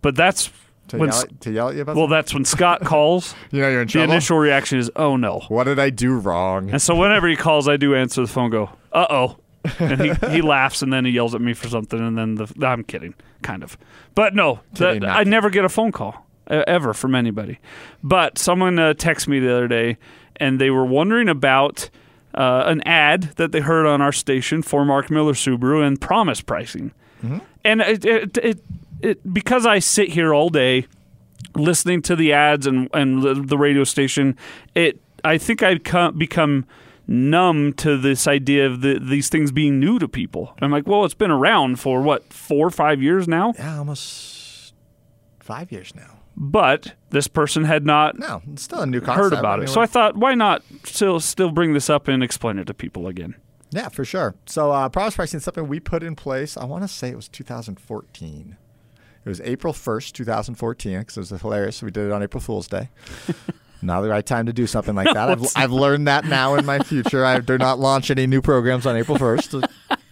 But 0.02 0.16
that's 0.16 0.52
to 0.90 0.98
when 0.98 1.10
yell, 1.10 1.22
at, 1.22 1.42
to 1.42 1.52
yell 1.52 1.70
at 1.70 1.76
you 1.76 1.82
about. 1.82 1.96
well 1.96 2.06
something? 2.06 2.16
that's 2.16 2.34
when 2.34 2.46
Scott 2.46 2.82
calls, 2.86 3.34
you 3.52 3.62
know 3.62 3.70
you're 3.70 3.82
in 3.82 3.88
the 3.88 3.92
trouble. 3.92 4.08
The 4.08 4.14
initial 4.14 4.38
reaction 4.38 4.80
is 4.80 4.92
oh 4.96 5.16
no. 5.16 5.40
what 5.50 5.66
did 5.66 5.80
I 5.80 5.90
do 5.90 6.18
wrong? 6.18 6.70
And 6.70 6.82
so 6.82 6.96
whenever 6.96 7.28
he 7.28 7.36
calls 7.36 7.68
I 7.68 7.78
do 7.78 7.96
answer 7.96 8.22
the 8.22 8.28
phone 8.28 8.46
and 8.46 8.52
go, 8.52 8.70
"Uh-oh." 8.92 9.38
and 9.80 10.02
he, 10.02 10.14
he 10.32 10.42
laughs 10.44 10.82
and 10.82 10.92
then 10.92 11.06
he 11.06 11.12
yells 11.12 11.36
at 11.36 11.42
me 11.42 11.54
for 11.54 11.68
something 11.68 12.00
and 12.00 12.18
then 12.18 12.36
the 12.36 12.66
I'm 12.66 12.84
kidding, 12.84 13.14
kind 13.42 13.64
of. 13.64 13.78
But 14.16 14.36
no, 14.36 14.62
that, 14.74 15.04
I 15.04 15.24
never 15.24 15.50
get 15.50 15.66
a 15.66 15.70
phone 15.70 15.92
call 15.92 16.26
uh, 16.48 16.64
ever 16.68 16.94
from 16.94 17.16
anybody. 17.16 17.60
But 18.04 18.38
someone 18.38 18.80
uh, 18.80 18.94
texted 18.94 19.28
me 19.28 19.40
the 19.40 19.52
other 19.52 19.68
day 19.68 19.98
and 20.38 20.60
they 20.60 20.70
were 20.70 20.86
wondering 20.86 21.30
about 21.30 21.90
uh, 22.36 22.64
an 22.66 22.82
ad 22.86 23.34
that 23.36 23.52
they 23.52 23.60
heard 23.60 23.86
on 23.86 24.02
our 24.02 24.12
station 24.12 24.62
for 24.62 24.86
Mark 24.86 25.10
Miller 25.10 25.34
Subaru 25.34 25.86
and 25.86 26.00
promise 26.00 26.42
pricing. 26.42 26.92
And 27.66 27.82
it, 27.82 28.06
it, 28.06 28.38
it, 28.38 28.60
it 29.02 29.34
because 29.34 29.66
I 29.66 29.80
sit 29.80 30.10
here 30.10 30.34
all 30.34 30.50
day 30.50 30.88
listening 31.56 32.02
to 32.04 32.16
the 32.16 32.32
ads 32.34 32.66
and 32.66 32.90
and 32.94 33.22
the, 33.22 33.34
the 33.34 33.58
radio 33.58 33.84
station, 33.84 34.38
it 34.76 35.02
I 35.24 35.38
think 35.38 35.62
come, 35.84 36.18
become 36.18 36.66
numb 37.08 37.74
to 37.74 37.98
this 37.98 38.28
idea 38.28 38.68
of 38.68 38.82
the, 38.82 39.00
these 39.00 39.30
things 39.30 39.52
being 39.52 39.80
new 39.80 39.98
to 40.00 40.08
people. 40.08 40.56
I'm 40.62 40.72
like, 40.72 40.88
well, 40.88 41.06
it's 41.06 41.16
been 41.16 41.32
around 41.32 41.80
for 41.80 42.02
what 42.02 42.32
four 42.32 42.68
or 42.68 42.72
five 42.72 43.02
years 43.02 43.28
now, 43.28 43.54
yeah, 43.58 43.80
almost 43.80 44.74
five 45.40 45.72
years 45.72 45.94
now. 45.96 46.19
But 46.40 46.94
this 47.10 47.28
person 47.28 47.66
had 47.66 47.86
not 47.86 48.18
No, 48.18 48.42
it's 48.52 48.64
still 48.64 48.80
a 48.80 48.86
new 48.86 49.02
concept. 49.02 49.24
heard 49.24 49.34
about 49.34 49.60
I 49.60 49.64
it. 49.64 49.68
So 49.68 49.82
I 49.82 49.86
thought, 49.86 50.16
why 50.16 50.34
not 50.34 50.64
still 50.86 51.20
still 51.20 51.52
bring 51.52 51.74
this 51.74 51.90
up 51.90 52.08
and 52.08 52.24
explain 52.24 52.58
it 52.58 52.66
to 52.68 52.74
people 52.74 53.08
again? 53.08 53.36
Yeah, 53.72 53.90
for 53.90 54.04
sure. 54.06 54.34
So 54.46 54.72
uh, 54.72 54.90
promise 54.90 55.16
pricing 55.16 55.38
is 55.38 55.44
something 55.44 55.68
we 55.68 55.80
put 55.80 56.02
in 56.02 56.16
place. 56.16 56.58
I 56.58 56.66
want 56.66 56.84
to 56.84 56.88
say 56.88 57.10
it 57.10 57.16
was 57.16 57.28
2014. 57.28 58.58
It 59.26 59.30
was 59.30 59.42
April 59.42 59.74
1st, 59.74 60.14
2014, 60.14 61.00
because 61.00 61.18
it 61.18 61.20
was 61.20 61.42
hilarious. 61.42 61.84
We 61.84 61.92
did 61.92 62.06
it 62.08 62.12
on 62.12 62.24
April 62.24 62.42
Fool's 62.42 62.68
Day. 62.68 62.90
Not 63.82 64.02
the 64.02 64.10
right 64.10 64.26
time 64.26 64.46
to 64.48 64.54
do 64.54 64.66
something 64.66 64.96
like 64.96 65.14
that. 65.14 65.30
I've, 65.30 65.46
I've 65.56 65.72
learned 65.72 66.08
that 66.08 66.26
now 66.26 66.56
in 66.56 66.66
my 66.66 66.80
future. 66.80 67.24
I 67.24 67.40
do 67.40 67.58
not 67.58 67.80
launch 67.80 68.12
any 68.12 68.28
new 68.28 68.42
programs 68.42 68.86
on 68.86 68.98
April 68.98 69.18
1st. 69.18 69.70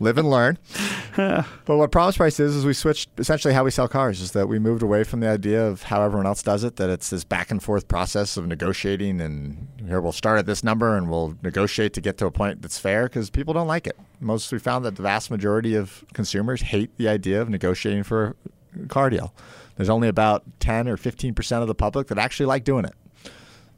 Live 0.00 0.18
and 0.18 0.30
learn. 0.30 0.58
but 1.16 1.44
what 1.66 1.90
Promise 1.90 2.16
Price 2.16 2.38
is, 2.38 2.54
is 2.54 2.64
we 2.64 2.72
switched 2.72 3.10
essentially 3.18 3.52
how 3.52 3.64
we 3.64 3.70
sell 3.72 3.88
cars, 3.88 4.20
is 4.20 4.30
that 4.32 4.46
we 4.46 4.58
moved 4.58 4.82
away 4.82 5.02
from 5.02 5.20
the 5.20 5.28
idea 5.28 5.66
of 5.66 5.82
how 5.82 6.02
everyone 6.02 6.26
else 6.26 6.42
does 6.42 6.62
it, 6.62 6.76
that 6.76 6.88
it's 6.88 7.10
this 7.10 7.24
back 7.24 7.50
and 7.50 7.62
forth 7.62 7.88
process 7.88 8.36
of 8.36 8.46
negotiating 8.46 9.20
and 9.20 9.66
here 9.86 10.00
we'll 10.00 10.12
start 10.12 10.38
at 10.38 10.46
this 10.46 10.62
number 10.62 10.96
and 10.96 11.10
we'll 11.10 11.34
negotiate 11.42 11.94
to 11.94 12.00
get 12.00 12.18
to 12.18 12.26
a 12.26 12.30
point 12.30 12.62
that's 12.62 12.78
fair 12.78 13.04
because 13.04 13.30
people 13.30 13.54
don't 13.54 13.66
like 13.66 13.86
it. 13.86 13.98
Most 14.20 14.52
we 14.52 14.58
found 14.58 14.84
that 14.84 14.96
the 14.96 15.02
vast 15.02 15.30
majority 15.30 15.74
of 15.74 16.04
consumers 16.12 16.62
hate 16.62 16.96
the 16.96 17.08
idea 17.08 17.40
of 17.40 17.48
negotiating 17.48 18.04
for 18.04 18.36
a 18.80 18.86
car 18.86 19.10
deal. 19.10 19.34
There's 19.76 19.88
only 19.88 20.08
about 20.08 20.44
10 20.60 20.88
or 20.88 20.96
15% 20.96 21.62
of 21.62 21.68
the 21.68 21.74
public 21.74 22.08
that 22.08 22.18
actually 22.18 22.46
like 22.46 22.64
doing 22.64 22.84
it. 22.84 22.94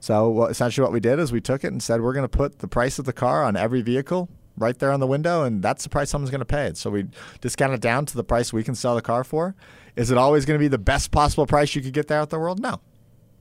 So 0.01 0.47
essentially, 0.47 0.83
what 0.83 0.93
we 0.93 1.01
did 1.01 1.19
is 1.19 1.31
we 1.31 1.43
took 1.43 1.63
it 1.63 1.69
and 1.69 1.83
said 1.83 2.01
we're 2.01 2.15
going 2.15 2.25
to 2.25 2.29
put 2.29 2.61
the 2.61 2.69
price 2.69 2.99
of 2.99 3.05
the 3.05 3.13
car 3.13 3.45
on 3.45 3.55
every 3.55 3.83
vehicle 3.83 4.31
right 4.57 4.79
there 4.79 4.93
on 4.93 5.01
the 5.01 5.07
window, 5.07 5.45
and 5.45 5.63
that's 5.63 5.83
the 5.85 5.89
price 5.89 6.11
someone's 6.11 6.31
going 6.31 6.41
to 6.41 6.45
pay. 6.45 6.73
So 6.75 6.91
we 6.91 7.07
discount 7.41 7.73
it 7.73 7.81
down 7.81 8.07
to 8.07 8.17
the 8.17 8.25
price 8.25 8.53
we 8.53 8.65
can 8.65 8.75
sell 8.75 8.95
the 8.95 9.03
car 9.03 9.25
for. 9.25 9.55
Is 9.97 10.11
it 10.11 10.19
always 10.19 10.45
going 10.45 10.59
to 10.59 10.63
be 10.63 10.69
the 10.69 10.79
best 10.79 11.11
possible 11.11 11.47
price 11.47 11.75
you 11.75 11.83
could 11.83 11.93
get 11.93 12.09
there 12.09 12.19
out 12.19 12.31
the 12.31 12.39
world? 12.39 12.61
No, 12.61 12.81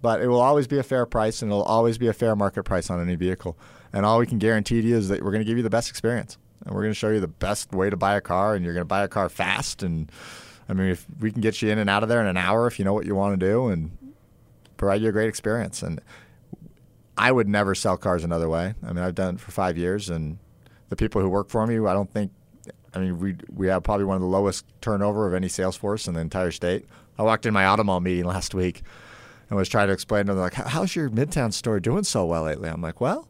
but 0.01 0.21
it 0.21 0.27
will 0.27 0.41
always 0.41 0.67
be 0.67 0.77
a 0.77 0.83
fair 0.83 1.05
price, 1.05 1.41
and 1.41 1.51
it'll 1.51 1.63
always 1.63 1.97
be 1.97 2.07
a 2.07 2.13
fair 2.13 2.35
market 2.35 2.63
price 2.63 2.89
on 2.89 3.01
any 3.01 3.15
vehicle. 3.15 3.57
And 3.93 4.05
all 4.05 4.19
we 4.19 4.25
can 4.25 4.37
guarantee 4.39 4.81
to 4.81 4.87
you 4.87 4.95
is 4.97 5.09
that 5.09 5.23
we're 5.23 5.31
going 5.31 5.41
to 5.41 5.45
give 5.45 5.57
you 5.57 5.63
the 5.63 5.69
best 5.69 5.89
experience, 5.89 6.37
and 6.65 6.73
we're 6.73 6.81
going 6.81 6.91
to 6.91 6.99
show 6.99 7.09
you 7.09 7.19
the 7.19 7.27
best 7.27 7.71
way 7.73 7.89
to 7.89 7.97
buy 7.97 8.15
a 8.15 8.21
car, 8.21 8.55
and 8.55 8.63
you're 8.63 8.73
going 8.73 8.81
to 8.81 8.85
buy 8.85 9.03
a 9.03 9.07
car 9.07 9.29
fast. 9.29 9.83
And 9.83 10.11
I 10.67 10.73
mean, 10.73 10.89
if 10.89 11.05
we 11.19 11.31
can 11.31 11.41
get 11.41 11.61
you 11.61 11.69
in 11.69 11.79
and 11.79 11.89
out 11.89 12.03
of 12.03 12.09
there 12.09 12.21
in 12.21 12.27
an 12.27 12.37
hour 12.37 12.67
if 12.67 12.79
you 12.79 12.85
know 12.85 12.93
what 12.93 13.05
you 13.05 13.15
want 13.15 13.39
to 13.39 13.45
do, 13.45 13.67
and 13.67 13.91
provide 14.77 15.01
you 15.01 15.09
a 15.09 15.11
great 15.11 15.27
experience. 15.27 15.83
And 15.83 16.01
I 17.17 17.31
would 17.31 17.47
never 17.47 17.75
sell 17.75 17.97
cars 17.97 18.23
another 18.23 18.47
way. 18.47 18.73
I 18.81 18.93
mean, 18.93 19.03
I've 19.03 19.15
done 19.15 19.35
it 19.35 19.41
for 19.41 19.51
five 19.51 19.77
years, 19.77 20.09
and 20.09 20.39
the 20.89 20.95
people 20.95 21.21
who 21.21 21.29
work 21.29 21.49
for 21.49 21.65
me, 21.65 21.75
I 21.79 21.93
don't 21.93 22.11
think. 22.11 22.31
I 22.93 22.99
mean, 22.99 23.19
we 23.19 23.35
we 23.53 23.67
have 23.67 23.83
probably 23.83 24.05
one 24.05 24.15
of 24.15 24.21
the 24.21 24.27
lowest 24.27 24.65
turnover 24.81 25.27
of 25.27 25.33
any 25.33 25.47
sales 25.47 25.75
force 25.77 26.07
in 26.07 26.15
the 26.15 26.21
entire 26.21 26.51
state. 26.51 26.85
I 27.17 27.23
walked 27.23 27.45
in 27.45 27.53
my 27.53 27.63
Automall 27.63 28.01
meeting 28.01 28.25
last 28.25 28.53
week 28.55 28.81
and 29.49 29.57
was 29.57 29.69
trying 29.69 29.87
to 29.87 29.93
explain 29.93 30.25
to 30.25 30.33
them 30.33 30.41
like, 30.41 30.53
"How's 30.55 30.95
your 30.95 31.09
Midtown 31.09 31.53
store 31.53 31.79
doing 31.79 32.03
so 32.03 32.25
well 32.25 32.43
lately?" 32.43 32.67
I'm 32.69 32.81
like, 32.81 32.99
"Well, 32.99 33.27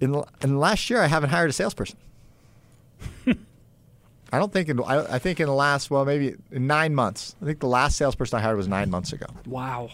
in 0.00 0.12
the- 0.12 0.24
in 0.42 0.50
the 0.54 0.58
last 0.58 0.88
year, 0.90 1.00
I 1.00 1.06
haven't 1.06 1.30
hired 1.30 1.48
a 1.50 1.52
salesperson." 1.52 1.96
I 3.26 4.38
don't 4.38 4.52
think 4.52 4.68
in 4.68 4.80
I, 4.82 5.14
I 5.14 5.18
think 5.18 5.40
in 5.40 5.46
the 5.46 5.54
last 5.54 5.90
well 5.90 6.04
maybe 6.04 6.36
nine 6.50 6.94
months. 6.94 7.34
I 7.42 7.46
think 7.46 7.60
the 7.60 7.66
last 7.66 7.96
salesperson 7.96 8.38
I 8.38 8.42
hired 8.42 8.56
was 8.56 8.68
nine 8.68 8.90
months 8.90 9.12
ago. 9.12 9.26
Wow, 9.46 9.90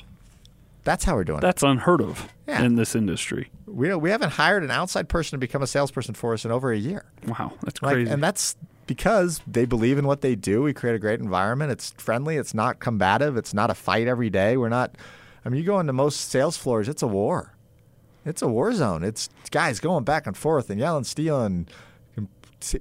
That's 0.86 1.04
how 1.04 1.14
we're 1.16 1.24
doing 1.24 1.38
it. 1.38 1.42
that's 1.42 1.62
unheard 1.62 2.00
of 2.00 2.32
Yeah. 2.46 2.62
in 2.62 2.76
this 2.76 2.94
industry. 2.94 3.50
We 3.66 3.94
we 3.94 4.08
haven't 4.10 4.30
hired 4.30 4.62
an 4.64 4.70
outside 4.70 5.08
person 5.10 5.32
to 5.32 5.38
become 5.38 5.60
a 5.62 5.66
salesperson 5.66 6.14
for 6.14 6.32
us 6.32 6.44
in 6.46 6.50
over 6.50 6.72
a 6.72 6.78
year. 6.78 7.04
Wow, 7.26 7.52
that's 7.62 7.82
Like, 7.82 7.92
crazy. 7.94 8.10
and 8.10 8.22
that's 8.22 8.56
because 8.86 9.42
they 9.46 9.64
believe 9.66 9.98
in 9.98 10.06
what 10.06 10.20
they 10.22 10.34
do. 10.36 10.62
We 10.62 10.72
create 10.72 10.94
a 10.94 10.98
great 11.00 11.18
environment. 11.20 11.72
It's 11.72 11.92
friendly. 11.98 12.36
It's 12.36 12.54
not 12.54 12.78
combative. 12.78 13.36
It's 13.36 13.52
not 13.52 13.68
a 13.68 13.74
fight 13.74 14.06
every 14.06 14.30
day. 14.30 14.56
We're 14.56 14.68
not. 14.70 14.94
I 15.44 15.48
mean, 15.48 15.60
you 15.60 15.66
go 15.66 15.78
into 15.80 15.92
most 15.92 16.30
sales 16.30 16.56
floors, 16.56 16.88
it's 16.88 17.02
a 17.02 17.06
war. 17.08 17.52
It's 18.24 18.42
a 18.42 18.48
war 18.48 18.72
zone. 18.72 19.02
It's 19.04 19.28
guys 19.50 19.78
going 19.80 20.04
back 20.04 20.26
and 20.26 20.36
forth 20.36 20.70
and 20.70 20.78
yelling, 20.80 21.04
stealing, 21.04 21.66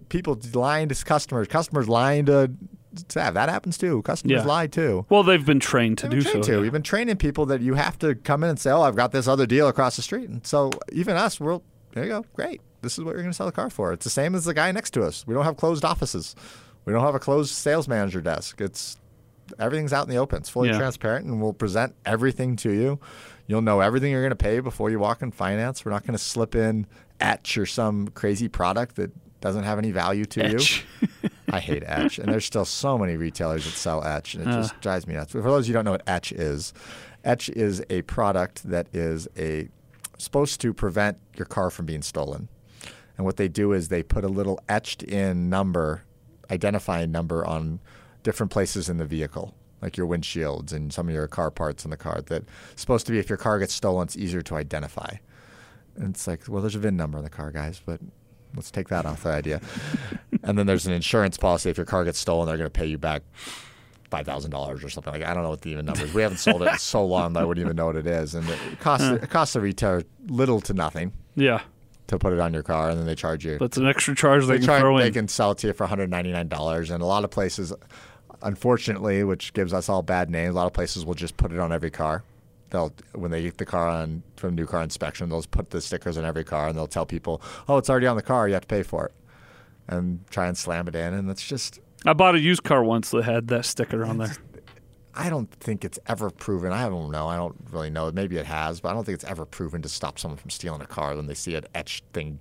people 0.10 0.40
lying 0.54 0.90
to 0.90 1.06
customers, 1.06 1.48
customers 1.48 1.88
lying 1.90 2.26
to 2.28 2.52
staff. 3.00 3.34
That 3.34 3.50
happens 3.50 3.78
too. 3.78 4.02
Customers 4.04 4.42
Yeah. 4.42 4.46
lie 4.46 4.68
too. 4.68 5.06
well, 5.10 5.24
they've 5.24 5.46
been 5.46 5.60
trained 5.60 5.98
to 6.00 6.08
They've 6.08 6.24
do 6.24 6.30
trained 6.32 6.46
so. 6.46 6.52
to. 6.56 6.62
We've 6.62 6.72
been 6.72 6.82
training 6.84 7.18
people 7.18 7.46
that 7.48 7.62
you 7.62 7.74
have 7.76 7.98
to 8.00 8.16
come 8.16 8.44
in 8.44 8.50
and 8.52 8.60
say, 8.60 8.72
"Oh, 8.72 8.82
I've 8.82 8.96
got 8.96 9.12
this 9.12 9.28
other 9.28 9.46
deal 9.46 9.68
across 9.68 9.96
the 9.96 10.02
street." 10.02 10.30
And 10.30 10.46
so 10.46 10.72
even 10.92 11.16
us, 11.16 11.40
we're 11.40 11.60
there. 11.94 12.04
You 12.04 12.10
go, 12.10 12.26
great. 12.34 12.62
This 12.82 12.98
is 12.98 13.04
what 13.04 13.12
you're 13.12 13.22
going 13.22 13.32
to 13.32 13.36
sell 13.36 13.46
the 13.48 13.52
car 13.52 13.70
for. 13.70 13.94
It's 13.94 14.04
the 14.04 14.10
same 14.10 14.36
as 14.36 14.46
the 14.46 14.54
guy 14.54 14.72
next 14.72 14.92
to 14.92 15.04
us. 15.04 15.26
We 15.26 15.34
don't 15.34 15.44
have 15.46 15.58
closed 15.58 15.84
offices. 15.86 16.36
We 16.86 16.94
don't 16.94 17.02
have 17.04 17.16
a 17.16 17.20
closed 17.20 17.54
sales 17.56 17.88
manager 17.88 18.22
desk. 18.22 18.62
It's 18.62 18.98
everything's 19.60 19.94
out 19.94 20.06
in 20.06 20.10
the 20.12 20.18
open. 20.18 20.40
It's 20.40 20.50
fully 20.50 20.70
Yeah. 20.70 20.78
transparent, 20.78 21.26
and 21.26 21.42
we'll 21.42 21.54
present 21.54 21.96
everything 22.06 22.56
to 22.58 22.72
you. 22.72 23.00
You'll 23.48 23.62
know 23.62 23.80
everything 23.80 24.12
you're 24.12 24.22
going 24.22 24.32
to 24.32 24.36
pay 24.36 24.60
before 24.60 24.90
you 24.90 25.00
walk 25.00 25.22
in 25.22 25.32
finance. 25.32 25.86
We're 25.86 25.92
not 25.92 26.02
going 26.04 26.18
to 26.18 26.24
slip 26.24 26.56
in 26.56 26.86
etch 27.20 27.58
or 27.58 27.66
some 27.66 28.08
crazy 28.10 28.48
product 28.48 28.96
that 28.98 29.12
doesn't 29.42 29.64
have 29.64 29.78
any 29.80 29.92
value 29.92 30.26
to 30.26 30.50
you. 30.52 30.60
I 31.56 31.60
hate 31.60 31.84
Etch, 31.86 32.20
and 32.20 32.32
there's 32.32 32.46
still 32.46 32.66
so 32.66 32.98
many 32.98 33.16
retailers 33.16 33.66
that 33.66 33.72
sell 33.72 34.04
Etch, 34.04 34.36
and 34.36 34.44
it 34.44 34.52
just 34.52 34.74
uh. 34.74 34.78
drives 34.82 35.08
me 35.08 35.14
nuts. 35.14 35.34
But 35.34 35.44
for 35.44 35.50
those 35.50 35.66
of 35.66 35.70
you 35.70 35.74
who 35.74 35.78
don't 35.78 35.86
know 35.86 35.92
what 35.92 36.04
Etch 36.08 36.32
is, 36.32 36.74
Etch 37.24 37.50
is 37.50 37.84
a 37.90 38.02
product 38.04 38.64
that 38.70 38.88
is 38.94 39.28
a 39.38 39.70
supposed 40.18 40.62
to 40.62 40.74
prevent 40.74 41.18
your 41.36 41.46
car 41.46 41.70
from 41.70 41.86
being 41.86 42.02
stolen. 42.02 42.48
And 43.18 43.26
what 43.26 43.38
they 43.38 43.48
do 43.48 43.72
is 43.72 43.88
they 43.88 44.04
put 44.04 44.24
a 44.24 44.28
little 44.28 44.60
etched 44.68 45.04
in 45.04 45.50
number, 45.50 46.04
identifying 46.52 47.12
number 47.12 47.46
on 47.46 47.80
different 48.24 48.52
places 48.52 48.90
in 48.90 48.98
the 48.98 49.06
vehicle, 49.06 49.56
like 49.82 49.98
your 49.98 50.08
windshields 50.08 50.74
and 50.74 50.92
some 50.92 51.08
of 51.08 51.14
your 51.14 51.28
car 51.28 51.52
parts 51.52 51.86
in 51.86 51.92
the 51.92 51.98
car. 51.98 52.22
That 52.26 52.44
supposed 52.76 53.06
to 53.08 53.12
be 53.12 53.20
if 53.20 53.30
your 53.30 53.38
car 53.38 53.60
gets 53.60 53.74
stolen, 53.74 54.06
it's 54.06 54.18
easier 54.18 54.42
to 54.42 54.56
identify. 54.56 55.16
And 55.96 56.14
it's 56.14 56.28
like, 56.28 56.42
well, 56.48 56.62
there's 56.62 56.76
a 56.76 56.80
VIN 56.80 56.98
number 56.98 57.18
in 57.18 57.24
the 57.24 57.30
car, 57.30 57.52
guys, 57.52 57.82
but 57.86 58.02
Let's 58.56 58.72
take 58.72 58.88
that 58.90 59.06
off 59.06 59.24
the 59.24 59.30
idea. 59.30 59.62
and 60.44 60.58
then 60.58 60.66
there's 60.66 60.86
an 60.88 60.94
insurance 60.94 61.38
policy. 61.38 61.70
If 61.70 61.78
your 61.78 61.86
car 61.86 62.04
gets 62.06 62.20
stolen, 62.20 62.48
they're 62.48 62.58
going 62.58 62.70
to 62.70 62.80
pay 62.80 62.86
you 62.86 62.98
back 62.98 63.22
five 64.10 64.26
thousand 64.26 64.52
dollars 64.52 64.84
or 64.84 64.90
something 64.90 65.12
like. 65.12 65.22
That. 65.22 65.32
I 65.32 65.34
don't 65.34 65.44
know 65.44 65.50
what 65.50 65.62
the 65.62 65.70
even 65.72 65.86
numbers. 65.86 66.14
We 66.14 66.22
haven't 66.22 66.38
sold 66.38 66.62
it 66.62 66.70
in 66.72 66.78
so 66.78 67.06
long 67.06 67.34
that 67.34 67.42
I 67.42 67.46
wouldn't 67.46 67.66
even 67.66 67.76
know 67.76 67.88
what 67.88 67.96
it 67.96 68.08
is, 68.08 68.36
and 68.36 68.48
it 68.50 68.60
costs 68.80 69.06
it 69.08 69.30
costs 69.30 69.54
the 69.54 69.62
retailer 69.62 70.04
little 70.28 70.62
to 70.62 70.74
nothing 70.74 71.12
Yeah, 71.36 71.62
to 72.08 72.18
put 72.20 72.32
it 72.34 72.40
on 72.40 72.54
your 72.54 72.64
car, 72.64 72.90
and 72.90 73.00
then 73.00 73.06
they 73.08 73.16
charge 73.16 73.44
you. 73.46 73.58
it's 73.60 73.78
an 73.78 73.88
extra 73.88 74.16
charge 74.16 74.46
they, 74.46 74.58
they 74.58 74.66
can 74.66 74.80
throw 74.80 74.98
they 75.00 75.12
can 75.12 75.28
sell 75.28 75.52
it 75.52 75.58
to 75.60 75.68
you 75.68 75.74
for 75.74 75.84
one 75.84 75.90
hundred 75.90 76.10
ninety 76.10 76.32
nine 76.32 76.48
dollars, 76.48 76.92
and 76.92 77.02
a 77.02 77.06
lot 77.06 77.24
of 77.24 77.32
places, 77.32 77.74
unfortunately, 78.42 79.24
which 79.24 79.54
gives 79.54 79.74
us 79.74 79.90
all 79.90 80.02
bad 80.02 80.30
names, 80.30 80.52
a 80.52 80.56
lot 80.56 80.68
of 80.68 80.74
places 80.74 81.06
will 81.06 81.14
just 81.16 81.36
put 81.38 81.52
it 81.52 81.60
on 81.60 81.72
every 81.72 81.92
car. 81.92 82.24
They'll 82.76 82.94
when 83.14 83.32
they 83.32 83.42
get 83.44 83.58
the 83.58 83.66
car 83.66 83.88
on 83.88 84.22
from 84.36 84.56
new 84.56 84.66
car 84.66 84.84
inspection, 84.84 85.30
they'll 85.30 85.44
put 85.44 85.70
the 85.70 85.80
stickers 85.80 86.18
on 86.18 86.26
every 86.26 86.44
car, 86.44 86.68
and 86.68 86.78
they'll 86.78 86.88
tell 86.88 87.06
people, 87.06 87.42
"Oh, 87.70 87.78
it's 87.78 87.90
already 87.90 88.08
on 88.08 88.18
the 88.18 88.22
car. 88.22 88.48
You 88.50 88.54
have 88.56 88.64
to 88.64 88.68
pay 88.68 88.84
for 88.84 89.06
it," 89.06 89.14
and 89.88 90.20
try 90.30 90.48
and 90.48 90.58
slam 90.58 90.88
it 90.90 90.96
in, 90.96 91.14
and 91.14 91.30
that's 91.30 91.46
just. 91.48 91.80
I 92.06 92.12
bought 92.14 92.36
a 92.36 92.40
used 92.40 92.64
car 92.64 92.84
once 92.84 93.10
that 93.12 93.24
had 93.24 93.48
that 93.48 93.64
sticker 93.66 94.04
on 94.04 94.18
there. 94.18 94.36
I 95.16 95.30
don't 95.30 95.50
think 95.50 95.86
it's 95.86 95.98
ever 96.08 96.30
proven. 96.30 96.74
I 96.74 96.90
don't 96.90 97.10
know. 97.12 97.28
I 97.28 97.38
don't 97.38 97.56
really 97.72 97.90
know. 97.90 98.12
Maybe 98.12 98.36
it 98.38 98.46
has, 98.46 98.82
but 98.82 98.90
I 98.90 98.94
don't 98.94 99.06
think 99.06 99.16
it's 99.16 99.24
ever 99.24 99.46
proven 99.46 99.82
to 99.84 99.90
stop 99.90 100.20
someone 100.20 100.38
from 100.38 100.50
stealing 100.50 100.82
a 100.82 100.86
car 100.86 101.16
when 101.16 101.28
they 101.28 101.34
see 101.34 101.56
an 101.56 101.64
etched 101.74 102.04
thing. 102.12 102.40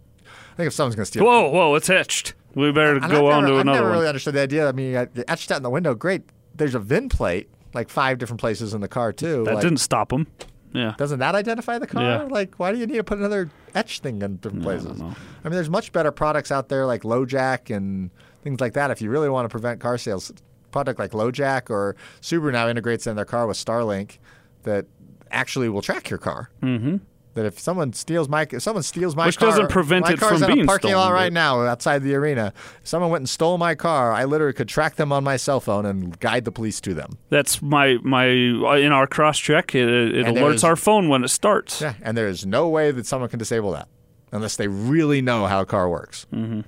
I 0.52 0.56
think 0.56 0.66
if 0.66 0.72
someone's 0.72 0.96
going 0.96 1.04
to 1.04 1.06
steal, 1.06 1.24
Whoa, 1.24 1.48
whoa, 1.50 1.74
it's 1.76 1.88
etched. 1.88 2.34
We 2.56 2.72
better 2.72 2.98
go 2.98 3.28
I've 3.28 3.34
on 3.36 3.42
never, 3.44 3.46
to 3.46 3.54
I've 3.54 3.60
another 3.60 3.64
never 3.78 3.88
one. 3.88 3.92
really 3.98 4.08
understood 4.08 4.34
the 4.34 4.40
idea. 4.40 4.68
I 4.68 4.72
mean, 4.72 4.96
I 4.96 5.06
etched 5.28 5.48
that 5.50 5.58
in 5.58 5.62
the 5.62 5.70
window. 5.70 5.94
Great. 5.94 6.22
There's 6.56 6.74
a 6.74 6.80
VIN 6.80 7.08
plate, 7.08 7.48
like 7.74 7.88
five 7.88 8.18
different 8.18 8.40
places 8.40 8.74
in 8.74 8.80
the 8.80 8.88
car 8.88 9.12
too. 9.12 9.44
that 9.44 9.54
like, 9.54 9.62
didn't 9.62 9.78
stop 9.78 10.10
them. 10.10 10.26
Yeah. 10.72 10.94
Doesn't 10.98 11.20
that 11.20 11.34
identify 11.34 11.78
the 11.78 11.86
car? 11.86 12.02
Yeah. 12.02 12.22
Like, 12.22 12.56
why 12.56 12.72
do 12.72 12.78
you 12.78 12.86
need 12.86 12.96
to 12.96 13.04
put 13.04 13.18
another 13.18 13.48
etch 13.74 14.00
thing 14.00 14.22
in 14.22 14.36
different 14.36 14.62
I 14.62 14.64
places? 14.64 15.00
know. 15.00 15.14
I 15.44 15.48
mean, 15.48 15.54
there's 15.54 15.70
much 15.70 15.92
better 15.92 16.10
products 16.10 16.50
out 16.50 16.68
there 16.68 16.84
like 16.84 17.02
LoJack 17.02 17.74
and 17.74 18.10
things 18.42 18.60
like 18.60 18.72
that. 18.72 18.90
If 18.90 19.00
you 19.00 19.08
really 19.10 19.28
want 19.28 19.44
to 19.44 19.48
prevent 19.48 19.80
car 19.80 19.98
sales, 19.98 20.32
product 20.72 20.98
like 20.98 21.12
LoJack 21.12 21.70
or 21.70 21.94
Subaru 22.20 22.52
now 22.52 22.68
integrates 22.68 23.06
in 23.06 23.14
their 23.14 23.24
car 23.24 23.46
with 23.46 23.56
Starlink 23.56 24.18
that 24.64 24.86
actually 25.30 25.68
will 25.68 25.82
track 25.82 26.10
your 26.10 26.18
car. 26.18 26.50
Mm-hmm. 26.62 26.96
That 27.34 27.46
if 27.46 27.58
someone 27.58 27.92
steals 27.92 28.28
my 28.28 28.46
if 28.50 28.62
someone 28.62 28.82
steals 28.82 29.16
my 29.16 29.26
Which 29.26 29.38
car, 29.38 29.48
doesn't 29.48 29.68
prevent 29.68 30.06
my 30.06 30.12
it 30.12 30.18
from 30.20 30.42
in 30.44 30.60
a 30.60 30.64
parking 30.64 30.90
stolen, 30.90 30.96
lot 30.96 31.12
right 31.12 31.32
now 31.32 31.62
outside 31.62 32.02
the 32.02 32.14
arena. 32.14 32.52
If 32.80 32.88
someone 32.88 33.10
went 33.10 33.22
and 33.22 33.28
stole 33.28 33.58
my 33.58 33.74
car, 33.74 34.12
I 34.12 34.24
literally 34.24 34.52
could 34.52 34.68
track 34.68 34.96
them 34.96 35.12
on 35.12 35.24
my 35.24 35.36
cell 35.36 35.60
phone 35.60 35.84
and 35.84 36.18
guide 36.20 36.44
the 36.44 36.52
police 36.52 36.80
to 36.82 36.94
them. 36.94 37.18
That's 37.30 37.60
my 37.60 37.98
my 38.02 38.26
in 38.26 38.92
our 38.92 39.06
Crosstrek. 39.08 39.74
It, 39.74 40.16
it 40.16 40.26
alerts 40.26 40.62
our 40.62 40.76
phone 40.76 41.08
when 41.08 41.24
it 41.24 41.28
starts. 41.28 41.80
Yeah, 41.80 41.94
and 42.02 42.16
there 42.16 42.28
is 42.28 42.46
no 42.46 42.68
way 42.68 42.92
that 42.92 43.06
someone 43.06 43.28
can 43.28 43.38
disable 43.40 43.72
that 43.72 43.88
unless 44.30 44.56
they 44.56 44.68
really 44.68 45.20
know 45.20 45.46
how 45.46 45.60
a 45.60 45.66
car 45.66 45.88
works. 45.88 46.26
Mm-hmm. 46.32 46.60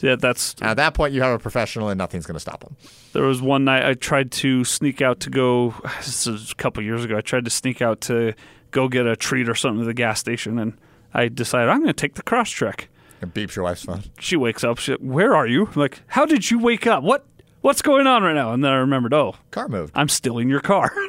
Yeah, 0.00 0.16
that's 0.16 0.54
And 0.60 0.70
at 0.70 0.76
that 0.78 0.94
point, 0.94 1.12
you 1.12 1.22
have 1.22 1.34
a 1.34 1.38
professional, 1.38 1.88
and 1.88 1.98
nothing's 1.98 2.26
going 2.26 2.34
to 2.36 2.40
stop 2.40 2.60
them. 2.60 2.76
There 3.12 3.24
was 3.24 3.42
one 3.42 3.64
night 3.64 3.84
I 3.84 3.94
tried 3.94 4.32
to 4.32 4.64
sneak 4.64 5.02
out 5.02 5.20
to 5.20 5.30
go. 5.30 5.74
This 5.98 6.26
was 6.26 6.52
a 6.52 6.54
couple 6.54 6.82
years 6.82 7.04
ago. 7.04 7.16
I 7.16 7.20
tried 7.20 7.44
to 7.44 7.50
sneak 7.50 7.82
out 7.82 8.00
to 8.02 8.34
go 8.70 8.88
get 8.88 9.06
a 9.06 9.16
treat 9.16 9.48
or 9.48 9.54
something 9.54 9.82
at 9.82 9.86
the 9.86 9.94
gas 9.94 10.20
station, 10.20 10.58
and 10.58 10.74
I 11.12 11.28
decided 11.28 11.68
I'm 11.68 11.78
going 11.78 11.88
to 11.88 11.92
take 11.92 12.14
the 12.14 12.22
Crosstrek. 12.22 12.86
It 13.22 13.34
beeps 13.34 13.54
your 13.54 13.64
wife's 13.64 13.84
phone. 13.84 14.02
She 14.18 14.36
wakes 14.36 14.64
up. 14.64 14.78
She, 14.78 14.94
where 14.94 15.34
are 15.34 15.46
you? 15.46 15.66
I'm 15.66 15.72
like, 15.74 16.02
how 16.06 16.24
did 16.24 16.50
you 16.50 16.58
wake 16.58 16.86
up? 16.86 17.02
What 17.02 17.26
what's 17.60 17.82
going 17.82 18.06
on 18.06 18.22
right 18.22 18.34
now? 18.34 18.52
And 18.52 18.64
then 18.64 18.72
I 18.72 18.76
remembered, 18.76 19.12
oh, 19.12 19.34
Car 19.50 19.68
moved. 19.68 19.92
I'm 19.94 20.08
stealing 20.08 20.48
your 20.48 20.60
car. 20.60 20.92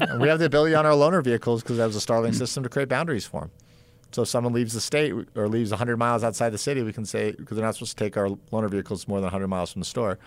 Mm-hmm. 0.00 0.20
we 0.20 0.28
have 0.28 0.38
the 0.38 0.46
ability 0.46 0.74
on 0.74 0.86
our 0.86 0.92
loaner 0.92 1.22
vehicles 1.22 1.62
because 1.62 1.76
that 1.76 1.86
was 1.86 1.96
a 1.96 1.98
Starlink 1.98 2.28
mm-hmm. 2.28 2.38
system 2.38 2.62
to 2.62 2.70
create 2.70 2.88
boundaries 2.88 3.26
for 3.26 3.42
them. 3.42 3.50
So 4.12 4.22
if 4.22 4.28
someone 4.28 4.54
leaves 4.54 4.72
the 4.72 4.80
state 4.80 5.12
or 5.34 5.46
leaves 5.48 5.70
100 5.70 5.96
miles 5.98 6.24
outside 6.24 6.50
the 6.50 6.58
city, 6.58 6.82
we 6.82 6.92
can 6.92 7.04
say, 7.04 7.32
because 7.32 7.56
they're 7.56 7.64
not 7.64 7.74
supposed 7.74 7.96
to 7.98 8.04
take 8.04 8.16
our 8.16 8.28
loaner 8.50 8.70
vehicles 8.70 9.06
more 9.06 9.18
than 9.18 9.24
100 9.24 9.48
miles 9.48 9.72
from 9.72 9.80
the 9.80 9.86
store, 9.86 10.18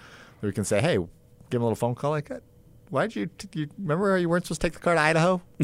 we 0.42 0.52
can 0.52 0.64
say, 0.64 0.80
hey, 0.80 0.98
give 0.98 1.10
them 1.50 1.62
a 1.64 1.66
little 1.66 1.76
phone 1.76 1.96
call 1.96 2.12
like 2.12 2.30
that. 2.30 2.44
Why'd 2.90 3.16
you, 3.16 3.28
t- 3.38 3.48
you 3.54 3.70
remember 3.80 4.18
you 4.18 4.30
weren't 4.30 4.46
supposed 4.46 4.62
to 4.62 4.68
take 4.68 4.74
the 4.74 4.80
car 4.80 4.94
to 4.94 5.02
Idaho? 5.02 5.42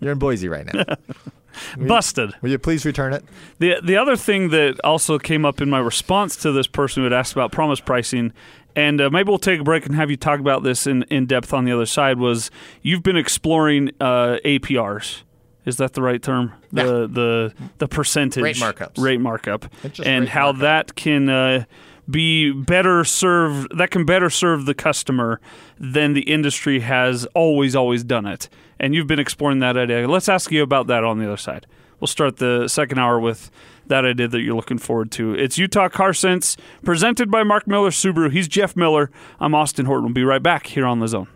You're 0.00 0.12
in 0.12 0.18
Boise 0.18 0.48
right 0.48 0.66
now. 0.72 0.84
Busted. 1.78 2.32
Will 2.40 2.50
you 2.50 2.58
please 2.58 2.84
return 2.86 3.12
it? 3.12 3.24
The 3.58 3.76
the 3.82 3.96
other 3.96 4.16
thing 4.16 4.48
that 4.50 4.80
also 4.84 5.18
came 5.18 5.44
up 5.44 5.60
in 5.60 5.68
my 5.68 5.78
response 5.78 6.34
to 6.36 6.52
this 6.52 6.66
person 6.66 7.02
who 7.02 7.04
had 7.04 7.12
asked 7.12 7.32
about 7.34 7.52
promise 7.52 7.78
pricing, 7.80 8.32
and 8.74 9.00
uh, 9.00 9.10
maybe 9.10 9.28
we'll 9.28 9.38
take 9.38 9.60
a 9.60 9.64
break 9.64 9.84
and 9.84 9.94
have 9.94 10.10
you 10.10 10.16
talk 10.16 10.40
about 10.40 10.62
this 10.62 10.86
in, 10.86 11.02
in 11.04 11.26
depth 11.26 11.52
on 11.52 11.64
the 11.66 11.72
other 11.72 11.84
side, 11.86 12.18
was 12.18 12.50
you've 12.80 13.02
been 13.02 13.18
exploring 13.18 13.90
uh, 14.00 14.38
APRs. 14.44 15.22
Is 15.66 15.76
that 15.76 15.92
the 15.92 16.02
right 16.02 16.22
term? 16.22 16.52
Yeah. 16.72 16.84
The 16.84 17.06
the 17.06 17.54
the 17.78 17.88
percentage 17.88 18.42
Rate 18.42 18.56
markups. 18.56 18.98
rate 19.02 19.20
markup, 19.20 19.66
and 19.84 20.22
rate 20.22 20.28
how 20.30 20.46
markup. 20.52 20.60
that 20.62 20.94
can 20.96 21.28
uh, 21.28 21.64
be 22.08 22.52
better 22.52 23.04
served. 23.04 23.76
That 23.76 23.90
can 23.90 24.04
better 24.04 24.30
serve 24.30 24.66
the 24.66 24.74
customer 24.74 25.40
than 25.78 26.12
the 26.14 26.22
industry 26.22 26.80
has 26.80 27.26
always 27.34 27.74
always 27.76 28.04
done 28.04 28.26
it. 28.26 28.48
And 28.78 28.94
you've 28.94 29.06
been 29.06 29.20
exploring 29.20 29.60
that 29.60 29.76
idea. 29.76 30.08
Let's 30.08 30.28
ask 30.28 30.50
you 30.50 30.62
about 30.62 30.86
that 30.88 31.04
on 31.04 31.18
the 31.18 31.26
other 31.26 31.36
side. 31.36 31.66
We'll 32.00 32.08
start 32.08 32.38
the 32.38 32.66
second 32.66 32.98
hour 32.98 33.20
with 33.20 33.50
that 33.86 34.04
idea 34.04 34.26
that 34.26 34.40
you're 34.40 34.56
looking 34.56 34.78
forward 34.78 35.12
to. 35.12 35.34
It's 35.34 35.56
Utah 35.58 35.88
Car 35.88 36.12
Sense, 36.12 36.56
presented 36.82 37.30
by 37.30 37.44
Mark 37.44 37.68
Miller 37.68 37.90
Subaru. 37.90 38.32
He's 38.32 38.48
Jeff 38.48 38.74
Miller. 38.74 39.10
I'm 39.38 39.54
Austin 39.54 39.86
Horton. 39.86 40.06
We'll 40.06 40.14
be 40.14 40.24
right 40.24 40.42
back 40.42 40.66
here 40.66 40.86
on 40.86 40.98
the 40.98 41.06
zone. 41.06 41.28